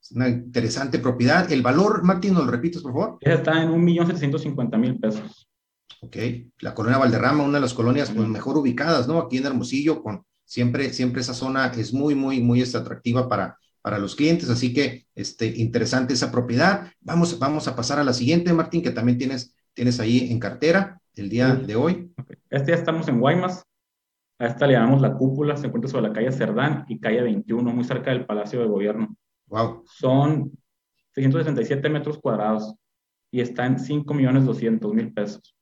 Es 0.00 0.12
una 0.12 0.28
interesante 0.28 0.98
propiedad. 0.98 1.50
¿El 1.50 1.62
valor, 1.62 2.04
Martín, 2.04 2.34
nos 2.34 2.44
lo 2.44 2.50
repites, 2.50 2.82
por 2.82 2.92
favor? 2.92 3.18
Está 3.20 3.62
en 3.62 3.70
1.750.000 3.70 5.00
pesos. 5.00 5.48
Ok. 6.02 6.16
La 6.60 6.74
colonia 6.74 6.98
Valderrama, 6.98 7.42
una 7.42 7.54
de 7.54 7.62
las 7.62 7.74
colonias 7.74 8.10
pues, 8.10 8.28
mejor 8.28 8.58
ubicadas, 8.58 9.08
¿no? 9.08 9.18
Aquí 9.18 9.38
en 9.38 9.46
Hermosillo, 9.46 10.02
con 10.02 10.24
siempre, 10.44 10.92
siempre 10.92 11.22
esa 11.22 11.34
zona 11.34 11.66
es 11.68 11.92
muy, 11.92 12.14
muy, 12.14 12.40
muy 12.40 12.62
atractiva 12.62 13.28
para, 13.28 13.58
para 13.82 13.98
los 13.98 14.14
clientes. 14.14 14.50
Así 14.50 14.72
que, 14.72 15.06
este, 15.14 15.46
interesante 15.46 16.14
esa 16.14 16.30
propiedad. 16.30 16.92
Vamos, 17.00 17.38
vamos 17.38 17.68
a 17.68 17.76
pasar 17.76 17.98
a 17.98 18.04
la 18.04 18.12
siguiente, 18.12 18.52
Martín, 18.52 18.82
que 18.82 18.90
también 18.90 19.18
tienes, 19.18 19.54
tienes 19.74 20.00
ahí 20.00 20.30
en 20.30 20.38
cartera 20.38 21.00
el 21.14 21.28
día 21.28 21.54
de 21.54 21.76
hoy. 21.76 22.12
Okay. 22.16 22.36
Este 22.50 22.66
día 22.66 22.76
estamos 22.76 23.08
en 23.08 23.20
Guaymas. 23.20 23.64
A 24.40 24.46
esta 24.46 24.66
le 24.66 24.74
llamamos 24.74 25.00
la 25.00 25.14
cúpula, 25.14 25.56
se 25.56 25.66
encuentra 25.66 25.90
sobre 25.90 26.08
la 26.08 26.12
calle 26.12 26.30
Cerdán 26.30 26.84
y 26.88 27.00
calle 27.00 27.22
21, 27.22 27.72
muy 27.72 27.84
cerca 27.84 28.12
del 28.12 28.24
Palacio 28.24 28.60
de 28.60 28.66
Gobierno. 28.66 29.16
Wow. 29.46 29.82
Son 29.86 30.52
667 31.14 31.88
metros 31.88 32.18
cuadrados 32.18 32.74
y 33.32 33.40
está 33.40 33.66
en 33.66 33.78
5 33.80 34.14
millones 34.14 34.44
200 34.44 34.94
mil 34.94 35.12
pesos. 35.12 35.56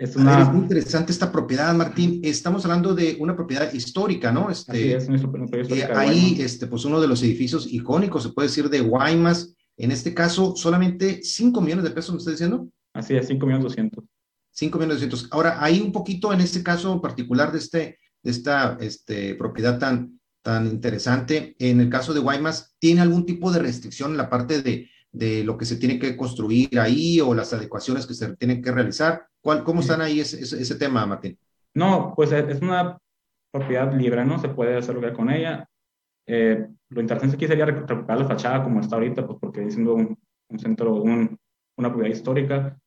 Es, 0.00 0.16
una... 0.16 0.42
es 0.42 0.48
muy 0.50 0.62
interesante 0.62 1.12
esta 1.12 1.30
propiedad, 1.30 1.74
Martín. 1.74 2.22
Estamos 2.24 2.64
hablando 2.64 2.94
de 2.94 3.18
una 3.20 3.36
propiedad 3.36 3.70
histórica, 3.70 4.32
¿no? 4.32 4.48
Este, 4.50 4.96
Así 4.96 5.12
es, 5.12 5.22
una 5.22 5.30
propiedad 5.30 5.62
histórica. 5.62 5.88
Eh, 5.88 5.94
ahí, 5.94 6.36
este, 6.40 6.66
pues 6.66 6.86
uno 6.86 7.02
de 7.02 7.06
los 7.06 7.22
edificios 7.22 7.70
icónicos, 7.70 8.22
se 8.22 8.30
puede 8.30 8.48
decir, 8.48 8.70
de 8.70 8.80
Guaymas. 8.80 9.54
En 9.76 9.90
este 9.90 10.14
caso, 10.14 10.56
solamente 10.56 11.20
5 11.22 11.60
millones 11.60 11.84
de 11.84 11.90
pesos, 11.90 12.14
¿me 12.14 12.18
está 12.18 12.30
diciendo? 12.30 12.66
Así 12.94 13.14
es, 13.14 13.26
5 13.26 13.44
millones 13.44 13.64
200. 13.64 14.02
5 14.52 14.78
millones 14.78 14.96
200. 15.02 15.28
Ahora, 15.32 15.62
hay 15.62 15.82
un 15.82 15.92
poquito 15.92 16.32
en 16.32 16.40
este 16.40 16.62
caso 16.62 16.98
particular 17.02 17.52
de, 17.52 17.58
este, 17.58 17.98
de 18.22 18.30
esta 18.30 18.78
este, 18.80 19.34
propiedad 19.34 19.78
tan, 19.78 20.18
tan 20.40 20.66
interesante. 20.66 21.54
En 21.58 21.78
el 21.78 21.90
caso 21.90 22.14
de 22.14 22.20
Guaymas, 22.20 22.74
¿tiene 22.78 23.02
algún 23.02 23.26
tipo 23.26 23.52
de 23.52 23.58
restricción 23.58 24.12
en 24.12 24.16
la 24.16 24.30
parte 24.30 24.62
de, 24.62 24.88
de 25.12 25.44
lo 25.44 25.58
que 25.58 25.66
se 25.66 25.76
tiene 25.76 25.98
que 25.98 26.16
construir 26.16 26.80
ahí 26.80 27.20
o 27.20 27.34
las 27.34 27.52
adecuaciones 27.52 28.06
que 28.06 28.14
se 28.14 28.34
tienen 28.36 28.62
que 28.62 28.72
realizar? 28.72 29.26
¿Cuál, 29.40 29.64
¿Cómo 29.64 29.80
están 29.80 30.00
ahí 30.00 30.20
ese, 30.20 30.40
ese, 30.40 30.60
ese, 30.60 30.74
tema, 30.76 31.06
Martín? 31.06 31.38
No, 31.74 32.12
pues 32.14 32.32
es 32.32 32.60
una 32.60 32.98
propiedad 33.50 33.92
libre, 33.94 34.24
¿no? 34.24 34.38
Se 34.38 34.48
puede 34.48 34.76
hacer 34.76 34.94
lo 34.94 35.00
que 35.00 35.12
con 35.12 35.30
ella. 35.30 35.68
Eh, 36.26 36.66
lo 36.90 37.00
interesante 37.00 37.36
aquí 37.36 37.46
sería 37.46 37.64
recuperar 37.64 38.18
la 38.18 38.28
fachada 38.28 38.62
como 38.62 38.80
está 38.80 38.96
ahorita, 38.96 39.26
pues 39.26 39.38
porque 39.40 39.64
es 39.64 39.76
un, 39.76 40.18
un 40.48 40.58
centro, 40.58 40.94
un, 40.96 41.38
una 41.76 41.88
propiedad 41.88 42.14
histórica, 42.14 42.78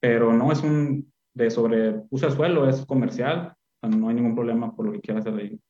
pero 0.00 0.32
no 0.32 0.52
es 0.52 0.60
un 0.60 1.12
de 1.32 1.50
sobre 1.50 2.02
uso 2.10 2.26
de 2.26 2.36
suelo, 2.36 2.68
es 2.68 2.84
comercial, 2.86 3.54
no 3.82 4.08
hay 4.08 4.14
ningún 4.14 4.34
problema 4.34 4.74
por 4.74 4.86
lo 4.86 4.92
que 4.92 5.00
quiera 5.00 5.20
hacer 5.20 5.34
ahí. 5.34 5.60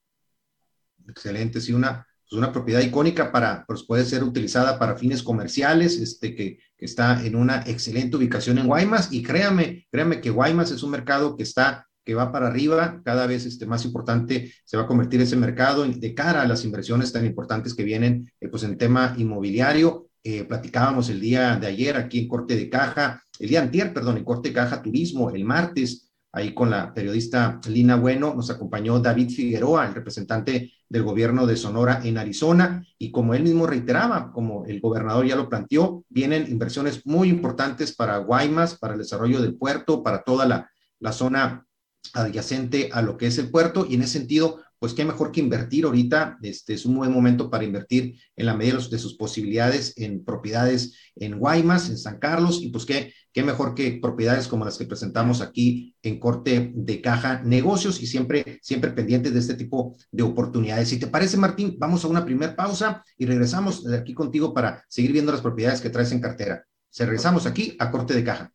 Excelente, 1.09 1.61
sí, 1.61 1.73
una, 1.73 2.07
pues 2.23 2.39
una 2.39 2.53
propiedad 2.53 2.81
icónica 2.81 3.33
para, 3.33 3.65
pues 3.67 3.85
puede 3.85 4.05
ser 4.05 4.23
utilizada 4.23 4.79
para 4.79 4.97
fines 4.97 5.23
comerciales, 5.23 5.99
este, 5.99 6.35
que, 6.35 6.59
que, 6.74 6.74
está 6.87 7.25
en 7.25 7.37
una 7.37 7.63
excelente 7.67 8.17
ubicación 8.17 8.59
en 8.59 8.67
Guaymas, 8.67 9.13
y 9.13 9.23
créame, 9.23 9.87
créame 9.91 10.21
que 10.21 10.31
Guaymas 10.31 10.71
es 10.71 10.83
un 10.83 10.91
mercado 10.91 11.37
que 11.37 11.43
está, 11.43 11.87
que 12.05 12.15
va 12.15 12.31
para 12.31 12.49
arriba, 12.49 13.01
cada 13.05 13.27
vez 13.27 13.47
este, 13.47 13.67
más 13.67 13.85
importante 13.85 14.53
se 14.65 14.77
va 14.77 14.83
a 14.83 14.87
convertir 14.87 15.21
ese 15.21 15.37
mercado 15.37 15.87
de 15.87 16.15
cara 16.15 16.43
a 16.43 16.47
las 16.47 16.65
inversiones 16.65 17.13
tan 17.13 17.25
importantes 17.25 17.75
que 17.75 17.83
vienen, 17.83 18.31
eh, 18.41 18.49
pues 18.49 18.63
en 18.63 18.77
tema 18.77 19.15
inmobiliario, 19.17 20.09
eh, 20.23 20.45
platicábamos 20.45 21.09
el 21.11 21.21
día 21.21 21.57
de 21.57 21.67
ayer 21.67 21.97
aquí 21.97 22.21
en 22.21 22.29
Corte 22.29 22.57
de 22.57 22.71
Caja, 22.71 23.23
el 23.39 23.49
día 23.49 23.63
antier, 23.63 23.93
perdón, 23.93 24.19
en 24.19 24.25
Corte 24.25 24.49
de 24.49 24.55
Caja 24.55 24.83
Turismo, 24.83 25.31
el 25.31 25.45
martes, 25.45 26.11
ahí 26.35 26.53
con 26.53 26.69
la 26.69 26.93
periodista 26.93 27.61
Lina 27.69 27.97
Bueno, 27.97 28.35
nos 28.35 28.51
acompañó 28.51 28.99
David 28.99 29.31
Figueroa, 29.31 29.87
el 29.87 29.95
representante 29.95 30.73
del 30.89 31.03
gobierno 31.05 31.47
de 31.47 31.57
Sonora 31.57 32.01
en 32.03 32.19
Arizona, 32.19 32.85
y 32.99 33.13
como 33.13 33.35
él 33.35 33.45
mismo 33.45 33.67
reiteraba, 33.67 34.33
como 34.33 34.67
el 34.67 34.81
gobernador 34.81 35.25
ya 35.27 35.37
lo 35.37 35.49
planteó, 35.49 36.05
vienen 36.09 36.51
inversiones 36.51 37.07
muy 37.07 37.29
importantes 37.29 37.95
para 37.95 38.19
Guaymas, 38.19 38.77
para 38.77 38.95
el 38.95 38.99
desarrollo 38.99 39.41
del 39.41 39.57
puerto, 39.57 40.03
para 40.03 40.23
toda 40.23 40.47
la, 40.47 40.69
la 40.99 41.13
zona 41.13 41.67
adyacente 42.13 42.91
a 42.93 43.01
lo 43.01 43.17
que 43.17 43.29
es 43.29 43.39
el 43.39 43.51
puerto, 43.51 43.87
y 43.89 43.95
en 43.95 44.03
ese 44.03 44.19
sentido, 44.19 44.61
pues 44.79 44.93
qué 44.93 45.05
mejor 45.05 45.33
que 45.33 45.41
invertir 45.41 45.85
ahorita, 45.85 46.39
este 46.43 46.75
es 46.75 46.85
un 46.85 46.97
buen 46.97 47.13
momento 47.13 47.51
para 47.51 47.65
invertir 47.65 48.19
en 48.37 48.47
la 48.47 48.55
medida 48.55 48.79
de 48.91 48.99
sus 48.99 49.15
posibilidades 49.15 49.95
en 49.97 50.25
propiedades 50.25 50.95
en 51.17 51.39
Guaymas, 51.39 51.89
en 51.89 51.99
San 51.99 52.19
Carlos, 52.19 52.61
y 52.63 52.69
pues 52.69 52.85
qué, 52.85 53.13
qué 53.33 53.43
mejor 53.43 53.75
que 53.75 53.99
propiedades 54.01 54.49
como 54.49 54.65
las 54.65 54.79
que 54.79 54.87
presentamos 54.87 55.41
aquí 55.41 55.95
en 56.03 56.19
Corte 56.19 56.73
de 56.75 57.01
Caja 57.01 57.43
Negocios 57.43 58.03
y 58.03 58.07
siempre, 58.07 58.59
siempre 58.63 58.91
pendientes 58.91 59.33
de 59.33 59.41
este 59.41 59.55
tipo 59.55 59.97
de 60.11 60.23
oportunidades. 60.23 60.89
Si 60.89 60.99
te 60.99 61.07
parece, 61.07 61.37
Martín, 61.37 61.77
vamos 61.79 62.05
a 62.05 62.09
una 62.09 62.25
primera 62.25 62.55
pausa 62.57 63.05
y 63.17 63.27
regresamos 63.27 63.87
aquí 63.89 64.15
contigo 64.15 64.55
para 64.55 64.85
seguir 64.89 65.13
viendo 65.13 65.33
las 65.33 65.41
propiedades 65.41 65.81
que 65.81 65.91
traes 65.91 66.13
en 66.13 66.21
cartera. 66.21 66.65
Se 66.91 67.05
regresamos 67.05 67.47
aquí 67.47 67.77
a 67.79 67.91
Corte 67.91 68.15
de 68.15 68.25
Caja. 68.25 68.53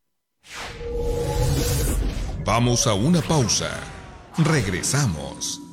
Vamos 2.45 2.87
a 2.87 2.93
una 2.93 3.21
pausa. 3.21 3.69
Regresamos. 4.37 5.68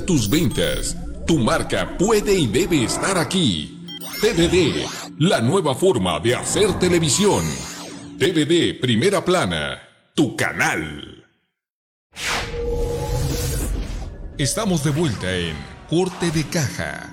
Tus 0.00 0.28
ventas. 0.28 0.96
Tu 1.26 1.38
marca 1.38 1.96
puede 1.98 2.34
y 2.34 2.46
debe 2.46 2.84
estar 2.84 3.18
aquí. 3.18 3.86
TVD, 4.20 4.86
la 5.18 5.40
nueva 5.40 5.74
forma 5.74 6.18
de 6.20 6.34
hacer 6.34 6.78
televisión. 6.78 7.44
TVD 8.18 8.80
Primera 8.80 9.24
Plana, 9.24 9.82
tu 10.14 10.34
canal. 10.36 11.24
Estamos 14.38 14.82
de 14.82 14.90
vuelta 14.90 15.36
en 15.36 15.54
Corte 15.88 16.30
de 16.30 16.44
Caja. 16.44 17.11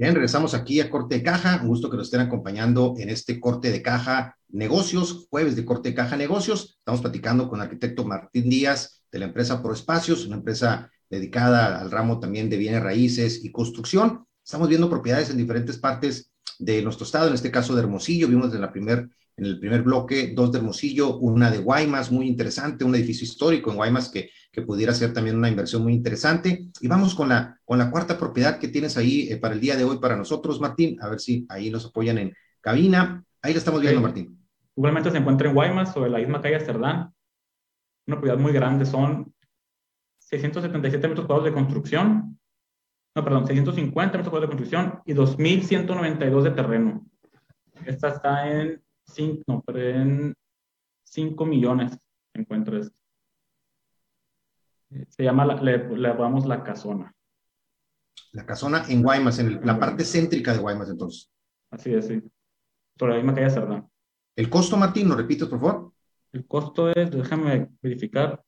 Bien, 0.00 0.14
regresamos 0.14 0.54
aquí 0.54 0.80
a 0.80 0.88
Corte 0.88 1.16
de 1.16 1.22
Caja. 1.22 1.60
Un 1.60 1.68
gusto 1.68 1.90
que 1.90 1.98
nos 1.98 2.06
estén 2.06 2.22
acompañando 2.22 2.94
en 2.96 3.10
este 3.10 3.38
Corte 3.38 3.70
de 3.70 3.82
Caja 3.82 4.34
Negocios, 4.48 5.26
jueves 5.28 5.56
de 5.56 5.66
Corte 5.66 5.90
de 5.90 5.94
Caja 5.94 6.16
Negocios. 6.16 6.78
Estamos 6.78 7.02
platicando 7.02 7.50
con 7.50 7.58
el 7.60 7.64
arquitecto 7.64 8.06
Martín 8.06 8.48
Díaz 8.48 9.02
de 9.12 9.18
la 9.18 9.26
empresa 9.26 9.62
Proespacios, 9.62 10.24
una 10.24 10.36
empresa 10.36 10.90
dedicada 11.10 11.78
al 11.78 11.90
ramo 11.90 12.18
también 12.18 12.48
de 12.48 12.56
bienes 12.56 12.82
raíces 12.82 13.44
y 13.44 13.52
construcción. 13.52 14.24
Estamos 14.42 14.70
viendo 14.70 14.88
propiedades 14.88 15.28
en 15.28 15.36
diferentes 15.36 15.76
partes 15.76 16.32
de 16.58 16.80
nuestro 16.80 17.04
estado, 17.04 17.28
en 17.28 17.34
este 17.34 17.50
caso 17.50 17.74
de 17.74 17.82
Hermosillo. 17.82 18.26
Vimos 18.26 18.54
en, 18.54 18.62
la 18.62 18.72
primer, 18.72 19.06
en 19.40 19.46
el 19.46 19.58
primer 19.58 19.82
bloque 19.82 20.32
dos 20.34 20.52
de 20.52 20.58
Hermosillo, 20.58 21.16
una 21.18 21.50
de 21.50 21.58
Guaymas, 21.58 22.12
muy 22.12 22.28
interesante, 22.28 22.84
un 22.84 22.94
edificio 22.94 23.24
histórico 23.24 23.70
en 23.70 23.76
Guaymas 23.76 24.08
que 24.08 24.30
que 24.52 24.62
pudiera 24.62 24.92
ser 24.92 25.12
también 25.12 25.36
una 25.36 25.48
inversión 25.48 25.82
muy 25.82 25.94
interesante. 25.94 26.66
Y 26.80 26.88
vamos 26.88 27.14
con 27.14 27.28
la, 27.28 27.58
con 27.64 27.78
la 27.78 27.90
cuarta 27.90 28.18
propiedad 28.18 28.58
que 28.58 28.68
tienes 28.68 28.96
ahí 28.96 29.28
eh, 29.30 29.36
para 29.36 29.54
el 29.54 29.60
día 29.60 29.76
de 29.76 29.84
hoy 29.84 29.98
para 29.98 30.16
nosotros, 30.16 30.60
Martín. 30.60 31.00
A 31.00 31.08
ver 31.08 31.20
si 31.20 31.46
ahí 31.48 31.70
nos 31.70 31.86
apoyan 31.86 32.18
en 32.18 32.34
cabina. 32.60 33.24
Ahí 33.42 33.52
la 33.52 33.58
estamos 33.58 33.80
viendo, 33.80 34.00
Martín. 34.00 34.38
Igualmente 34.76 35.10
se 35.10 35.18
encuentra 35.18 35.48
en 35.48 35.54
Guaymas, 35.54 35.92
sobre 35.92 36.10
la 36.10 36.18
misma 36.18 36.40
calle 36.40 36.60
Cerdán. 36.60 37.12
Una 38.06 38.16
propiedad 38.16 38.38
muy 38.38 38.52
grande, 38.52 38.86
son 38.86 39.32
677 40.18 41.08
metros 41.08 41.26
cuadrados 41.26 41.50
de 41.50 41.54
construcción. 41.54 42.38
No, 43.14 43.24
perdón, 43.24 43.46
650 43.46 44.18
metros 44.18 44.30
cuadrados 44.30 44.50
de 44.50 44.56
construcción 44.56 45.02
y 45.04 45.14
2.192 45.14 46.42
de 46.42 46.50
terreno. 46.50 47.06
Esta 47.84 48.08
está 48.08 48.50
en 48.50 48.82
5, 49.10 49.42
no, 49.46 49.62
pero 49.66 49.80
en 49.80 50.34
5 51.04 51.46
millones 51.46 51.92
se 51.92 52.40
encuentra 52.40 52.78
esto. 52.78 52.98
Se 55.08 55.22
llama, 55.22 55.46
le, 55.46 55.88
le 55.88 56.08
llamamos 56.08 56.46
la 56.46 56.64
casona. 56.64 57.14
La 58.32 58.44
casona 58.46 58.84
en 58.88 59.02
Guaymas, 59.02 59.38
en 59.38 59.46
el, 59.46 59.60
la 59.64 59.78
parte 59.78 60.04
céntrica 60.04 60.52
de 60.52 60.58
Guaymas, 60.58 60.88
entonces. 60.88 61.30
Así 61.70 61.92
es, 61.92 62.06
sí. 62.06 62.22
Por 62.96 63.10
la 63.10 63.16
misma 63.16 63.34
calle 63.34 63.50
Cerdán. 63.50 63.88
¿El 64.36 64.50
costo, 64.50 64.76
Martín? 64.76 65.08
¿Lo 65.08 65.16
repites, 65.16 65.48
por 65.48 65.60
favor? 65.60 65.92
El 66.32 66.46
costo 66.46 66.90
es, 66.90 67.10
déjame 67.10 67.70
verificar, 67.82 68.42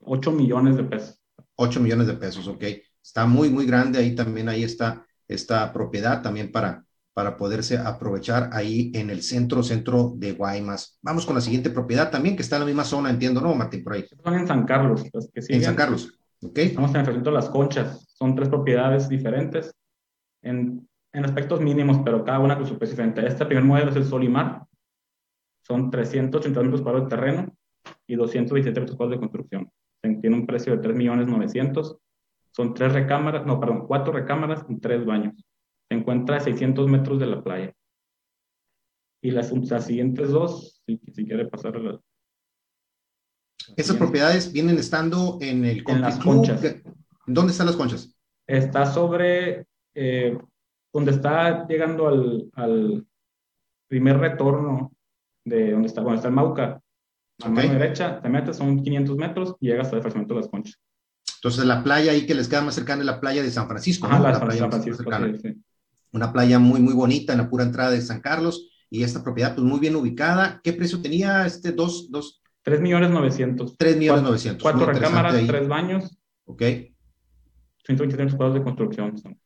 8 0.00 0.32
millones 0.32 0.76
de 0.76 0.84
pesos. 0.84 1.22
8 1.56 1.80
millones 1.80 2.06
de 2.06 2.14
pesos, 2.14 2.46
ok. 2.48 2.64
Está 3.02 3.26
muy, 3.26 3.48
muy 3.50 3.66
grande 3.66 3.98
ahí 3.98 4.14
también, 4.14 4.48
ahí 4.48 4.64
está 4.64 5.06
esta 5.28 5.72
propiedad 5.72 6.22
también 6.22 6.50
para, 6.52 6.85
para 7.16 7.34
poderse 7.38 7.78
aprovechar 7.78 8.50
ahí 8.52 8.92
en 8.94 9.08
el 9.08 9.22
centro, 9.22 9.62
centro 9.62 10.12
de 10.16 10.32
Guaymas. 10.32 10.98
Vamos 11.00 11.24
con 11.24 11.34
la 11.34 11.40
siguiente 11.40 11.70
propiedad 11.70 12.10
también, 12.10 12.36
que 12.36 12.42
está 12.42 12.56
en 12.56 12.60
la 12.60 12.66
misma 12.66 12.84
zona, 12.84 13.08
entiendo, 13.08 13.40
¿no, 13.40 13.54
Martín? 13.54 13.82
Por 13.82 13.94
ahí. 13.94 14.00
Están 14.02 14.34
en 14.34 14.46
San 14.46 14.66
Carlos, 14.66 15.02
los 15.14 15.30
que 15.32 15.40
siguen. 15.40 15.62
En 15.62 15.64
San 15.64 15.76
Carlos, 15.76 16.12
ok. 16.42 16.58
Estamos 16.58 16.90
en 16.90 16.96
el 17.00 17.06
recinto 17.06 17.30
de 17.30 17.36
Las 17.36 17.48
Conchas. 17.48 18.06
Son 18.12 18.34
tres 18.34 18.50
propiedades 18.50 19.08
diferentes 19.08 19.74
en, 20.42 20.86
en 21.14 21.24
aspectos 21.24 21.58
mínimos, 21.62 22.02
pero 22.04 22.22
cada 22.22 22.38
una 22.38 22.54
con 22.54 22.66
su 22.66 22.76
precio 22.76 22.92
diferente. 22.92 23.26
Este 23.26 23.46
primer 23.46 23.64
modelo 23.64 23.92
es 23.92 23.96
el 23.96 24.04
Solimar. 24.04 24.66
Son 25.66 25.90
380 25.90 26.62
metros 26.64 26.82
cuadrados 26.82 27.08
de 27.08 27.16
terreno 27.16 27.56
y 28.06 28.14
227 28.16 28.78
metros 28.78 28.94
cuadrados 28.94 29.18
de 29.18 29.26
construcción. 29.26 29.72
Tiene 30.20 30.36
un 30.36 30.46
precio 30.46 30.76
de 30.76 30.82
3 30.82 30.94
millones 30.94 31.28
900. 31.28 31.96
Son 32.50 32.74
tres 32.74 32.92
recámaras, 32.92 33.46
no, 33.46 33.58
perdón, 33.58 33.86
cuatro 33.86 34.12
recámaras 34.12 34.66
y 34.68 34.78
tres 34.78 35.06
baños. 35.06 35.45
Se 35.88 35.96
encuentra 35.96 36.36
a 36.36 36.40
600 36.40 36.88
metros 36.88 37.18
de 37.20 37.26
la 37.26 37.42
playa. 37.42 37.72
Y 39.22 39.30
las, 39.30 39.52
las 39.52 39.86
siguientes 39.86 40.30
dos, 40.30 40.82
si, 40.86 41.00
si 41.12 41.24
quiere 41.24 41.46
pasar 41.46 41.76
a 41.76 41.78
la... 41.80 42.00
Esas 43.76 43.96
propiedades 43.96 44.52
vienen 44.52 44.78
estando 44.78 45.38
en 45.40 45.64
el 45.64 45.82
En 45.88 46.00
las 46.00 46.18
Club. 46.18 46.36
conchas. 46.36 46.62
¿Dónde 47.26 47.52
están 47.52 47.66
las 47.66 47.76
conchas? 47.76 48.16
Está 48.46 48.86
sobre 48.86 49.66
eh, 49.94 50.38
donde 50.92 51.10
está 51.10 51.66
llegando 51.66 52.06
al, 52.06 52.48
al 52.52 53.06
primer 53.88 54.18
retorno 54.18 54.92
de 55.44 55.72
donde 55.72 55.88
está, 55.88 56.02
donde 56.02 56.16
está 56.16 56.28
el 56.28 56.34
Mauca. 56.34 56.80
A 57.42 57.48
Ok. 57.48 57.52
mano 57.52 57.72
derecha, 57.74 58.20
te 58.22 58.28
metes, 58.28 58.56
son 58.56 58.82
500 58.82 59.16
metros 59.16 59.56
y 59.60 59.66
llegas 59.66 59.86
hasta 59.86 59.96
el 59.96 60.02
fraccionamiento 60.02 60.34
de 60.34 60.40
las 60.40 60.50
conchas. 60.50 60.80
Entonces, 61.36 61.64
la 61.66 61.82
playa 61.84 62.12
ahí 62.12 62.24
que 62.26 62.34
les 62.34 62.48
queda 62.48 62.62
más 62.62 62.74
cercana 62.74 63.00
es 63.02 63.06
la 63.06 63.20
playa 63.20 63.42
de 63.42 63.50
San 63.50 63.66
Francisco, 63.68 64.08
¿no? 64.08 64.18
la 64.20 64.30
La 64.32 64.40
playa 64.40 64.58
San 64.60 64.70
Francisco, 64.70 65.02
sí, 65.04 65.36
sí. 65.42 65.62
Una 66.12 66.32
playa 66.32 66.58
muy, 66.58 66.80
muy 66.80 66.94
bonita 66.94 67.32
en 67.32 67.38
la 67.38 67.50
pura 67.50 67.64
entrada 67.64 67.90
de 67.90 68.00
San 68.00 68.20
Carlos 68.20 68.70
y 68.88 69.02
esta 69.02 69.22
propiedad, 69.22 69.54
pues 69.54 69.66
muy 69.66 69.80
bien 69.80 69.96
ubicada. 69.96 70.60
¿Qué 70.62 70.72
precio 70.72 71.02
tenía 71.02 71.46
este? 71.46 71.72
Dos, 71.72 72.10
dos, 72.10 72.42
3 72.62 72.80
millones 72.80 73.10
900. 73.10 73.76
tres 73.76 73.96
millones 73.96 74.22
novecientos. 74.22 74.62
Cuatro 74.62 74.86
recámaras, 74.86 75.46
tres 75.46 75.68
baños, 75.68 76.18
Ok, 76.46 76.62
127 77.84 78.16
metros 78.16 78.36
cuadrados 78.36 78.54
de 78.58 78.64
construcción. 78.64 79.40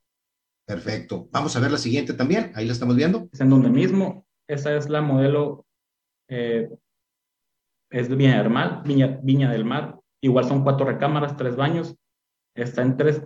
perfecto. 0.64 1.28
Vamos 1.32 1.56
a 1.56 1.60
ver 1.60 1.70
la 1.70 1.78
siguiente 1.78 2.14
también. 2.14 2.52
Ahí 2.54 2.66
la 2.66 2.72
estamos 2.72 2.96
viendo. 2.96 3.28
Es 3.32 3.40
en 3.40 3.50
donde 3.50 3.68
mismo, 3.70 4.26
esa 4.46 4.74
es 4.76 4.88
la 4.88 5.00
modelo, 5.02 5.66
eh, 6.28 6.68
es 7.90 8.08
de 8.08 8.16
Viña 8.16 8.42
del 8.42 8.50
Mar, 8.50 8.82
Viña, 8.84 9.18
Viña 9.22 9.50
del 9.50 9.64
Mar. 9.64 9.98
Igual 10.22 10.44
son 10.44 10.62
cuatro 10.62 10.86
recámaras, 10.86 11.36
tres 11.36 11.56
baños. 11.56 11.96
Está 12.54 12.82
en 12.82 12.96
3 12.96 13.22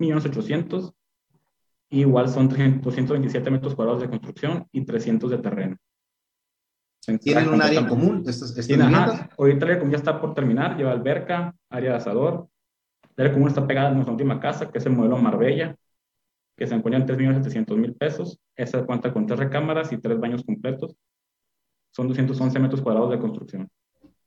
millones 1.95 1.95
800. 1.95 1.99
Igual 1.99 2.29
son 2.29 2.49
300 2.49 2.85
227 2.85 3.51
metros 3.51 3.75
cuadrados 3.75 4.03
de 4.03 4.11
construcción 4.11 4.67
y 4.73 4.85
300 4.85 5.31
de 5.31 5.39
terreno. 5.39 5.77
¿Tienen 7.21 7.49
un 7.49 7.61
área 7.61 7.81
en 7.81 7.87
común 7.87 8.25
estas, 8.27 8.57
estas 8.57 8.81
ajá, 8.81 9.29
ahorita 9.37 9.65
el 9.67 9.71
área 9.71 9.79
común 9.79 9.93
ya 9.93 9.99
está 9.99 10.21
por 10.21 10.35
terminar, 10.35 10.77
lleva 10.77 10.93
alberca, 10.93 11.55
área 11.69 11.91
de 11.91 11.97
asador. 11.97 12.49
El 13.17 13.27
área 13.27 13.35
común 13.35 13.49
está 13.49 13.67
pegada 13.67 13.91
a 13.91 13.93
nuestra 13.93 14.13
última 14.13 14.41
casa, 14.41 14.71
que 14.71 14.79
es 14.79 14.87
el 14.87 14.93
modelo 14.93 15.19
Marbella, 15.19 15.77
que 16.57 16.67
se 16.67 16.75
encuentra 16.75 17.01
en 17.01 17.43
3.700.000 17.43 17.99
pesos. 17.99 18.39
Esa 18.57 18.85
cuenta 18.87 19.13
con 19.13 19.27
tres 19.27 19.39
recámaras 19.39 19.93
y 19.93 19.99
tres 19.99 20.19
baños 20.19 20.43
completos. 20.45 20.97
Son 21.93 22.09
211 22.09 22.59
metros 22.59 22.81
cuadrados 22.81 23.11
de 23.11 23.19
construcción. 23.19 23.69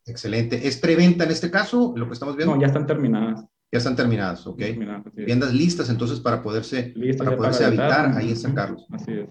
Excelente. 0.06 0.68
¿Es 0.68 0.78
preventa 0.78 1.26
en 1.26 1.32
este 1.32 1.52
caso, 1.52 1.94
lo 1.96 2.08
que 2.08 2.14
estamos 2.14 2.36
viendo? 2.38 2.56
No, 2.56 2.62
ya 2.62 2.68
están 2.68 2.88
terminadas. 2.88 3.44
Ya 3.72 3.80
están 3.80 3.96
terminadas, 3.96 4.48
ok. 4.48 4.58
Terminadas, 4.58 5.06
es. 5.08 5.16
Viviendas 5.16 5.54
listas 5.54 5.90
entonces 5.90 6.20
para 6.20 6.42
poderse, 6.42 6.94
Listas 6.96 7.26
para 7.26 7.38
poderse 7.38 7.66
habitar. 7.66 8.16
ahí 8.16 8.30
en 8.30 8.38
San 8.38 8.56
Carlos. 8.56 8.86
Así 8.92 9.14
es. 9.14 9.30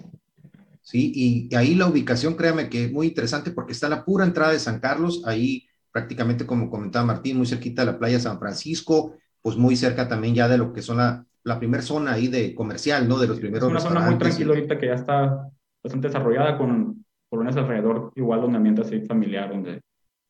Sí, 0.82 1.12
y 1.14 1.54
ahí 1.54 1.74
la 1.74 1.88
ubicación, 1.88 2.34
créame 2.34 2.68
que 2.68 2.84
es 2.84 2.92
muy 2.92 3.08
interesante 3.08 3.50
porque 3.50 3.72
está 3.72 3.86
en 3.86 3.90
la 3.90 4.04
pura 4.04 4.24
entrada 4.24 4.52
de 4.52 4.60
San 4.60 4.78
Carlos, 4.78 5.22
ahí 5.26 5.66
prácticamente 5.90 6.46
como 6.46 6.70
comentaba 6.70 7.04
Martín, 7.04 7.38
muy 7.38 7.46
cerquita 7.46 7.82
de 7.82 7.92
la 7.92 7.98
playa 7.98 8.20
San 8.20 8.38
Francisco, 8.38 9.16
pues 9.42 9.56
muy 9.56 9.74
cerca 9.74 10.06
también 10.06 10.34
ya 10.34 10.48
de 10.48 10.58
lo 10.58 10.72
que 10.72 10.82
son 10.82 10.98
la, 10.98 11.26
la 11.42 11.58
primera 11.58 11.82
zona 11.82 12.12
ahí 12.12 12.28
de 12.28 12.54
comercial, 12.54 13.08
¿no? 13.08 13.18
De 13.18 13.26
los 13.26 13.36
Es 13.36 13.40
primeros 13.40 13.70
una 13.70 13.80
zona 13.80 14.00
muy 14.00 14.44
ahorita 14.44 14.78
que 14.78 14.86
ya 14.86 14.94
está 14.94 15.48
bastante 15.82 16.08
desarrollada 16.08 16.58
con 16.58 17.04
colonias 17.28 17.56
alrededor, 17.56 18.12
igual 18.14 18.44
un 18.44 18.56
ambiente 18.56 18.82
así 18.82 19.00
familiar, 19.00 19.48
donde 19.48 19.80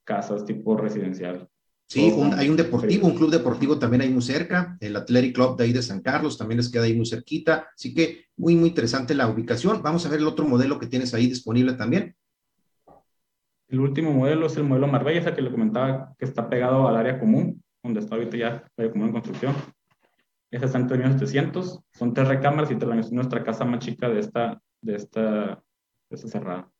casas 0.04 0.44
tipo 0.44 0.76
residencial. 0.76 1.48
Sí, 1.89 2.11
un- 2.16 2.34
hay 2.34 2.49
un 2.49 2.57
deportivo, 2.57 3.07
un 3.07 3.14
club 3.14 3.30
deportivo 3.30 3.78
también 3.78 4.03
ahí 4.03 4.11
muy 4.11 4.22
cerca, 4.22 4.76
el 4.80 4.97
Athletic 4.97 5.34
Club 5.34 5.57
de 5.57 5.64
ahí 5.64 5.72
de 5.72 5.82
San 5.82 6.01
Carlos 6.01 6.37
también 6.37 6.57
les 6.59 6.68
queda 6.68 6.82
ahí 6.84 6.95
muy 6.97 7.07
cerquita, 7.07 7.68
así 7.74 7.95
que 7.95 8.24
muy, 8.37 8.57
muy 8.57 8.70
interesante 8.70 9.14
la 9.14 9.28
ubicación. 9.28 9.82
Vamos 9.82 10.05
a 10.05 10.09
ver 10.09 10.18
el 10.20 10.26
otro 10.26 10.47
modelo 10.47 10.80
que 10.80 10.89
tienes 10.89 11.14
ahí 11.14 11.28
disponible 11.28 11.74
también. 11.74 12.16
El 13.68 13.80
último 13.80 14.12
modelo 14.12 14.47
es 14.47 14.57
el 14.57 14.64
modelo 14.64 14.87
Marbella, 14.89 15.20
ese 15.20 15.34
que 15.34 15.43
le 15.43 15.51
comentaba 15.51 16.14
que 16.18 16.24
está 16.24 16.49
pegado 16.49 16.89
al 16.89 16.97
área 16.97 17.18
común, 17.18 17.62
donde 17.82 18.01
está 18.01 18.14
ahorita 18.16 18.37
ya 18.37 18.49
el 18.49 18.62
área 18.84 18.93
común 18.93 19.07
en 19.09 19.12
construcción. 19.12 19.55
Ese 20.51 20.66
está 20.66 20.78
en 20.78 20.87
3.700, 20.87 21.80
son 21.93 22.14
tres 22.14 22.28
recámaras 22.28 22.70
y 22.70 23.14
nuestra 23.14 23.43
casa 23.43 23.64
más 23.64 23.80
chica 23.80 24.09
de 24.09 24.20
esta, 24.20 24.61
de 24.80 24.95
esta, 24.95 25.62
de 26.09 26.16
esta 26.16 26.28
cerrada. 26.28 26.70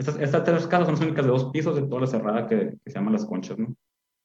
Estas, 0.00 0.18
estas 0.18 0.44
tres 0.44 0.66
casas 0.66 0.86
son 0.86 0.94
las 0.94 1.04
únicas 1.04 1.26
de 1.26 1.30
dos 1.30 1.50
pisos 1.52 1.76
de 1.76 1.82
toda 1.82 2.00
la 2.00 2.06
cerrada 2.06 2.46
que, 2.46 2.78
que 2.82 2.90
se 2.90 2.94
llaman 2.94 3.12
Las 3.12 3.26
Conchas, 3.26 3.58
¿no? 3.58 3.76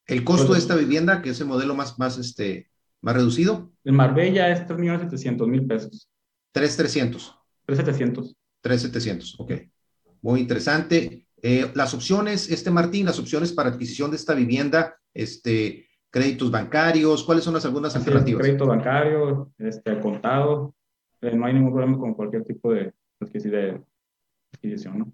El 0.06 0.24
costo 0.24 0.54
de 0.54 0.58
esta 0.58 0.74
vivienda, 0.74 1.20
que 1.20 1.30
es 1.30 1.40
el 1.40 1.48
modelo 1.48 1.74
más, 1.74 1.98
más, 1.98 2.16
este, 2.16 2.70
más 3.02 3.14
reducido, 3.14 3.72
El 3.84 3.92
Marbella 3.92 4.48
es 4.50 4.66
3.700.000 4.66 5.68
pesos. 5.68 6.08
3,300. 6.52 7.38
3.700. 7.66 8.34
3,700, 8.62 9.38
ok. 9.38 9.52
Muy 10.22 10.40
interesante. 10.40 11.26
Eh, 11.42 11.70
las 11.74 11.92
opciones, 11.92 12.50
este 12.50 12.70
Martín, 12.70 13.04
las 13.04 13.18
opciones 13.18 13.52
para 13.52 13.68
adquisición 13.68 14.10
de 14.10 14.16
esta 14.16 14.32
vivienda, 14.32 14.96
este, 15.12 15.86
créditos 16.08 16.50
bancarios, 16.50 17.22
¿cuáles 17.22 17.44
son 17.44 17.52
las 17.52 17.66
algunas 17.66 17.94
Así 17.94 18.00
es, 18.00 18.06
alternativas? 18.06 18.42
crédito 18.42 18.66
bancario, 18.66 19.52
este, 19.58 20.00
contado. 20.00 20.74
Eh, 21.20 21.36
no 21.36 21.44
hay 21.44 21.52
ningún 21.52 21.72
problema 21.72 21.98
con 21.98 22.14
cualquier 22.14 22.44
tipo 22.44 22.72
de, 22.72 22.94
de 23.20 23.82
adquisición, 24.54 25.00
¿no? 25.00 25.12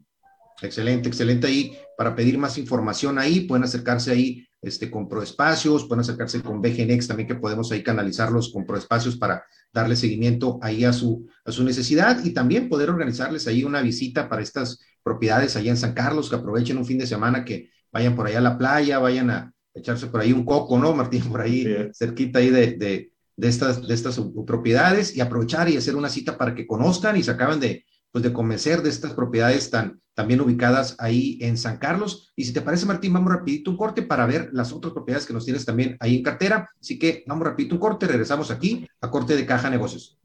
Excelente, 0.62 1.08
excelente 1.08 1.46
ahí. 1.46 1.76
Para 1.96 2.14
pedir 2.14 2.38
más 2.38 2.58
información 2.58 3.18
ahí, 3.18 3.40
pueden 3.40 3.64
acercarse 3.64 4.10
ahí 4.12 4.46
este, 4.60 4.90
con 4.90 5.08
Proespacios, 5.08 5.84
pueden 5.84 6.00
acercarse 6.00 6.40
con 6.40 6.60
BGNX 6.62 7.08
también, 7.08 7.26
que 7.28 7.34
podemos 7.34 7.70
ahí 7.72 7.82
canalizarlos 7.82 8.52
con 8.52 8.64
Proespacios 8.66 9.16
para 9.16 9.44
darle 9.72 9.96
seguimiento 9.96 10.58
ahí 10.62 10.84
a 10.84 10.92
su, 10.92 11.26
a 11.44 11.52
su 11.52 11.64
necesidad 11.64 12.24
y 12.24 12.30
también 12.32 12.68
poder 12.68 12.90
organizarles 12.90 13.46
ahí 13.46 13.64
una 13.64 13.80
visita 13.82 14.28
para 14.28 14.42
estas 14.42 14.78
propiedades 15.02 15.56
allá 15.56 15.70
en 15.70 15.76
San 15.76 15.94
Carlos, 15.94 16.28
que 16.30 16.36
aprovechen 16.36 16.76
un 16.78 16.86
fin 16.86 16.98
de 16.98 17.06
semana, 17.06 17.44
que 17.44 17.70
vayan 17.90 18.14
por 18.14 18.26
allá 18.26 18.38
a 18.38 18.42
la 18.42 18.58
playa, 18.58 18.98
vayan 18.98 19.30
a 19.30 19.52
echarse 19.74 20.06
por 20.08 20.20
ahí 20.20 20.32
un 20.32 20.44
coco, 20.44 20.78
¿no, 20.78 20.94
Martín? 20.94 21.24
Por 21.24 21.40
ahí, 21.40 21.64
Sí. 21.64 21.74
cerquita 21.94 22.38
ahí 22.38 22.50
de, 22.50 22.72
de, 22.76 23.12
de 23.36 23.48
estas, 23.48 23.86
de 23.86 23.94
estas 23.94 24.20
propiedades 24.46 25.16
y 25.16 25.20
aprovechar 25.20 25.68
y 25.70 25.76
hacer 25.76 25.96
una 25.96 26.08
cita 26.08 26.36
para 26.38 26.54
que 26.54 26.66
conozcan 26.66 27.16
y 27.16 27.22
se 27.22 27.30
acaben 27.32 27.58
de, 27.58 27.84
pues 28.12 28.22
de 28.22 28.32
convencer 28.32 28.82
de 28.82 28.90
estas 28.90 29.14
propiedades 29.14 29.70
tan, 29.70 30.01
tan 30.14 30.28
bien 30.28 30.40
ubicadas 30.40 30.96
ahí 30.98 31.38
en 31.40 31.56
San 31.56 31.78
Carlos. 31.78 32.32
Y 32.36 32.44
si 32.44 32.52
te 32.52 32.60
parece, 32.60 32.86
Martín, 32.86 33.12
vamos 33.12 33.32
rapidito 33.32 33.70
un 33.70 33.76
corte 33.76 34.02
para 34.02 34.26
ver 34.26 34.50
las 34.52 34.72
otras 34.72 34.92
propiedades 34.92 35.26
que 35.26 35.32
nos 35.32 35.44
tienes 35.44 35.64
también 35.64 35.96
ahí 36.00 36.16
en 36.16 36.22
cartera. 36.22 36.70
Así 36.80 36.98
que 36.98 37.24
vamos 37.26 37.46
rapidito 37.46 37.74
un 37.74 37.80
corte, 37.80 38.06
regresamos 38.06 38.50
aquí 38.50 38.86
a 39.00 39.10
corte 39.10 39.36
de 39.36 39.46
caja 39.46 39.70
negocios. 39.70 40.18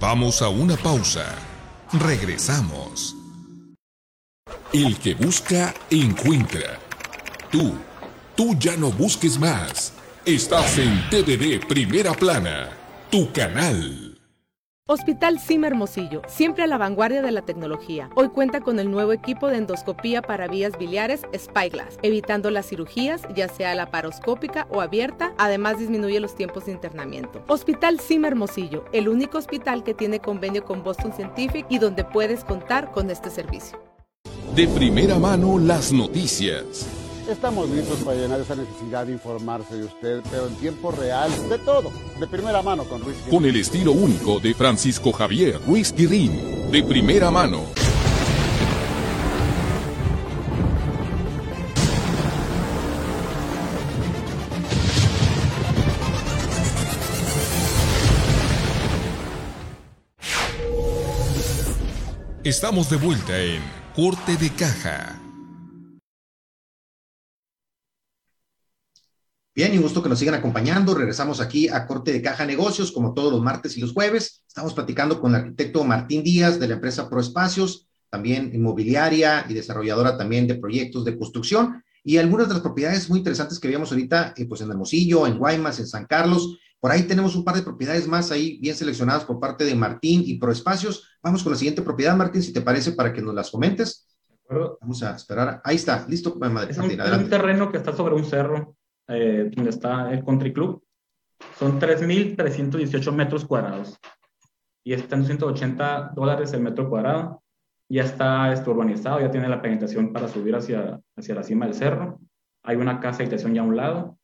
Vamos 0.00 0.42
a 0.42 0.48
una 0.48 0.76
pausa. 0.76 1.24
Regresamos. 1.92 3.16
El 4.72 4.98
que 4.98 5.14
busca, 5.14 5.74
encuentra. 5.90 6.78
Tú, 7.50 7.74
tú 8.36 8.54
ya 8.58 8.76
no 8.76 8.92
busques 8.92 9.38
más. 9.38 9.94
Estás 10.24 10.78
en 10.78 11.08
TVD 11.08 11.66
Primera 11.66 12.12
Plana, 12.12 12.68
tu 13.10 13.32
canal. 13.32 14.07
Hospital 14.90 15.38
Sim 15.38 15.66
Hermosillo, 15.66 16.22
siempre 16.28 16.64
a 16.64 16.66
la 16.66 16.78
vanguardia 16.78 17.20
de 17.20 17.30
la 17.30 17.42
tecnología. 17.42 18.08
Hoy 18.14 18.30
cuenta 18.30 18.62
con 18.62 18.80
el 18.80 18.90
nuevo 18.90 19.12
equipo 19.12 19.48
de 19.48 19.58
endoscopía 19.58 20.22
para 20.22 20.48
vías 20.48 20.78
biliares 20.78 21.26
Spyglass, 21.36 21.98
evitando 22.00 22.50
las 22.50 22.70
cirugías, 22.70 23.20
ya 23.36 23.50
sea 23.50 23.74
laparoscópica 23.74 24.66
o 24.70 24.80
abierta, 24.80 25.34
además 25.36 25.78
disminuye 25.78 26.20
los 26.20 26.34
tiempos 26.34 26.64
de 26.64 26.72
internamiento. 26.72 27.44
Hospital 27.48 28.00
Sim 28.00 28.24
Hermosillo, 28.24 28.86
el 28.94 29.10
único 29.10 29.36
hospital 29.36 29.84
que 29.84 29.92
tiene 29.92 30.20
convenio 30.20 30.64
con 30.64 30.82
Boston 30.82 31.12
Scientific 31.12 31.66
y 31.68 31.78
donde 31.78 32.04
puedes 32.04 32.42
contar 32.42 32.90
con 32.90 33.10
este 33.10 33.28
servicio. 33.28 33.78
De 34.54 34.66
primera 34.68 35.18
mano 35.18 35.58
las 35.58 35.92
noticias. 35.92 36.97
Estamos 37.28 37.68
listos 37.68 37.98
para 37.98 38.16
llenar 38.16 38.40
esa 38.40 38.56
necesidad 38.56 39.04
de 39.04 39.12
informarse 39.12 39.76
de 39.76 39.84
usted, 39.84 40.22
pero 40.30 40.46
en 40.46 40.54
tiempo 40.54 40.90
real, 40.90 41.30
de 41.50 41.58
todo, 41.58 41.92
de 42.18 42.26
primera 42.26 42.62
mano 42.62 42.84
con 42.84 43.02
Ruiz 43.02 43.18
Con 43.28 43.44
el 43.44 43.56
estilo 43.56 43.92
único 43.92 44.40
de 44.40 44.54
Francisco 44.54 45.12
Javier 45.12 45.60
Ruiz 45.66 45.92
Quirín, 45.92 46.70
de 46.70 46.82
primera 46.82 47.30
mano. 47.30 47.64
Estamos 62.42 62.88
de 62.88 62.96
vuelta 62.96 63.38
en 63.38 63.60
Corte 63.94 64.38
de 64.38 64.48
Caja. 64.48 65.27
Bien, 69.58 69.74
y 69.74 69.78
gusto 69.78 70.04
que 70.04 70.08
nos 70.08 70.20
sigan 70.20 70.36
acompañando. 70.36 70.94
Regresamos 70.94 71.40
aquí 71.40 71.68
a 71.68 71.84
Corte 71.84 72.12
de 72.12 72.22
Caja 72.22 72.46
Negocios, 72.46 72.92
como 72.92 73.12
todos 73.12 73.32
los 73.32 73.42
martes 73.42 73.76
y 73.76 73.80
los 73.80 73.92
jueves. 73.92 74.44
Estamos 74.46 74.72
platicando 74.72 75.20
con 75.20 75.34
el 75.34 75.40
arquitecto 75.40 75.82
Martín 75.82 76.22
Díaz 76.22 76.60
de 76.60 76.68
la 76.68 76.74
empresa 76.74 77.10
Proespacios, 77.10 77.88
también 78.08 78.52
inmobiliaria 78.54 79.44
y 79.48 79.54
desarrolladora 79.54 80.16
también 80.16 80.46
de 80.46 80.54
proyectos 80.54 81.04
de 81.04 81.18
construcción. 81.18 81.82
Y 82.04 82.18
algunas 82.18 82.46
de 82.46 82.54
las 82.54 82.62
propiedades 82.62 83.10
muy 83.10 83.18
interesantes 83.18 83.58
que 83.58 83.66
veíamos 83.66 83.90
ahorita, 83.90 84.32
eh, 84.36 84.46
pues 84.46 84.60
en 84.60 84.70
Hermosillo, 84.70 85.26
en 85.26 85.38
Guaymas, 85.38 85.80
en 85.80 85.88
San 85.88 86.06
Carlos. 86.06 86.56
Por 86.78 86.92
ahí 86.92 87.02
tenemos 87.02 87.34
un 87.34 87.42
par 87.42 87.56
de 87.56 87.62
propiedades 87.62 88.06
más 88.06 88.30
ahí 88.30 88.60
bien 88.60 88.76
seleccionadas 88.76 89.24
por 89.24 89.40
parte 89.40 89.64
de 89.64 89.74
Martín 89.74 90.22
y 90.24 90.38
Proespacios. 90.38 91.02
Vamos 91.20 91.42
con 91.42 91.50
la 91.50 91.58
siguiente 91.58 91.82
propiedad, 91.82 92.16
Martín, 92.16 92.44
si 92.44 92.52
te 92.52 92.60
parece, 92.60 92.92
para 92.92 93.12
que 93.12 93.22
nos 93.22 93.34
las 93.34 93.50
comentes. 93.50 94.06
Vamos 94.80 95.02
a 95.02 95.16
esperar. 95.16 95.60
Ahí 95.64 95.74
está, 95.74 96.06
listo. 96.08 96.36
Madre, 96.36 96.70
es, 96.70 96.78
un, 96.78 96.92
es 96.92 97.12
un 97.12 97.28
terreno 97.28 97.72
que 97.72 97.78
está 97.78 97.92
sobre 97.92 98.14
un 98.14 98.24
cerro 98.24 98.77
eh, 99.08 99.50
donde 99.54 99.70
está 99.70 100.12
el 100.12 100.24
Country 100.24 100.52
Club. 100.52 100.82
Son 101.58 101.80
3.318 101.80 103.12
metros 103.12 103.44
cuadrados 103.44 103.98
y 104.84 104.92
están 104.92 105.24
180 105.24 106.12
dólares 106.14 106.52
el 106.52 106.62
metro 106.62 106.88
cuadrado. 106.88 107.42
Ya 107.88 108.04
está 108.04 108.52
esto 108.52 108.70
urbanizado, 108.70 109.20
ya 109.20 109.30
tiene 109.30 109.48
la 109.48 109.62
penetración 109.62 110.12
para 110.12 110.28
subir 110.28 110.54
hacia, 110.54 111.00
hacia 111.16 111.34
la 111.34 111.42
cima 111.42 111.64
del 111.64 111.74
cerro. 111.74 112.20
Hay 112.62 112.76
una 112.76 113.00
casa 113.00 113.18
de 113.18 113.24
habitación 113.24 113.54
ya 113.54 113.62
a 113.62 113.64
un 113.64 113.76
lado 113.76 114.18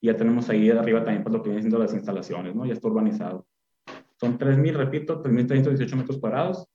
y 0.00 0.06
ya 0.06 0.16
tenemos 0.16 0.48
ahí 0.48 0.70
arriba 0.70 1.04
también 1.04 1.22
pues, 1.22 1.34
lo 1.34 1.42
que 1.42 1.50
vienen 1.50 1.62
siendo 1.62 1.78
las 1.78 1.92
instalaciones, 1.92 2.54
¿no? 2.54 2.64
Ya 2.64 2.72
está 2.72 2.88
urbanizado. 2.88 3.46
Son 4.18 4.38
3.000, 4.38 4.72
repito, 4.74 5.22
3.318 5.22 5.96
metros 5.96 6.18
cuadrados 6.18 6.66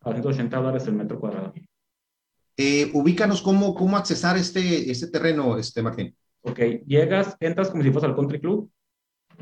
a 0.00 0.12
180 0.12 0.56
dólares 0.56 0.86
el 0.86 0.94
metro 0.94 1.20
cuadrado. 1.20 1.52
Eh, 2.56 2.90
ubícanos 2.94 3.42
cómo, 3.42 3.74
cómo 3.74 3.96
accesar 3.96 4.36
este, 4.36 4.90
este 4.90 5.08
terreno, 5.08 5.56
este, 5.56 5.82
Martín. 5.82 6.14
Ok, 6.42 6.58
llegas, 6.86 7.36
entras 7.40 7.70
como 7.70 7.82
si 7.82 7.90
fueras 7.90 8.10
al 8.10 8.16
country 8.16 8.40
club, 8.40 8.70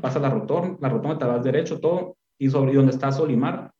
pasas 0.01 0.21
la 0.21 0.29
rotonda, 0.29 0.77
la 0.81 0.89
rotonda 0.89 1.17
te 1.17 1.25
vas 1.25 1.43
derecho, 1.43 1.79
todo, 1.79 2.17
y 2.37 2.49
sobre 2.49 2.73
donde 2.73 2.91
está 2.91 3.11
Solimar, 3.11 3.71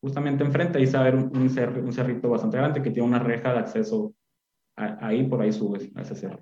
justamente 0.00 0.44
enfrente, 0.44 0.78
ahí 0.78 0.86
se 0.86 0.96
va 0.96 1.02
a 1.02 1.10
ver 1.10 1.16
un, 1.16 1.36
un, 1.36 1.92
cerrito 1.92 2.28
bastante 2.28 2.56
grande 2.56 2.82
que 2.82 2.90
tiene 2.90 3.08
una 3.08 3.18
reja 3.18 3.52
de 3.52 3.58
acceso. 3.58 4.14
ahí 4.76 5.24
por 5.24 5.40
ahí 5.40 5.52
subes 5.52 5.90
a 5.94 6.02
ese 6.02 6.14
cerro. 6.14 6.38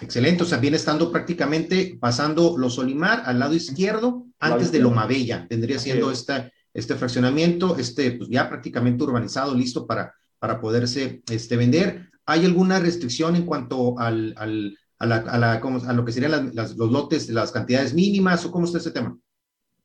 Excelente, 0.00 0.44
o 0.44 0.46
sea, 0.46 0.58
viene 0.58 0.76
estando 0.76 1.10
prácticamente 1.10 1.98
pasando 2.00 2.56
los 2.56 2.74
Solimar 2.74 3.22
al 3.24 3.38
lado 3.38 3.54
izquierdo, 3.54 4.26
antes 4.38 4.72
de 4.72 4.80
Lomabella, 4.80 5.46
tendría 5.48 5.78
siendo 5.78 6.10
esta, 6.10 6.50
este 6.74 6.94
fraccionamiento, 6.94 7.76
este, 7.76 8.12
pues 8.12 8.28
ya 8.28 8.48
prácticamente 8.48 9.04
urbanizado, 9.04 9.54
listo 9.54 9.86
para, 9.86 10.14
para 10.38 10.60
poderse 10.60 11.22
este, 11.30 11.56
vender. 11.56 12.10
¿Hay 12.24 12.44
alguna 12.44 12.78
restricción 12.78 13.36
en 13.36 13.44
cuanto 13.44 13.98
al, 13.98 14.34
al 14.36 14.76
a, 15.02 15.06
la, 15.06 15.16
a, 15.16 15.36
la, 15.36 15.54
a 15.54 15.92
lo 15.92 16.04
que 16.04 16.12
serían 16.12 16.52
las, 16.54 16.76
los 16.76 16.92
lotes, 16.92 17.28
las 17.28 17.50
cantidades 17.50 17.92
mínimas 17.92 18.44
o 18.44 18.52
cómo 18.52 18.66
está 18.66 18.78
ese 18.78 18.92
tema? 18.92 19.18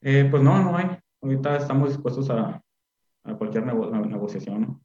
Eh, 0.01 0.27
pues 0.29 0.43
no, 0.43 0.63
no 0.63 0.77
hay. 0.77 0.85
Ahorita 1.19 1.57
estamos 1.57 1.89
dispuestos 1.89 2.29
a, 2.29 2.61
a 3.23 3.33
cualquier 3.35 3.65
nego 3.65 3.89
negociación. 3.89 4.79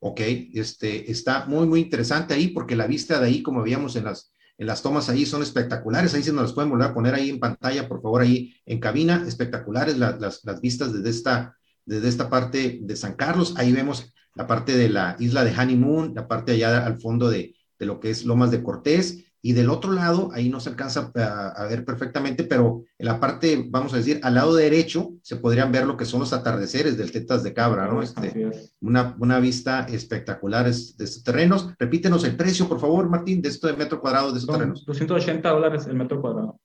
Ok, 0.00 0.20
este, 0.54 1.10
está 1.10 1.44
muy, 1.44 1.66
muy 1.66 1.80
interesante 1.80 2.32
ahí 2.32 2.48
porque 2.48 2.76
la 2.76 2.86
vista 2.86 3.20
de 3.20 3.26
ahí, 3.26 3.42
como 3.42 3.62
veíamos 3.62 3.94
en 3.96 4.04
las, 4.04 4.32
en 4.56 4.66
las 4.66 4.80
tomas 4.80 5.10
ahí, 5.10 5.26
son 5.26 5.42
espectaculares. 5.42 6.14
Ahí 6.14 6.22
se 6.22 6.32
nos 6.32 6.42
las 6.44 6.52
pueden 6.54 6.70
volver 6.70 6.88
a 6.88 6.94
poner 6.94 7.14
ahí 7.14 7.28
en 7.28 7.38
pantalla, 7.38 7.86
por 7.86 8.00
favor, 8.00 8.22
ahí 8.22 8.54
en 8.64 8.80
cabina. 8.80 9.22
Espectaculares 9.28 9.98
las, 9.98 10.18
las, 10.18 10.44
las 10.44 10.62
vistas 10.62 10.94
desde 10.94 11.10
esta, 11.10 11.58
desde 11.84 12.08
esta 12.08 12.30
parte 12.30 12.78
de 12.80 12.96
San 12.96 13.16
Carlos. 13.16 13.54
Ahí 13.58 13.70
vemos 13.70 14.14
la 14.34 14.46
parte 14.46 14.78
de 14.78 14.88
la 14.88 15.16
isla 15.18 15.44
de 15.44 15.54
Honeymoon, 15.54 16.14
la 16.14 16.26
parte 16.26 16.52
allá 16.52 16.86
al 16.86 16.98
fondo 16.98 17.28
de, 17.28 17.54
de 17.78 17.86
lo 17.86 18.00
que 18.00 18.08
es 18.08 18.24
Lomas 18.24 18.50
de 18.50 18.62
Cortés 18.62 19.23
y 19.46 19.52
del 19.52 19.68
otro 19.68 19.92
lado, 19.92 20.30
ahí 20.32 20.48
no 20.48 20.58
se 20.58 20.70
alcanza 20.70 21.12
a, 21.14 21.66
ver 21.66 21.84
perfectamente, 21.84 22.44
pero 22.44 22.84
en 22.96 23.04
la 23.04 23.20
parte, 23.20 23.62
vamos 23.68 23.92
a 23.92 23.98
decir, 23.98 24.18
al 24.22 24.36
lado 24.36 24.54
derecho, 24.54 25.16
se 25.20 25.36
podrían 25.36 25.70
ver 25.70 25.86
lo 25.86 25.98
que 25.98 26.06
son 26.06 26.20
los 26.20 26.32
atardeceres 26.32 26.96
del 26.96 27.12
Tetas 27.12 27.42
de 27.42 27.52
Cabra, 27.52 27.86
¿no? 27.86 28.00
Este, 28.00 28.72
una, 28.80 29.14
una 29.18 29.40
vista 29.40 29.80
espectacular 29.80 30.64
de 30.64 30.70
estos 30.70 31.22
terrenos. 31.22 31.68
Repítenos 31.78 32.24
el 32.24 32.36
precio, 32.36 32.66
por 32.66 32.80
favor, 32.80 33.06
Martín, 33.10 33.42
de 33.42 33.50
esto 33.50 33.66
de 33.66 33.74
metro 33.74 34.00
cuadrado 34.00 34.32
de 34.32 34.38
estos 34.38 34.56
terrenos. 34.56 34.86
280 34.86 35.46
dólares 35.46 35.86
el 35.88 35.96
metro 35.96 36.22
cuadrado. 36.22 36.58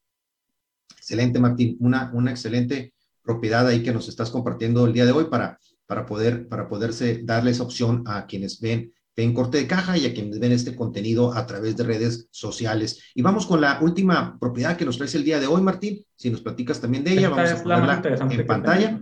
Excelente, 0.95 1.37
Martín. 1.37 1.75
Una, 1.81 2.09
una 2.13 2.31
excelente 2.31 2.93
propiedad 3.21 3.67
ahí 3.67 3.83
que 3.83 3.91
nos 3.91 4.07
estás 4.07 4.29
compartiendo 4.29 4.85
el 4.85 4.93
día 4.93 5.05
de 5.05 5.11
hoy 5.11 5.25
para, 5.25 5.59
para, 5.85 6.05
poder, 6.05 6.47
para 6.47 6.69
poderse 6.69 7.23
darle 7.25 7.51
esa 7.51 7.63
opción 7.63 8.03
a 8.05 8.25
quienes 8.25 8.61
ven 8.61 8.93
en 9.23 9.33
corte 9.33 9.57
de 9.57 9.67
caja 9.67 9.97
y 9.97 10.05
a 10.05 10.13
quienes 10.13 10.39
ven 10.39 10.51
este 10.51 10.75
contenido 10.75 11.33
a 11.33 11.45
través 11.45 11.75
de 11.75 11.83
redes 11.83 12.27
sociales. 12.31 13.11
Y 13.15 13.21
vamos 13.21 13.45
con 13.45 13.61
la 13.61 13.79
última 13.81 14.37
propiedad 14.39 14.77
que 14.77 14.85
nos 14.85 14.97
traes 14.97 15.15
el 15.15 15.23
día 15.23 15.39
de 15.39 15.47
hoy, 15.47 15.61
Martín. 15.61 16.03
Si 16.15 16.29
nos 16.29 16.41
platicas 16.41 16.79
también 16.79 17.03
de 17.03 17.13
ella, 17.13 17.29
vamos 17.29 17.51
a 17.51 17.63
ponerla 17.63 18.01
en 18.31 18.47
pantalla. 18.47 19.01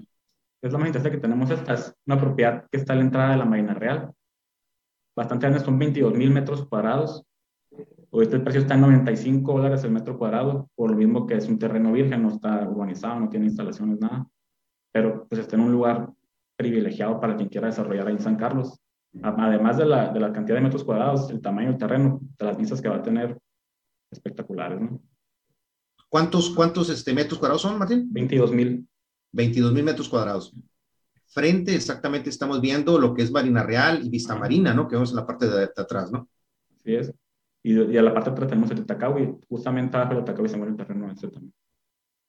es 0.62 0.72
la 0.72 0.78
más 0.78 0.88
interesante 0.88 1.12
que 1.18 1.22
tenemos. 1.22 1.50
Esta 1.50 1.74
es 1.74 1.94
una 2.06 2.20
propiedad 2.20 2.66
que 2.72 2.78
está 2.78 2.94
a 2.94 2.96
la 2.96 3.04
entrada 3.04 3.32
de 3.32 3.38
la 3.38 3.46
Marina 3.46 3.74
Real. 3.74 4.12
Bastante 5.16 5.48
grande, 5.48 5.66
son 5.66 5.80
22 5.80 6.14
mil 6.14 6.32
metros 6.32 6.66
cuadrados. 6.68 7.24
Ahorita 8.12 8.38
el 8.38 8.44
precio 8.44 8.62
está 8.62 8.76
en 8.76 8.82
95 8.82 9.52
dólares 9.52 9.84
el 9.84 9.92
metro 9.92 10.18
cuadrado, 10.18 10.70
por 10.76 10.92
lo 10.92 10.98
mismo 10.98 11.28
que 11.28 11.36
es 11.36 11.48
un 11.48 11.60
terreno 11.60 11.92
virgen, 11.92 12.24
no 12.24 12.30
está 12.30 12.68
urbanizado, 12.68 13.20
no 13.20 13.30
tiene 13.30 13.48
instalaciones, 13.48 14.00
nada. 14.00 14.26
Pero 14.92 15.28
pues 15.28 15.42
está 15.42 15.56
en 15.56 15.64
un 15.64 15.72
lugar 15.72 16.10
privilegiado 16.56 17.20
para 17.20 17.36
quien 17.36 17.50
quiera 17.50 17.68
desarrollar 17.68 18.08
ahí 18.08 18.14
en 18.14 18.22
San 18.22 18.38
Carlos 18.38 18.80
además 19.24 19.78
de 19.78 19.86
la, 19.86 20.12
de 20.12 20.20
la 20.20 20.32
cantidad 20.32 20.58
de 20.58 20.64
metros 20.64 20.84
cuadrados, 20.84 21.30
el 21.30 21.42
tamaño 21.42 21.70
del 21.70 21.78
terreno, 21.78 22.20
de 22.38 22.46
las 22.46 22.58
vistas 22.58 22.82
que 22.82 22.90
va 22.90 22.98
a 22.98 23.04
tener, 23.04 23.38
espectaculares, 24.12 24.80
¿no? 24.80 25.02
¿Cuántos, 26.10 26.52
cuántos 26.52 26.90
este, 26.90 27.14
metros 27.14 27.38
cuadrados 27.38 27.62
son, 27.62 27.78
Martín? 27.78 28.08
22 28.12 28.52
mil. 28.54 28.88
22 29.34 29.74
mil 29.74 29.84
metros 29.84 30.08
cuadrados. 30.08 30.54
Frente, 31.26 31.76
exactamente, 31.76 32.30
estamos 32.30 32.62
viendo 32.62 32.98
lo 32.98 33.14
que 33.14 33.24
es 33.24 33.32
Marina 33.32 33.62
Real 33.64 34.00
y 34.04 34.10
Vista 34.10 34.36
Marina, 34.36 34.74
¿no? 34.74 34.88
Que 34.88 34.96
vemos 34.96 35.10
en 35.10 35.18
la 35.18 35.28
parte 35.28 35.48
de, 35.48 35.64
atrás, 35.64 36.12
¿no? 36.12 36.30
Así 36.80 36.96
es. 36.96 37.14
Y, 37.62 37.74
y, 37.74 37.98
a 37.98 38.02
la 38.02 38.14
parte 38.14 38.30
de 38.30 38.36
atrás 38.36 38.50
tenemos 38.50 38.72
el 38.72 38.86
Tacao 38.86 39.20
y 39.20 39.38
justamente 39.50 39.98
abajo 39.98 40.16
del 40.16 40.24
Tacao 40.24 40.48
se 40.48 40.56
muere 40.56 40.72
el 40.72 40.78
terreno 40.78 41.12
ese 41.12 41.28
también. 41.28 41.54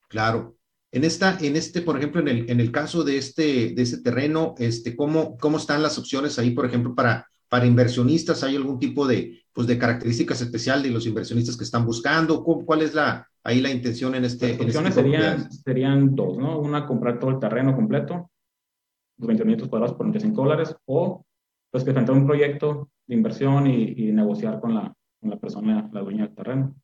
Claro. 0.09 0.58
En, 0.91 1.05
esta, 1.05 1.37
en 1.41 1.57
este, 1.57 1.83
por 1.83 1.99
ejemplo, 1.99 2.21
en 2.21 2.29
el, 2.29 2.51
en 2.51 2.61
el 2.61 2.73
caso 2.73 3.05
de 3.05 3.19
este, 3.19 3.75
de 3.75 3.83
este 3.83 3.99
terreno, 3.99 4.55
este, 4.59 4.97
¿cómo, 4.97 5.37
¿cómo 5.37 5.59
están 5.59 5.83
las 5.83 5.99
opciones 5.99 6.39
ahí, 6.39 6.51
por 6.51 6.65
ejemplo, 6.65 6.95
para, 6.95 7.27
para 7.49 7.67
inversionistas? 7.67 8.43
¿Hay 8.43 8.57
algún 8.57 8.79
tipo 8.79 9.07
de, 9.07 9.43
pues, 9.53 9.67
de 9.67 9.79
características 9.79 10.41
especial 10.41 10.83
de 10.83 10.91
los 10.91 11.07
inversionistas 11.07 11.57
que 11.57 11.65
están 11.65 11.85
buscando? 11.85 12.43
¿Cuál 12.43 12.83
es 12.83 12.95
la, 12.95 13.29
ahí 13.45 13.61
la 13.61 13.71
intención 13.71 14.15
en 14.15 14.25
este? 14.25 14.53
Las 14.53 14.61
opciones 14.63 14.97
este 14.97 15.03
serían, 15.03 15.53
serían 15.53 16.15
dos, 16.15 16.39
¿no? 16.39 16.59
Una, 16.59 16.87
comprar 16.87 17.19
todo 17.19 17.33
el 17.33 17.39
terreno 17.39 17.77
completo, 17.77 18.31
20 19.19 19.45
minutos 19.45 19.69
cuadrados 19.69 19.95
por 19.95 20.07
25 20.07 20.43
dólares, 20.43 20.75
o 20.87 21.25
pues 21.71 21.85
presentar 21.85 22.15
un 22.15 22.27
proyecto 22.27 22.89
de 23.07 23.15
inversión 23.15 23.67
y, 23.67 23.93
y 23.97 24.13
negociar 24.13 24.59
con 24.59 24.75
la, 24.75 24.95
con 25.21 25.29
la 25.29 25.37
persona, 25.37 25.91
la 25.93 26.01
dueña 26.01 26.27
del 26.27 26.35
terreno. 26.35 26.75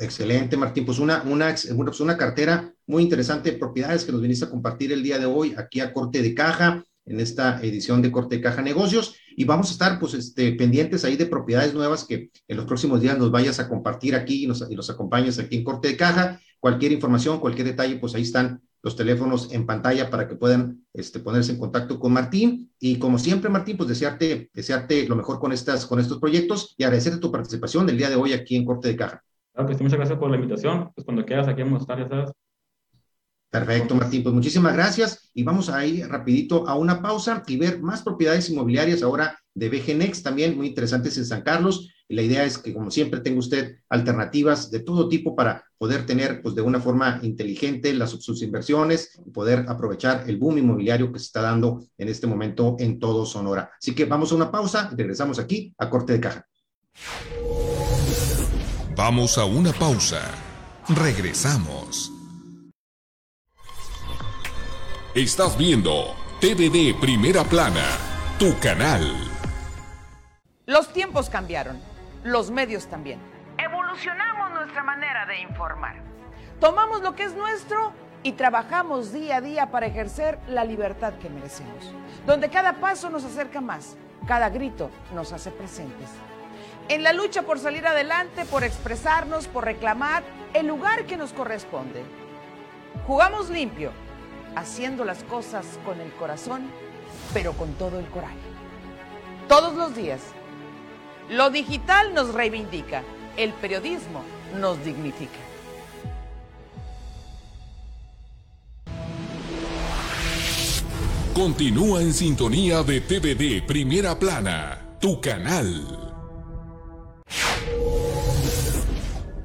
Excelente, 0.00 0.56
Martín. 0.56 0.86
Pues 0.86 0.98
una, 0.98 1.22
una, 1.24 1.54
pues 1.54 2.00
una 2.00 2.16
cartera 2.16 2.72
muy 2.86 3.02
interesante 3.02 3.52
de 3.52 3.58
propiedades 3.58 4.04
que 4.04 4.12
nos 4.12 4.22
viniste 4.22 4.46
a 4.46 4.50
compartir 4.50 4.92
el 4.92 5.02
día 5.02 5.18
de 5.18 5.26
hoy 5.26 5.54
aquí 5.58 5.80
a 5.80 5.92
Corte 5.92 6.22
de 6.22 6.34
Caja, 6.34 6.82
en 7.04 7.20
esta 7.20 7.60
edición 7.60 8.00
de 8.00 8.10
Corte 8.10 8.36
de 8.36 8.42
Caja 8.42 8.62
Negocios. 8.62 9.16
Y 9.36 9.44
vamos 9.44 9.68
a 9.68 9.72
estar 9.72 10.00
pues 10.00 10.14
este, 10.14 10.52
pendientes 10.52 11.04
ahí 11.04 11.16
de 11.16 11.26
propiedades 11.26 11.74
nuevas 11.74 12.04
que 12.04 12.30
en 12.48 12.56
los 12.56 12.64
próximos 12.64 13.02
días 13.02 13.18
nos 13.18 13.30
vayas 13.30 13.60
a 13.60 13.68
compartir 13.68 14.14
aquí 14.14 14.44
y 14.44 14.46
nos, 14.46 14.64
y 14.70 14.74
nos 14.74 14.88
acompañes 14.88 15.38
aquí 15.38 15.56
en 15.56 15.64
Corte 15.64 15.88
de 15.88 15.96
Caja. 15.98 16.40
Cualquier 16.58 16.92
información, 16.92 17.38
cualquier 17.38 17.66
detalle, 17.66 17.96
pues 17.96 18.14
ahí 18.14 18.22
están 18.22 18.62
los 18.82 18.96
teléfonos 18.96 19.52
en 19.52 19.66
pantalla 19.66 20.08
para 20.08 20.26
que 20.26 20.34
puedan 20.34 20.82
este, 20.94 21.20
ponerse 21.20 21.52
en 21.52 21.58
contacto 21.58 22.00
con 22.00 22.14
Martín. 22.14 22.72
Y 22.78 22.98
como 22.98 23.18
siempre, 23.18 23.50
Martín, 23.50 23.76
pues 23.76 23.90
desearte, 23.90 24.48
desearte 24.54 25.06
lo 25.06 25.16
mejor 25.16 25.38
con, 25.38 25.52
estas, 25.52 25.84
con 25.84 26.00
estos 26.00 26.18
proyectos 26.18 26.74
y 26.78 26.84
agradecerte 26.84 27.18
tu 27.20 27.30
participación 27.30 27.86
el 27.90 27.98
día 27.98 28.08
de 28.08 28.16
hoy 28.16 28.32
aquí 28.32 28.56
en 28.56 28.64
Corte 28.64 28.88
de 28.88 28.96
Caja. 28.96 29.22
Claro 29.52 29.68
muchas 29.68 29.98
gracias 29.98 30.18
por 30.18 30.30
la 30.30 30.36
invitación. 30.36 30.92
Pues 30.94 31.04
cuando 31.04 31.24
quieras 31.24 31.48
aquí 31.48 31.62
vamos 31.62 31.88
a 31.88 31.98
ya 31.98 32.08
sabes. 32.08 32.32
Perfecto, 33.50 33.96
Martín. 33.96 34.22
Pues 34.22 34.34
muchísimas 34.34 34.74
gracias 34.74 35.30
y 35.34 35.42
vamos 35.42 35.68
a 35.68 35.84
ir 35.84 36.06
rapidito 36.06 36.68
a 36.68 36.76
una 36.76 37.02
pausa 37.02 37.42
y 37.48 37.56
ver 37.56 37.80
más 37.80 38.02
propiedades 38.02 38.48
inmobiliarias 38.48 39.02
ahora 39.02 39.36
de 39.54 39.68
BGNex 39.68 40.22
también 40.22 40.56
muy 40.56 40.68
interesantes 40.68 41.18
en 41.18 41.24
San 41.24 41.42
Carlos. 41.42 41.92
La 42.08 42.22
idea 42.22 42.44
es 42.44 42.58
que, 42.58 42.72
como 42.72 42.90
siempre, 42.90 43.20
tenga 43.20 43.38
usted 43.38 43.78
alternativas 43.88 44.70
de 44.70 44.80
todo 44.80 45.08
tipo 45.08 45.34
para 45.34 45.64
poder 45.78 46.06
tener, 46.06 46.42
pues, 46.42 46.54
de 46.54 46.62
una 46.62 46.80
forma 46.80 47.20
inteligente 47.22 47.92
las, 47.94 48.10
sus 48.10 48.42
inversiones 48.42 49.20
y 49.24 49.30
poder 49.30 49.64
aprovechar 49.68 50.24
el 50.28 50.36
boom 50.36 50.58
inmobiliario 50.58 51.12
que 51.12 51.18
se 51.18 51.26
está 51.26 51.42
dando 51.42 51.84
en 51.98 52.08
este 52.08 52.26
momento 52.26 52.76
en 52.78 52.98
todo 52.98 53.26
Sonora. 53.26 53.70
Así 53.80 53.94
que 53.94 54.04
vamos 54.04 54.32
a 54.32 54.36
una 54.36 54.50
pausa 54.50 54.90
y 54.92 54.96
regresamos 54.96 55.38
aquí 55.38 55.74
a 55.78 55.88
Corte 55.88 56.12
de 56.14 56.20
Caja. 56.20 56.46
Vamos 58.96 59.38
a 59.38 59.44
una 59.44 59.72
pausa. 59.72 60.20
Regresamos. 60.88 62.12
Estás 65.14 65.56
viendo 65.56 66.14
TVD 66.40 66.98
Primera 67.00 67.44
Plana 67.44 67.84
tu 68.38 68.58
canal. 68.58 69.02
Los 70.66 70.92
tiempos 70.92 71.30
cambiaron, 71.30 71.80
los 72.24 72.50
medios 72.50 72.88
también. 72.88 73.20
Evolucionamos 73.58 74.50
nuestra 74.52 74.82
manera 74.82 75.24
de 75.26 75.40
informar. 75.40 76.02
Tomamos 76.58 77.00
lo 77.00 77.14
que 77.14 77.24
es 77.24 77.34
nuestro 77.34 77.92
y 78.24 78.32
trabajamos 78.32 79.12
día 79.12 79.36
a 79.36 79.40
día 79.40 79.70
para 79.70 79.86
ejercer 79.86 80.38
la 80.48 80.64
libertad 80.64 81.14
que 81.14 81.30
merecemos, 81.30 81.92
donde 82.26 82.50
cada 82.50 82.80
paso 82.80 83.08
nos 83.08 83.24
acerca 83.24 83.60
más, 83.60 83.96
cada 84.26 84.50
grito 84.50 84.90
nos 85.14 85.32
hace 85.32 85.50
presentes. 85.52 86.08
En 86.90 87.04
la 87.04 87.12
lucha 87.12 87.42
por 87.42 87.60
salir 87.60 87.86
adelante, 87.86 88.44
por 88.46 88.64
expresarnos, 88.64 89.46
por 89.46 89.64
reclamar 89.64 90.24
el 90.54 90.66
lugar 90.66 91.06
que 91.06 91.16
nos 91.16 91.32
corresponde. 91.32 92.02
Jugamos 93.06 93.48
limpio, 93.48 93.92
haciendo 94.56 95.04
las 95.04 95.22
cosas 95.22 95.64
con 95.84 96.00
el 96.00 96.10
corazón, 96.14 96.68
pero 97.32 97.52
con 97.52 97.74
todo 97.74 98.00
el 98.00 98.06
coraje. 98.06 98.34
Todos 99.46 99.74
los 99.74 99.94
días. 99.94 100.20
Lo 101.28 101.50
digital 101.50 102.12
nos 102.12 102.34
reivindica, 102.34 103.04
el 103.36 103.52
periodismo 103.52 104.24
nos 104.58 104.84
dignifica. 104.84 105.38
Continúa 111.34 112.02
en 112.02 112.12
sintonía 112.12 112.82
de 112.82 113.00
TVD 113.00 113.64
Primera 113.64 114.18
Plana, 114.18 114.96
tu 115.00 115.20
canal. 115.20 116.09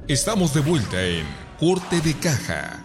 Estamos 0.08 0.54
de 0.54 0.60
vuelta 0.60 1.04
en 1.04 1.26
Corte 1.58 2.00
de 2.00 2.14
Caja. 2.14 2.84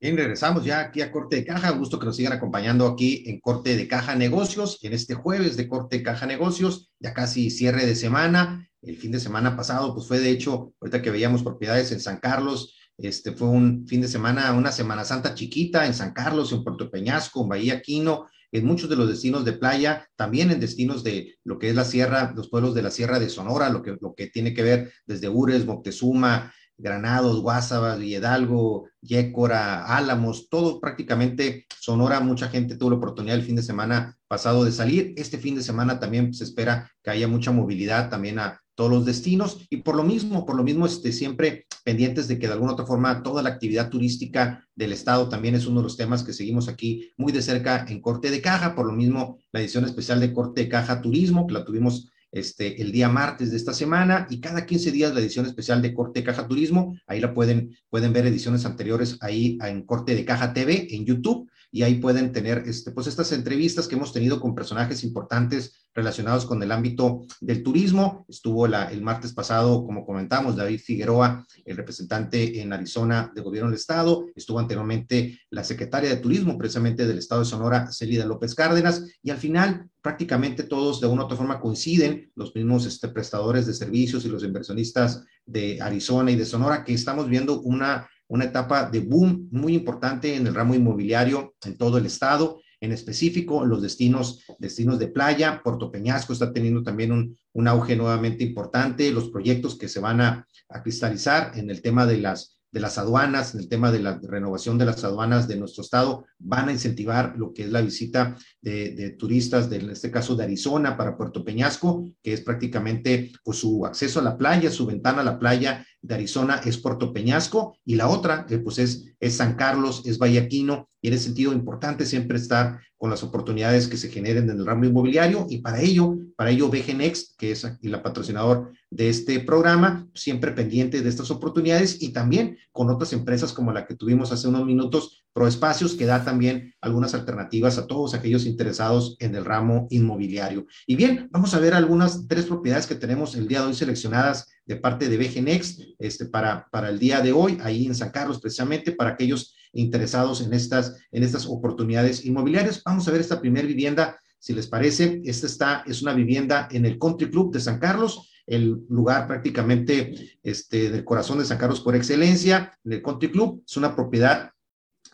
Bien, 0.00 0.16
regresamos 0.16 0.64
ya 0.64 0.80
aquí 0.80 1.00
a 1.00 1.12
Corte 1.12 1.36
de 1.36 1.44
Caja. 1.44 1.70
Gusto 1.70 2.00
que 2.00 2.06
nos 2.06 2.16
sigan 2.16 2.32
acompañando 2.32 2.88
aquí 2.88 3.22
en 3.26 3.38
Corte 3.38 3.76
de 3.76 3.86
Caja 3.86 4.16
Negocios, 4.16 4.80
en 4.82 4.92
este 4.92 5.14
jueves 5.14 5.56
de 5.56 5.68
Corte 5.68 5.98
de 5.98 6.02
Caja 6.02 6.26
Negocios, 6.26 6.90
ya 6.98 7.14
casi 7.14 7.50
cierre 7.50 7.86
de 7.86 7.94
semana. 7.94 8.68
El 8.80 8.96
fin 8.96 9.12
de 9.12 9.20
semana 9.20 9.56
pasado, 9.56 9.94
pues 9.94 10.08
fue 10.08 10.18
de 10.18 10.30
hecho, 10.30 10.74
ahorita 10.80 11.00
que 11.02 11.12
veíamos 11.12 11.44
propiedades 11.44 11.92
en 11.92 12.00
San 12.00 12.18
Carlos, 12.18 12.76
este 12.98 13.30
fue 13.30 13.46
un 13.48 13.86
fin 13.86 14.00
de 14.00 14.08
semana, 14.08 14.52
una 14.52 14.72
Semana 14.72 15.04
Santa 15.04 15.34
chiquita 15.34 15.86
en 15.86 15.94
San 15.94 16.12
Carlos, 16.12 16.52
en 16.52 16.64
Puerto 16.64 16.90
Peñasco, 16.90 17.42
en 17.42 17.48
Bahía 17.48 17.80
Quino, 17.80 18.26
en 18.52 18.66
muchos 18.66 18.88
de 18.88 18.96
los 18.96 19.08
destinos 19.08 19.44
de 19.44 19.54
playa, 19.54 20.06
también 20.14 20.50
en 20.50 20.60
destinos 20.60 21.02
de 21.02 21.34
lo 21.42 21.58
que 21.58 21.70
es 21.70 21.74
la 21.74 21.84
sierra, 21.84 22.32
los 22.36 22.48
pueblos 22.48 22.74
de 22.74 22.82
la 22.82 22.90
Sierra 22.90 23.18
de 23.18 23.28
Sonora, 23.28 23.70
lo 23.70 23.82
que, 23.82 23.96
lo 24.00 24.14
que 24.14 24.28
tiene 24.28 24.54
que 24.54 24.62
ver 24.62 24.92
desde 25.06 25.28
Ures, 25.28 25.64
Moctezuma, 25.64 26.52
Granados, 26.76 27.40
Guasabas, 27.40 28.00
Hidalgo, 28.00 28.88
Yécora, 29.00 29.84
Álamos, 29.84 30.48
todo 30.48 30.80
prácticamente 30.80 31.66
Sonora, 31.80 32.20
mucha 32.20 32.48
gente 32.48 32.76
tuvo 32.76 32.90
la 32.90 32.96
oportunidad 32.96 33.36
el 33.36 33.44
fin 33.44 33.56
de 33.56 33.62
semana 33.62 34.16
pasado 34.28 34.64
de 34.64 34.72
salir. 34.72 35.14
Este 35.16 35.38
fin 35.38 35.54
de 35.54 35.62
semana 35.62 35.98
también 35.98 36.34
se 36.34 36.44
espera 36.44 36.90
que 37.02 37.10
haya 37.10 37.28
mucha 37.28 37.52
movilidad 37.52 38.10
también 38.10 38.38
a 38.38 38.61
todos 38.74 38.90
los 38.90 39.04
destinos 39.04 39.66
y 39.70 39.78
por 39.78 39.96
lo 39.96 40.02
mismo, 40.02 40.46
por 40.46 40.56
lo 40.56 40.62
mismo, 40.62 40.86
este, 40.86 41.12
siempre 41.12 41.66
pendientes 41.84 42.28
de 42.28 42.38
que 42.38 42.46
de 42.46 42.52
alguna 42.54 42.72
otra 42.72 42.86
forma 42.86 43.22
toda 43.22 43.42
la 43.42 43.50
actividad 43.50 43.90
turística 43.90 44.66
del 44.74 44.92
Estado 44.92 45.28
también 45.28 45.54
es 45.54 45.66
uno 45.66 45.80
de 45.80 45.84
los 45.84 45.96
temas 45.96 46.22
que 46.22 46.32
seguimos 46.32 46.68
aquí 46.68 47.10
muy 47.16 47.32
de 47.32 47.42
cerca 47.42 47.84
en 47.88 48.00
Corte 48.00 48.30
de 48.30 48.40
Caja, 48.40 48.74
por 48.74 48.86
lo 48.86 48.92
mismo 48.92 49.38
la 49.52 49.60
edición 49.60 49.84
especial 49.84 50.20
de 50.20 50.32
Corte 50.32 50.62
de 50.62 50.68
Caja 50.68 51.00
Turismo, 51.00 51.46
que 51.46 51.54
la 51.54 51.64
tuvimos 51.64 52.10
este, 52.30 52.80
el 52.80 52.92
día 52.92 53.10
martes 53.10 53.50
de 53.50 53.58
esta 53.58 53.74
semana 53.74 54.26
y 54.30 54.40
cada 54.40 54.64
15 54.64 54.90
días 54.90 55.12
la 55.12 55.20
edición 55.20 55.44
especial 55.44 55.82
de 55.82 55.92
Corte 55.92 56.20
de 56.20 56.24
Caja 56.24 56.48
Turismo. 56.48 56.96
Ahí 57.06 57.20
la 57.20 57.34
pueden, 57.34 57.76
pueden 57.90 58.12
ver 58.12 58.26
ediciones 58.26 58.64
anteriores 58.64 59.18
ahí 59.20 59.58
en 59.62 59.82
Corte 59.84 60.14
de 60.14 60.24
Caja 60.24 60.54
TV 60.54 60.88
en 60.94 61.04
YouTube 61.04 61.48
y 61.72 61.82
ahí 61.82 61.94
pueden 61.94 62.32
tener 62.32 62.64
este, 62.66 62.90
pues 62.90 63.06
estas 63.06 63.32
entrevistas 63.32 63.88
que 63.88 63.94
hemos 63.96 64.12
tenido 64.12 64.38
con 64.38 64.54
personajes 64.54 65.02
importantes 65.04 65.86
relacionados 65.94 66.44
con 66.44 66.62
el 66.62 66.70
ámbito 66.70 67.22
del 67.40 67.62
turismo. 67.62 68.26
Estuvo 68.28 68.66
el 68.66 69.02
martes 69.02 69.32
pasado, 69.32 69.84
como 69.84 70.04
comentamos, 70.04 70.54
David 70.54 70.80
Figueroa, 70.80 71.46
el 71.64 71.76
representante 71.76 72.60
en 72.60 72.74
Arizona 72.74 73.32
de 73.34 73.40
Gobierno 73.40 73.70
del 73.70 73.78
Estado. 73.78 74.26
Estuvo 74.34 74.58
anteriormente 74.58 75.40
la 75.48 75.64
secretaria 75.64 76.10
de 76.10 76.16
Turismo, 76.16 76.58
precisamente 76.58 77.06
del 77.06 77.18
Estado 77.18 77.40
de 77.40 77.48
Sonora, 77.48 77.90
Celida 77.90 78.26
López 78.26 78.54
Cárdenas. 78.54 79.04
Y 79.22 79.30
al 79.30 79.38
final, 79.38 79.88
prácticamente 80.02 80.64
todos 80.64 81.00
de 81.00 81.06
una 81.06 81.22
u 81.22 81.24
otra 81.24 81.38
forma 81.38 81.60
coinciden, 81.60 82.30
los 82.34 82.54
mismos 82.54 82.84
este, 82.84 83.08
prestadores 83.08 83.66
de 83.66 83.72
servicios 83.72 84.26
y 84.26 84.28
los 84.28 84.44
inversionistas 84.44 85.24
de 85.46 85.80
Arizona 85.80 86.30
y 86.30 86.36
de 86.36 86.44
Sonora, 86.44 86.84
que 86.84 86.92
estamos 86.92 87.28
viendo 87.28 87.60
una, 87.60 88.08
una 88.32 88.46
etapa 88.46 88.88
de 88.88 89.00
boom 89.00 89.48
muy 89.50 89.74
importante 89.74 90.34
en 90.34 90.46
el 90.46 90.54
ramo 90.54 90.74
inmobiliario 90.74 91.54
en 91.66 91.76
todo 91.76 91.98
el 91.98 92.06
estado 92.06 92.62
en 92.80 92.90
específico 92.90 93.64
los 93.64 93.82
destinos, 93.82 94.40
destinos 94.58 94.98
de 94.98 95.06
playa. 95.06 95.60
Puerto 95.62 95.92
Peñasco 95.92 96.32
está 96.32 96.52
teniendo 96.52 96.82
también 96.82 97.12
un, 97.12 97.38
un 97.52 97.68
auge 97.68 97.94
nuevamente 97.94 98.42
importante, 98.42 99.12
los 99.12 99.28
proyectos 99.28 99.76
que 99.76 99.86
se 99.86 100.00
van 100.00 100.20
a, 100.20 100.46
a, 100.68 100.82
cristalizar 100.82 101.52
en 101.56 101.70
el 101.70 101.80
tema 101.82 102.06
de 102.06 102.18
las, 102.18 102.58
de 102.72 102.80
las 102.80 102.98
aduanas, 102.98 103.54
en 103.54 103.60
el 103.60 103.68
tema 103.68 103.92
de 103.92 104.00
la 104.00 104.18
renovación 104.20 104.78
de 104.78 104.86
las 104.86 105.04
aduanas 105.04 105.46
de 105.46 105.56
nuestro 105.56 105.84
estado, 105.84 106.24
van 106.38 106.70
a 106.70 106.72
incentivar 106.72 107.34
lo 107.36 107.52
que 107.52 107.64
es 107.64 107.70
la 107.70 107.82
visita 107.82 108.36
de, 108.60 108.96
de 108.96 109.10
turistas, 109.10 109.70
de, 109.70 109.76
en 109.76 109.90
este 109.90 110.10
caso 110.10 110.34
de 110.34 110.44
Arizona 110.44 110.96
para 110.96 111.16
Puerto 111.16 111.44
Peñasco, 111.44 112.10
que 112.20 112.32
es 112.32 112.40
prácticamente 112.40 113.30
pues, 113.44 113.58
su 113.58 113.86
acceso 113.86 114.18
a 114.18 114.24
la 114.24 114.36
playa, 114.36 114.70
su 114.70 114.86
ventana 114.86 115.20
a 115.20 115.24
la 115.24 115.38
playa 115.38 115.86
de 116.02 116.14
Arizona 116.14 116.60
es 116.64 116.76
Puerto 116.78 117.12
Peñasco 117.12 117.78
y 117.84 117.94
la 117.94 118.08
otra 118.08 118.46
eh, 118.50 118.58
pues 118.58 118.78
es, 118.78 119.14
es 119.20 119.36
San 119.36 119.54
Carlos, 119.54 120.02
es 120.04 120.18
Vallaquino 120.18 120.88
y 121.00 121.08
en 121.08 121.14
ese 121.14 121.24
sentido 121.24 121.52
importante 121.52 122.06
siempre 122.06 122.36
estar 122.36 122.80
con 122.96 123.10
las 123.10 123.24
oportunidades 123.24 123.88
que 123.88 123.96
se 123.96 124.08
generen 124.08 124.48
en 124.48 124.58
el 124.58 124.66
ramo 124.66 124.84
inmobiliario 124.84 125.46
y 125.48 125.58
para 125.58 125.80
ello, 125.80 126.16
para 126.36 126.50
ello 126.50 126.68
BG 126.68 126.96
Next, 126.96 127.36
que 127.36 127.50
es 127.50 127.66
la 127.82 128.02
patrocinador 128.02 128.72
de 128.90 129.08
este 129.08 129.40
programa, 129.40 130.08
siempre 130.14 130.52
pendiente 130.52 131.02
de 131.02 131.08
estas 131.08 131.32
oportunidades 131.32 132.00
y 132.00 132.12
también 132.12 132.58
con 132.70 132.90
otras 132.90 133.12
empresas 133.12 133.52
como 133.52 133.72
la 133.72 133.86
que 133.86 133.96
tuvimos 133.96 134.30
hace 134.30 134.46
unos 134.46 134.64
minutos, 134.64 135.24
ProEspacios, 135.32 135.94
que 135.94 136.06
da 136.06 136.24
también 136.24 136.74
algunas 136.80 137.14
alternativas 137.14 137.78
a 137.78 137.88
todos 137.88 138.14
aquellos 138.14 138.46
interesados 138.46 139.16
en 139.18 139.34
el 139.34 139.44
ramo 139.44 139.88
inmobiliario. 139.90 140.66
Y 140.86 140.94
bien, 140.94 141.28
vamos 141.32 141.54
a 141.54 141.58
ver 141.58 141.74
algunas 141.74 142.28
tres 142.28 142.44
propiedades 142.44 142.86
que 142.86 142.94
tenemos 142.94 143.34
el 143.34 143.48
día 143.48 143.62
de 143.62 143.68
hoy 143.68 143.74
seleccionadas 143.74 144.48
de 144.64 144.76
parte 144.76 145.08
de 145.08 145.16
BG 145.16 145.42
Next 145.42 145.80
este, 145.98 146.26
para, 146.26 146.68
para 146.70 146.88
el 146.88 146.98
día 146.98 147.20
de 147.20 147.32
hoy, 147.32 147.58
ahí 147.62 147.86
en 147.86 147.94
San 147.94 148.10
Carlos, 148.10 148.40
precisamente 148.40 148.92
para 148.92 149.10
aquellos 149.10 149.54
interesados 149.72 150.40
en 150.42 150.52
estas, 150.52 150.96
en 151.10 151.22
estas 151.22 151.46
oportunidades 151.46 152.24
inmobiliarias. 152.24 152.82
Vamos 152.84 153.08
a 153.08 153.10
ver 153.10 153.20
esta 153.20 153.40
primera 153.40 153.66
vivienda, 153.66 154.18
si 154.38 154.52
les 154.52 154.66
parece. 154.66 155.20
Esta 155.24 155.46
está, 155.46 155.84
es 155.86 156.02
una 156.02 156.14
vivienda 156.14 156.68
en 156.70 156.86
el 156.86 156.98
Country 156.98 157.30
Club 157.30 157.52
de 157.52 157.60
San 157.60 157.78
Carlos, 157.78 158.30
el 158.46 158.84
lugar 158.88 159.26
prácticamente 159.26 160.36
este, 160.42 160.90
del 160.90 161.04
corazón 161.04 161.38
de 161.38 161.44
San 161.44 161.58
Carlos 161.58 161.80
por 161.80 161.96
excelencia, 161.96 162.76
en 162.84 162.92
el 162.92 163.02
Country 163.02 163.30
Club. 163.30 163.62
Es 163.66 163.76
una 163.76 163.94
propiedad 163.94 164.50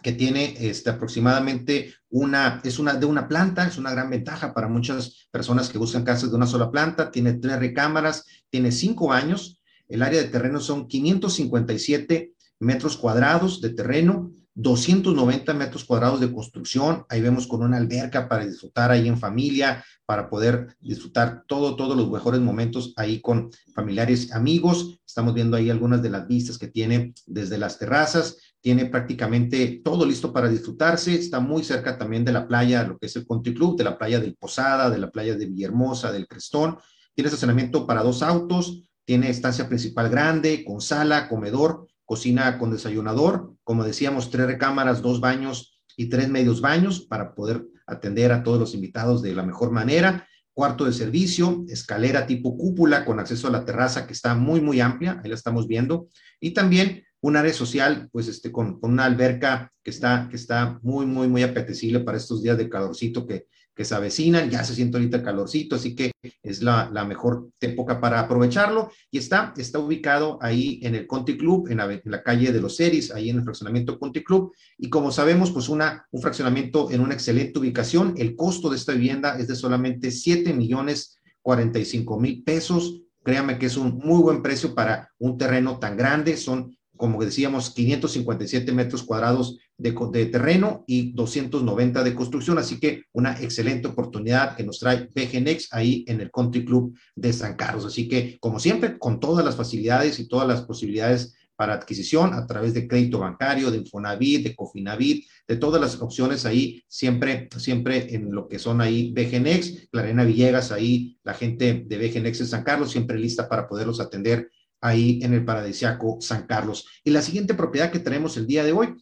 que 0.03 0.13
tiene 0.13 0.57
este, 0.61 0.91
aproximadamente 0.91 1.95
una, 2.11 2.61
es 2.65 2.79
una 2.79 2.95
de 2.95 3.07
una 3.07 3.29
planta, 3.29 3.67
es 3.67 3.79
una 3.79 3.91
gran 3.91 4.11
ventaja 4.11 4.55
para 4.55 4.69
muchas 4.69 5.29
personas 5.31 5.69
que 5.69 5.79
buscan 5.79 6.05
casas 6.05 6.31
de 6.31 6.37
una 6.37 6.47
sola 6.47 6.71
planta, 6.71 7.11
tiene 7.11 7.35
tres 7.35 7.59
recámaras, 7.59 8.25
tiene 8.51 8.73
cinco 8.73 9.13
años, 9.13 9.61
el 9.89 10.03
área 10.03 10.21
de 10.21 10.29
terreno 10.29 10.61
son 10.61 10.87
557 10.87 12.33
metros 12.61 12.97
cuadrados 12.97 13.61
de 13.61 13.71
terreno, 13.71 14.33
290 14.55 15.55
metros 15.55 15.85
cuadrados 15.85 16.21
de 16.21 16.33
construcción. 16.33 17.07
Ahí 17.09 17.21
vemos 17.21 17.47
con 17.47 17.63
una 17.63 17.77
alberca 17.77 18.29
para 18.29 18.45
disfrutar 18.45 18.91
ahí 18.91 19.07
en 19.07 19.17
familia, 19.17 19.85
para 20.05 20.29
poder 20.29 20.77
disfrutar 20.81 21.45
todo, 21.47 21.77
todos 21.77 21.97
los 21.97 22.11
mejores 22.11 22.41
momentos 22.41 22.93
ahí 22.97 23.21
con 23.21 23.51
familiares, 23.73 24.33
amigos. 24.33 24.99
Estamos 25.07 25.33
viendo 25.33 25.57
ahí 25.57 25.71
algunas 25.71 26.03
de 26.03 26.11
las 26.11 26.27
vistas 26.27 26.59
que 26.59 26.67
tiene 26.67 27.15
desde 27.27 27.57
las 27.57 27.79
terrazas. 27.79 28.37
Tiene 28.61 28.87
prácticamente 28.87 29.81
todo 29.85 30.05
listo 30.05 30.33
para 30.33 30.49
disfrutarse. 30.49 31.15
Está 31.15 31.41
muy 31.41 31.63
cerca 31.65 31.97
también 31.97 32.25
de 32.25 32.33
la 32.33 32.47
playa, 32.47 32.85
lo 32.85 32.99
que 32.99 33.07
es 33.07 33.17
el 33.17 33.27
Country 33.27 33.55
Club, 33.55 33.77
de 33.77 33.85
la 33.85 33.97
playa 33.97 34.21
del 34.21 34.37
Posada, 34.37 34.91
de 34.91 34.99
la 34.99 35.11
playa 35.11 35.37
de 35.37 35.47
Villahermosa, 35.47 36.11
del 36.13 36.27
Crestón. 36.27 36.79
Tiene 37.15 37.29
estacionamiento 37.29 37.87
para 37.87 38.03
dos 38.03 38.23
autos. 38.23 38.85
Tiene 39.05 39.31
estancia 39.31 39.69
principal 39.69 40.11
grande, 40.11 40.65
con 40.67 40.83
sala, 40.83 41.29
comedor, 41.29 41.87
cocina 42.05 42.59
con 42.59 42.71
desayunador, 42.71 43.55
como 43.65 43.85
decíamos, 43.85 44.31
tres 44.31 44.47
recámaras, 44.47 45.03
dos 45.03 45.21
baños 45.21 45.79
y 45.97 46.09
tres 46.09 46.29
medios 46.29 46.61
baños 46.61 47.01
para 47.01 47.35
poder 47.35 47.67
atender 47.87 48.33
a 48.33 48.43
todos 48.43 48.59
los 48.59 48.75
invitados 48.75 49.23
de 49.23 49.35
la 49.35 49.43
mejor 49.43 49.71
manera. 49.71 50.27
Cuarto 50.53 50.85
de 50.85 50.93
servicio, 50.93 51.65
escalera 51.69 52.27
tipo 52.27 52.57
cúpula 52.57 53.05
con 53.05 53.21
acceso 53.21 53.49
a 53.49 53.51
la 53.51 53.65
terraza 53.65 54.07
que 54.07 54.13
está 54.13 54.35
muy, 54.35 54.61
muy 54.61 54.81
amplia, 54.81 55.21
ahí 55.23 55.29
la 55.29 55.37
estamos 55.37 55.67
viendo. 55.67 56.09
Y 56.41 56.53
también 56.53 57.05
un 57.21 57.37
área 57.37 57.53
social, 57.53 58.09
pues 58.13 58.29
este, 58.29 58.53
con, 58.53 58.79
con 58.81 58.93
una 58.93 59.05
alberca 59.05 59.73
que 59.83 59.91
está, 59.91 60.29
que 60.31 60.37
está 60.37 60.79
muy, 60.83 61.07
muy, 61.07 61.29
muy 61.29 61.43
apetecible 61.43 62.01
para 62.01 62.19
estos 62.19 62.43
días 62.43 62.59
de 62.59 62.69
calorcito 62.69 63.27
que, 63.27 63.47
que 63.79 63.85
se 63.85 63.95
avecinan, 63.95 64.51
ya 64.51 64.65
se 64.65 64.75
siente 64.75 64.97
ahorita 64.97 65.23
calorcito, 65.23 65.77
así 65.77 65.95
que 65.95 66.11
es 66.43 66.63
la, 66.63 66.91
la 66.93 67.05
mejor 67.05 67.49
época 67.61 68.01
para 68.01 68.19
aprovecharlo. 68.19 68.91
Y 69.09 69.19
está, 69.19 69.55
está 69.57 69.79
ubicado 69.79 70.37
ahí 70.43 70.81
en 70.83 70.97
el 70.97 71.07
Conti 71.07 71.37
Club, 71.37 71.69
en 71.71 71.77
la, 71.77 72.23
calle 72.25 72.51
de 72.51 72.61
los 72.61 72.75
Seris, 72.75 73.13
ahí 73.13 73.31
en 73.31 73.37
el 73.37 73.45
fraccionamiento 73.45 73.97
Conti 74.01 74.25
Club. 74.25 74.53
Y 74.79 74.91
como 74.91 75.13
sabemos, 75.13 75.53
pues 75.53 75.69
una, 75.69 76.09
un 76.11 76.21
fraccionamiento 76.21 76.91
en 76.91 77.01
una 77.01 77.15
excelente 77.15 77.57
ubicación. 77.61 78.15
El 78.19 78.35
costo 78.35 78.69
de 78.69 78.77
esta 78.77 78.95
vivienda 78.95 79.39
es 79.39 79.47
de 79.47 79.55
solamente 79.55 80.11
7 80.11 80.53
millones 80.55 81.21
45 81.43 82.19
mil 82.19 82.43
pesos. 82.43 83.03
Créame 83.23 83.61
que 83.61 83.67
es 83.67 83.77
un 83.77 83.97
muy 83.99 84.21
buen 84.21 84.43
precio 84.43 84.75
para 84.75 85.13
un 85.19 85.39
terreno 85.39 85.79
tan 85.79 85.97
grande. 85.97 86.37
Son 86.37 86.77
como 86.99 87.25
decíamos, 87.25 87.71
557 87.71 88.71
metros 88.73 89.03
cuadrados 89.03 89.59
de, 89.79 90.27
terreno 90.27 90.85
y 90.87 91.13
290 91.13 92.05
de 92.05 92.15
construcción, 92.15 92.59
así 92.59 92.79
que 92.79 93.05
una 93.13 93.41
excelente 93.41 93.89
oportunidad 93.89 94.57
que 94.57 94.65
nos 94.65 94.81
trae 94.81 95.09
BGNX 95.15 95.73
ahí 95.73 96.05
en 96.07 96.21
el 96.21 96.31
Country 96.31 96.65
Club 96.65 96.99
de 97.15 97.33
San 97.33 97.55
Carlos. 97.55 97.87
Así 97.87 98.09
que, 98.09 98.37
como 98.41 98.61
siempre, 98.61 98.99
con 98.99 99.21
todas 99.21 99.45
las 99.45 99.57
facilidades 99.57 100.19
y 100.19 100.29
todas 100.29 100.47
las 100.47 100.63
posibilidades 100.63 101.35
para 101.59 101.75
adquisición 101.75 102.35
a 102.35 102.47
través 102.47 102.73
de 102.73 102.87
crédito 102.87 103.19
bancario, 103.19 103.73
de 103.73 103.79
Infonavit, 103.79 104.45
de 104.45 104.55
Cofinavit, 104.55 105.27
de 105.49 105.57
todas 105.57 105.81
las 105.81 106.01
opciones 106.01 106.47
ahí, 106.47 106.85
siempre, 106.87 107.49
siempre 107.57 108.15
en 108.15 108.31
lo 108.31 108.47
que 108.47 108.61
son 108.61 108.81
ahí 108.81 109.13
BGNX, 109.13 109.89
Clarena 109.91 110.23
Villegas, 110.23 110.71
ahí 110.71 111.19
la 111.25 111.35
gente 111.35 111.85
de 111.85 111.99
BGNX 111.99 112.39
de 112.39 112.47
San 112.47 112.63
Carlos, 112.63 112.93
siempre 112.93 113.19
lista 113.19 113.49
para 113.49 113.67
poderlos 113.67 113.99
atender 113.99 114.51
ahí 114.81 115.21
en 115.23 115.35
el 115.35 115.45
paradisiaco 115.45 116.19
San 116.21 116.47
Carlos. 116.47 116.87
Y 117.05 117.11
la 117.11 117.23
siguiente 117.23 117.55
propiedad 117.55 117.91
que 117.91 117.99
tenemos 117.99 118.37
el 118.37 118.47
día 118.47 118.65
de 118.65 118.73
hoy 118.73 118.95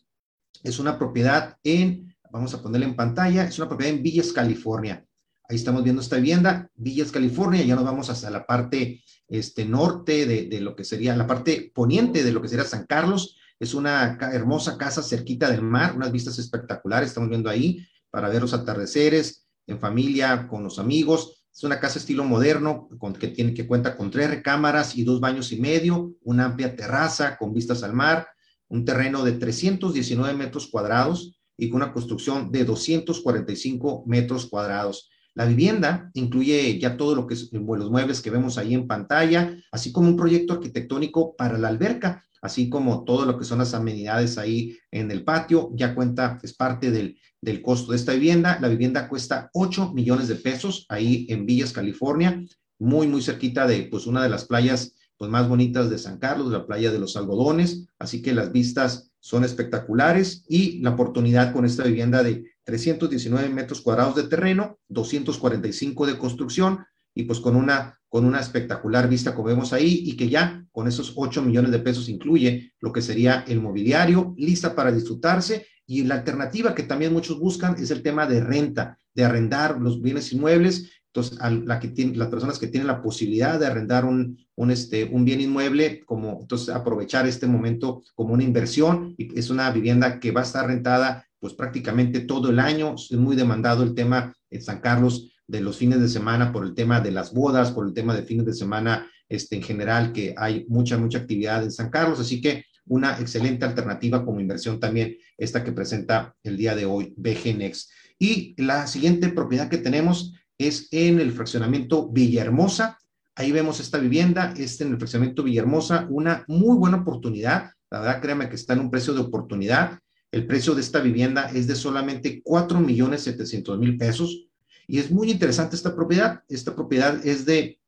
es 0.63 0.79
una 0.79 0.99
propiedad 0.99 1.57
en, 1.63 2.15
vamos 2.31 2.55
a 2.55 2.63
ponerla 2.63 2.87
en 2.87 2.97
pantalla, 2.97 3.45
es 3.45 3.59
una 3.59 3.69
propiedad 3.69 3.95
en 3.95 4.03
Villas, 4.03 4.33
California. 4.33 5.05
Ahí 5.49 5.57
estamos 5.57 5.85
viendo 5.85 6.03
esta 6.03 6.17
vivienda, 6.17 6.71
Villas, 6.75 7.13
California, 7.13 7.63
ya 7.63 7.77
nos 7.77 7.85
vamos 7.85 8.11
hasta 8.11 8.31
la 8.31 8.45
parte 8.45 9.03
este, 9.29 9.65
norte 9.65 10.27
de, 10.27 10.47
de 10.47 10.61
lo 10.61 10.75
que 10.75 10.85
sería, 10.85 11.15
la 11.15 11.27
parte 11.27 11.71
poniente 11.73 12.25
de 12.25 12.33
lo 12.33 12.43
que 12.43 12.49
sería 12.49 12.65
San 12.65 12.87
Carlos. 12.87 13.37
Es 13.59 13.73
una 13.73 14.19
hermosa 14.33 14.77
casa 14.77 15.03
cerquita 15.03 15.51
del 15.51 15.63
mar, 15.63 15.95
unas 15.95 16.13
vistas 16.13 16.39
espectaculares, 16.39 17.11
estamos 17.11 17.29
viendo 17.31 17.49
ahí, 17.49 17.87
para 18.11 18.29
ver 18.29 18.43
los 18.43 18.55
atardeceres, 18.55 19.47
en 19.67 19.79
familia, 19.79 20.47
con 20.49 20.63
los 20.63 20.79
amigos. 20.79 21.36
Es 21.57 21.65
una 21.65 21.81
casa 21.81 21.99
estilo 21.99 22.23
moderno 22.23 22.87
que, 23.19 23.29
tiene, 23.29 23.55
que 23.55 23.67
cuenta 23.67 23.97
con 23.97 24.11
tres 24.11 24.29
recámaras 24.29 24.95
y 24.95 25.05
dos 25.05 25.21
baños 25.21 25.53
y 25.53 25.59
medio, 25.59 26.13
una 26.23 26.45
amplia 26.45 26.77
terraza 26.77 27.39
con 27.39 27.55
vistas 27.55 27.83
al 27.83 27.95
mar, 27.95 28.29
un 28.69 28.85
terreno 28.85 29.25
de 29.25 29.33
319 29.33 30.35
metros 30.35 30.67
cuadrados 30.67 31.39
y 31.57 31.71
con 31.71 31.81
una 31.81 31.95
construcción 31.95 32.53
de 32.53 32.67
245 32.67 34.05
metros 34.07 34.45
cuadrados. 34.51 35.09
La 35.33 35.47
vivienda 35.47 36.11
incluye 36.13 36.79
ya 36.79 36.99
todo 36.99 37.15
lo 37.15 37.27
que 37.27 37.33
es 37.33 37.51
los 37.51 37.91
muebles 37.91 38.21
que 38.21 38.29
vemos 38.29 38.59
ahí 38.59 38.75
en 38.75 38.87
pantalla, 38.87 39.57
así 39.73 39.93
como 39.93 40.11
un 40.11 40.17
proyecto 40.17 40.53
arquitectónico 40.53 41.37
para 41.37 41.57
la 41.57 41.69
alberca, 41.69 42.27
así 42.43 42.69
como 42.69 43.03
todo 43.05 43.25
lo 43.25 43.39
que 43.39 43.47
son 43.47 43.61
las 43.61 43.73
amenidades 43.73 44.37
ahí 44.37 44.77
en 44.91 45.11
el 45.11 45.25
patio, 45.25 45.71
ya 45.73 45.95
cuenta, 45.95 46.39
es 46.43 46.55
parte 46.55 46.91
del, 46.91 47.19
del 47.47 47.63
costo 47.63 47.93
de 47.93 47.97
esta 47.97 48.13
vivienda. 48.13 48.59
La 48.61 48.69
vivienda 48.69 49.09
cuesta 49.09 49.51
8 49.55 49.93
millones 49.95 50.27
de 50.27 50.35
pesos 50.35 50.85
ahí 50.89 51.27
en 51.31 51.47
Villas, 51.47 51.73
California, 51.73 52.45
muy, 52.79 53.07
muy 53.07 53.23
cerquita 53.23 53.69
de 53.69 53.85
pues 53.85 54.07
una 54.09 54.21
de 54.21 54.29
las 54.29 54.45
playas 54.45 54.97
pues, 55.17 55.31
más 55.31 55.49
bonitas 55.49 55.89
de 55.89 55.97
San 55.97 56.19
Carlos, 56.19 56.51
la 56.51 56.67
playa 56.67 56.91
de 56.91 56.99
los 56.99 57.17
algodones. 57.17 57.87
Así 58.01 58.21
que 58.21 58.35
las 58.35 58.51
vistas 58.51 59.13
son 59.21 59.45
espectaculares 59.45 60.45
y 60.49 60.81
la 60.81 60.91
oportunidad 60.91 61.53
con 61.53 61.65
esta 61.65 61.85
vivienda 61.85 62.25
de 62.25 62.45
319 62.65 63.49
metros 63.49 63.81
cuadrados 63.81 64.17
de 64.17 64.25
terreno, 64.25 64.81
245 64.89 66.05
de 66.07 66.19
construcción 66.19 66.85
y 67.15 67.23
pues 67.23 67.39
con 67.39 67.55
una, 67.55 67.97
con 68.09 68.25
una 68.25 68.41
espectacular 68.41 69.09
vista 69.09 69.37
como 69.37 69.47
vemos 69.47 69.73
ahí 69.73 70.03
y 70.05 70.17
que 70.17 70.29
ya 70.29 70.67
con 70.73 70.89
esos 70.89 71.13
8 71.15 71.43
millones 71.43 71.71
de 71.71 71.79
pesos 71.79 72.09
incluye 72.09 72.73
lo 72.81 72.93
que 72.93 73.03
sería 73.03 73.45
el 73.47 73.61
mobiliario, 73.61 74.35
lista 74.37 74.75
para 74.75 74.91
disfrutarse 74.91 75.65
y 75.87 76.05
la 76.05 76.17
alternativa 76.17 76.75
que 76.75 76.83
también 76.83 77.13
muchos 77.13 77.39
buscan 77.39 77.77
es 77.77 77.91
el 77.91 78.03
tema 78.03 78.27
de 78.27 78.41
renta, 78.41 78.99
de 79.15 79.25
arrendar 79.25 79.81
los 79.81 80.03
bienes 80.03 80.33
inmuebles. 80.33 80.91
Entonces, 81.07 81.41
a 81.41 81.51
las 81.51 82.29
personas 82.29 82.59
que 82.59 82.67
tienen 82.67 82.89
la 82.89 83.01
posibilidad 83.01 83.59
de 83.59 83.67
arrendar 83.67 84.05
un, 84.05 84.39
un, 84.57 84.71
este, 84.71 85.05
un 85.05 85.25
bien 85.25 85.41
inmueble, 85.41 86.05
como 86.05 86.41
entonces 86.43 86.75
aprovechar 86.75 87.27
este 87.27 87.47
momento 87.47 88.03
como 88.15 88.35
una 88.35 88.43
inversión, 88.43 89.15
y 89.17 89.39
es 89.39 89.49
una 89.49 89.71
vivienda 89.71 90.21
que 90.21 90.33
va 90.33 90.43
a 90.43 90.45
estar 90.45 90.67
rentada 90.67 91.27
pues 91.39 91.55
prácticamente 91.55 92.21
todo 92.21 92.51
el 92.51 92.59
año. 92.59 92.95
Es 92.97 93.13
muy 93.13 93.37
demandado 93.37 93.83
el 93.83 93.95
tema 93.95 94.35
en 94.51 94.63
San 94.63 94.81
Carlos 94.81 95.33
de 95.47 95.61
los 95.61 95.77
fines 95.77 96.01
de 96.01 96.09
semana 96.09 96.53
por 96.53 96.65
el 96.65 96.75
tema 96.75 97.01
de 97.01 97.13
las 97.13 97.33
bodas, 97.33 97.71
por 97.71 97.87
el 97.87 97.95
tema 97.95 98.15
de 98.15 98.25
fines 98.25 98.45
de 98.45 98.53
semana 98.53 99.07
este, 99.29 99.57
en 99.57 99.63
general, 99.63 100.13
que 100.13 100.35
hay 100.37 100.67
mucha, 100.69 100.99
mucha 100.99 101.19
actividad 101.19 101.63
en 101.63 101.71
San 101.71 101.91
Carlos. 101.91 102.21
Así 102.21 102.41
que 102.41 102.65
una 102.87 103.19
excelente 103.19 103.65
alternativa 103.65 104.25
como 104.25 104.41
inversión 104.41 104.81
también, 104.81 105.17
esta 105.37 105.65
que 105.65 105.73
presenta 105.73 106.35
el 106.43 106.57
día 106.57 106.75
de 106.75 106.87
hoy 106.87 107.15
BGNex. 107.17 107.91
Y 108.19 108.61
la 108.63 108.87
siguiente 108.87 109.29
propiedad 109.29 109.69
que 109.69 109.79
tenemos 109.79 110.35
es 110.59 110.89
en 110.91 111.21
el 111.21 111.33
fraccionamiento 111.33 112.09
Villahermosa. 112.09 112.99
Ahí 113.35 113.53
vemos 113.53 113.81
esta 113.81 113.99
vivienda, 113.99 114.55
este 114.57 114.85
en 114.85 114.93
el 114.93 114.99
fraccionamiento 114.99 115.43
Villahermosa, 115.43 116.07
una 116.09 116.45
muy 116.49 116.77
buena 116.77 116.99
oportunidad. 116.99 117.71
La 117.91 118.01
verdad, 118.01 118.23
créame 118.23 118.49
que 118.49 118.57
está 118.57 118.73
en 118.73 118.81
un 118.81 118.91
precio 118.91 119.13
de 119.13 119.21
oportunidad. 119.21 119.99
El 120.33 120.47
precio 120.47 120.75
de 120.75 120.81
esta 120.81 121.01
vivienda 121.01 121.51
es 121.55 121.67
de 121.67 121.75
solamente 121.75 122.41
4 122.43 122.81
millones 122.81 123.23
700 123.23 123.79
mil 123.79 123.97
pesos. 123.97 124.49
Y 124.89 124.99
es 124.99 125.11
muy 125.11 125.31
interesante 125.31 125.77
esta 125.77 125.95
propiedad. 125.95 126.43
Esta 126.49 126.75
propiedad 126.75 127.25
es 127.27 127.45
de 127.45 127.79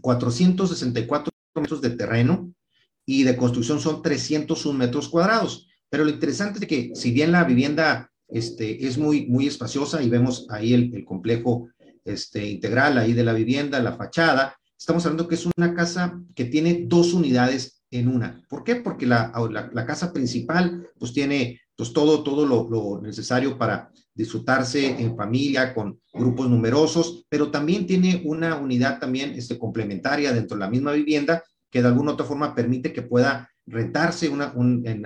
464 0.00 1.32
metros 1.54 1.80
de 1.80 1.90
terreno, 1.90 2.52
y 3.06 3.22
de 3.22 3.36
construcción 3.36 3.80
son 3.80 4.02
301 4.02 4.76
metros 4.76 5.08
cuadrados. 5.08 5.68
Pero 5.88 6.04
lo 6.04 6.10
interesante 6.10 6.58
es 6.58 6.66
que 6.66 6.90
si 6.94 7.12
bien 7.12 7.32
la 7.32 7.44
vivienda 7.44 8.10
este, 8.28 8.86
es 8.86 8.98
muy, 8.98 9.26
muy 9.26 9.46
espaciosa 9.46 10.02
y 10.02 10.10
vemos 10.10 10.46
ahí 10.50 10.74
el, 10.74 11.04
complejo 11.04 11.68
este, 12.04 12.44
integral 12.44 12.98
ahí 12.98 13.12
de 13.12 13.24
la 13.24 13.32
vivienda, 13.32 13.80
la 13.80 13.96
fachada, 13.96 14.56
estamos 14.76 15.06
hablando 15.06 15.28
que 15.28 15.36
es 15.36 15.46
una 15.56 15.74
casa 15.74 16.20
que 16.34 16.44
tiene 16.44 16.84
dos 16.86 17.14
unidades 17.14 17.82
en 17.90 18.08
una. 18.08 18.42
¿Por 18.48 18.64
qué? 18.64 18.76
Porque 18.76 19.06
la, 19.06 19.32
la, 19.50 19.70
la 19.72 19.86
casa 19.86 20.12
principal 20.12 20.88
pues 20.98 21.12
tiene 21.12 21.60
pues 21.76 21.92
todo, 21.92 22.22
todo 22.22 22.46
lo, 22.46 22.68
lo, 22.68 23.00
necesario 23.02 23.58
para 23.58 23.90
disfrutarse 24.14 24.98
en 24.98 25.14
familia 25.14 25.74
con 25.74 26.00
grupos 26.12 26.48
numerosos, 26.48 27.26
pero 27.28 27.50
también 27.50 27.86
tiene 27.86 28.22
una 28.24 28.56
unidad 28.56 28.98
también 28.98 29.34
este, 29.34 29.58
complementaria 29.58 30.32
dentro 30.32 30.56
de 30.56 30.64
la 30.64 30.70
misma 30.70 30.92
vivienda 30.92 31.44
que 31.76 31.82
de 31.82 31.88
alguna 31.88 32.12
otra 32.12 32.24
forma 32.24 32.54
permite 32.54 32.90
que 32.94 33.02
pueda 33.02 33.50
rentarse 33.66 34.30
una, 34.30 34.54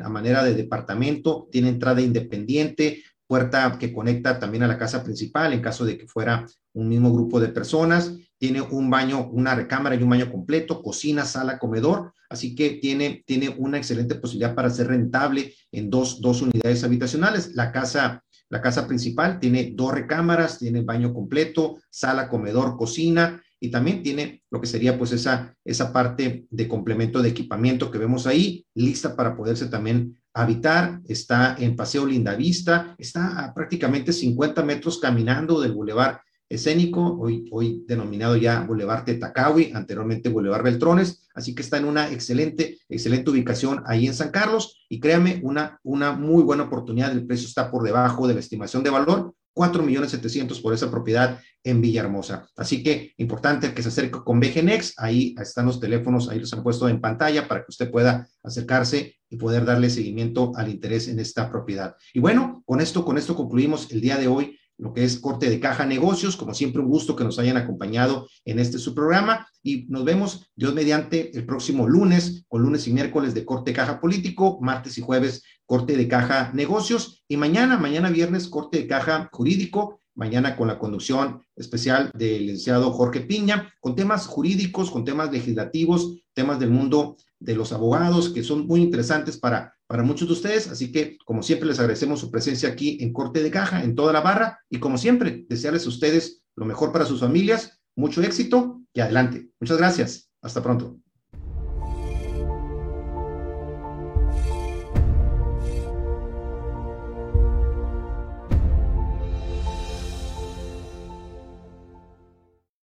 a 0.05 0.09
manera 0.09 0.45
de 0.45 0.55
departamento, 0.55 1.49
tiene 1.51 1.68
entrada 1.68 2.01
independiente, 2.01 3.03
puerta 3.27 3.77
que 3.77 3.93
conecta 3.93 4.39
también 4.39 4.62
a 4.62 4.68
la 4.68 4.79
casa 4.79 5.03
principal 5.03 5.53
en 5.53 5.62
caso 5.62 5.85
de 5.85 5.99
que 5.99 6.07
fuera 6.07 6.47
un 6.75 6.89
mismo 6.89 7.12
grupo 7.12 7.41
de 7.41 7.49
personas, 7.49 8.14
tiene 8.39 8.61
un 8.61 8.89
baño, 8.89 9.29
una 9.33 9.57
recámara 9.57 9.97
y 9.97 10.03
un 10.05 10.11
baño 10.11 10.31
completo, 10.31 10.81
cocina, 10.81 11.25
sala, 11.25 11.59
comedor, 11.59 12.12
así 12.29 12.55
que 12.55 12.79
tiene, 12.81 13.25
tiene 13.27 13.49
una 13.49 13.77
excelente 13.77 14.14
posibilidad 14.14 14.55
para 14.55 14.71
ser 14.71 14.87
rentable 14.87 15.53
en 15.73 15.91
dos, 15.91 16.21
dos 16.21 16.41
unidades 16.41 16.85
habitacionales. 16.85 17.57
La 17.57 17.73
casa, 17.73 18.23
la 18.49 18.62
casa 18.62 18.87
principal 18.87 19.41
tiene 19.41 19.73
dos 19.75 19.93
recámaras, 19.93 20.61
tiene 20.61 20.83
baño 20.83 21.12
completo, 21.12 21.81
sala, 21.91 22.29
comedor, 22.29 22.77
cocina, 22.77 23.43
y 23.61 23.71
también 23.71 24.03
tiene 24.03 24.43
lo 24.51 24.61
que 24.61 24.67
sería 24.67 24.99
pues 24.99 25.13
esa, 25.13 25.55
esa 25.65 25.93
parte 25.93 26.47
de 26.51 26.69
complemento 26.69 27.21
de 27.21 27.29
equipamiento 27.29 27.91
que 27.91 27.99
vemos 27.99 28.27
ahí, 28.27 28.67
lista 28.75 29.15
para 29.15 29.37
poderse 29.37 29.67
también 29.67 30.19
habitar, 30.33 31.01
está 31.07 31.57
en 31.59 31.77
Paseo 31.77 32.07
Lindavista, 32.07 32.95
está 32.99 33.45
a 33.45 33.55
prácticamente 33.55 34.13
50 34.13 34.63
metros 34.63 34.99
caminando 34.99 35.61
del 35.61 35.73
Boulevard 35.73 36.19
Escénico, 36.51 37.17
hoy, 37.21 37.49
hoy 37.53 37.85
denominado 37.87 38.37
ya 38.37 38.63
Boulevard 38.63 39.05
Tetacawi, 39.05 39.71
anteriormente 39.73 40.31
Boulevard 40.31 40.65
Beltrones, 40.65 41.29
así 41.33 41.55
que 41.55 41.63
está 41.63 41.77
en 41.77 41.85
una 41.85 42.11
excelente, 42.11 42.81
excelente 42.89 43.31
ubicación 43.31 43.85
ahí 43.87 44.09
en 44.09 44.15
San 44.15 44.31
Carlos 44.31 44.85
y 44.89 44.99
créame, 44.99 45.41
una, 45.45 45.79
una 45.85 46.11
muy 46.11 46.43
buena 46.43 46.65
oportunidad, 46.65 47.13
el 47.13 47.25
precio 47.25 47.47
está 47.47 47.71
por 47.71 47.85
debajo 47.85 48.27
de 48.27 48.35
la 48.35 48.41
estimación 48.41 48.83
de 48.83 48.91
valor, 48.91 49.33
4 49.55 49.83
millones 49.83 50.11
700 50.11 50.61
por 50.61 50.75
esa 50.75 50.91
propiedad 50.91 51.41
en 51.65 51.81
Villahermosa. 51.81 52.49
Así 52.57 52.83
que 52.83 53.13
importante 53.19 53.75
que 53.75 53.83
se 53.83 53.89
acerque 53.89 54.21
con 54.25 54.41
BGNex, 54.41 54.95
ahí 54.99 55.35
están 55.41 55.67
los 55.67 55.81
teléfonos, 55.81 56.29
ahí 56.29 56.41
los 56.41 56.53
han 56.53 56.63
puesto 56.63 56.89
en 56.89 57.01
pantalla 57.01 57.47
para 57.47 57.61
que 57.61 57.71
usted 57.71 57.91
pueda 57.91 58.29
acercarse 58.43 59.17
y 59.29 59.37
poder 59.37 59.65
darle 59.65 59.91
seguimiento 59.91 60.53
al 60.57 60.69
interés 60.69 61.09
en 61.09 61.19
esta 61.19 61.51
propiedad. 61.51 61.95
Y 62.15 62.21
bueno, 62.21 62.63
con 62.65 62.81
esto, 62.81 63.05
con 63.05 63.19
esto 63.19 63.37
concluimos 63.37 63.91
el 63.91 64.01
día 64.01 64.17
de 64.17 64.29
hoy 64.29 64.57
lo 64.81 64.95
que 64.95 65.05
es 65.05 65.19
corte 65.19 65.49
de 65.51 65.61
caja 65.61 65.85
negocios. 65.85 66.37
Como 66.37 66.55
siempre, 66.55 66.81
un 66.81 66.89
gusto 66.89 67.15
que 67.15 67.25
nos 67.25 67.39
hayan 67.39 67.57
acompañado 67.57 68.27
en 68.45 68.59
este 68.59 68.79
su 68.79 68.95
programa 68.95 69.47
y 69.63 69.85
nos 69.89 70.05
vemos, 70.05 70.51
Dios 70.57 70.75
mediante, 70.75 71.37
el 71.37 71.45
próximo 71.45 71.87
lunes, 71.87 72.45
con 72.49 72.63
lunes 72.63 72.89
y 72.89 72.93
miércoles 72.93 73.35
de 73.35 73.45
corte 73.45 73.73
caja 73.73 74.01
político, 74.01 74.59
martes 74.63 74.97
y 74.97 75.03
jueves 75.03 75.43
corte 75.71 75.97
de 75.97 76.09
caja 76.09 76.51
negocios 76.53 77.23
y 77.29 77.37
mañana, 77.37 77.79
mañana 77.79 78.11
viernes, 78.11 78.49
corte 78.49 78.79
de 78.79 78.89
caja 78.89 79.29
jurídico 79.31 80.01
mañana 80.16 80.57
con 80.57 80.66
la 80.66 80.81
conducción 80.81 81.45
especial 81.55 82.11
del 82.12 82.47
licenciado 82.47 82.91
Jorge 82.91 83.21
Piña, 83.21 83.73
con 83.79 83.95
temas 83.95 84.27
jurídicos, 84.27 84.91
con 84.91 85.05
temas 85.05 85.31
legislativos, 85.31 86.16
temas 86.35 86.59
del 86.59 86.71
mundo 86.71 87.16
de 87.39 87.55
los 87.55 87.73
abogados 87.73 88.31
que 88.31 88.43
son 88.43 88.66
muy 88.66 88.83
interesantes 88.83 89.39
para, 89.39 89.73
para 89.87 90.03
muchos 90.03 90.27
de 90.27 90.35
ustedes. 90.35 90.66
Así 90.66 90.91
que, 90.91 91.16
como 91.25 91.45
siempre, 91.45 91.68
les 91.68 91.79
agradecemos 91.79 92.18
su 92.18 92.33
presencia 92.33 92.71
aquí 92.71 92.99
en 93.01 93.12
Corte 93.12 93.41
de 93.41 93.53
Caja, 93.53 93.85
en 93.85 93.95
toda 93.95 94.12
la 94.12 94.23
barra, 94.23 94.59
y 94.68 94.81
como 94.81 94.99
siempre, 94.99 95.47
desearles 95.49 95.87
a 95.87 95.91
ustedes 95.91 96.43
lo 96.57 96.66
mejor 96.66 96.93
para 96.93 97.07
sus 97.07 97.21
familias, 97.21 97.81
mucho 97.95 98.21
éxito 98.23 98.83
y 98.93 99.01
adelante. 99.03 99.51
Muchas 99.61 99.79
gracias. 99.79 100.31
Hasta 100.43 100.64
pronto. 100.64 100.99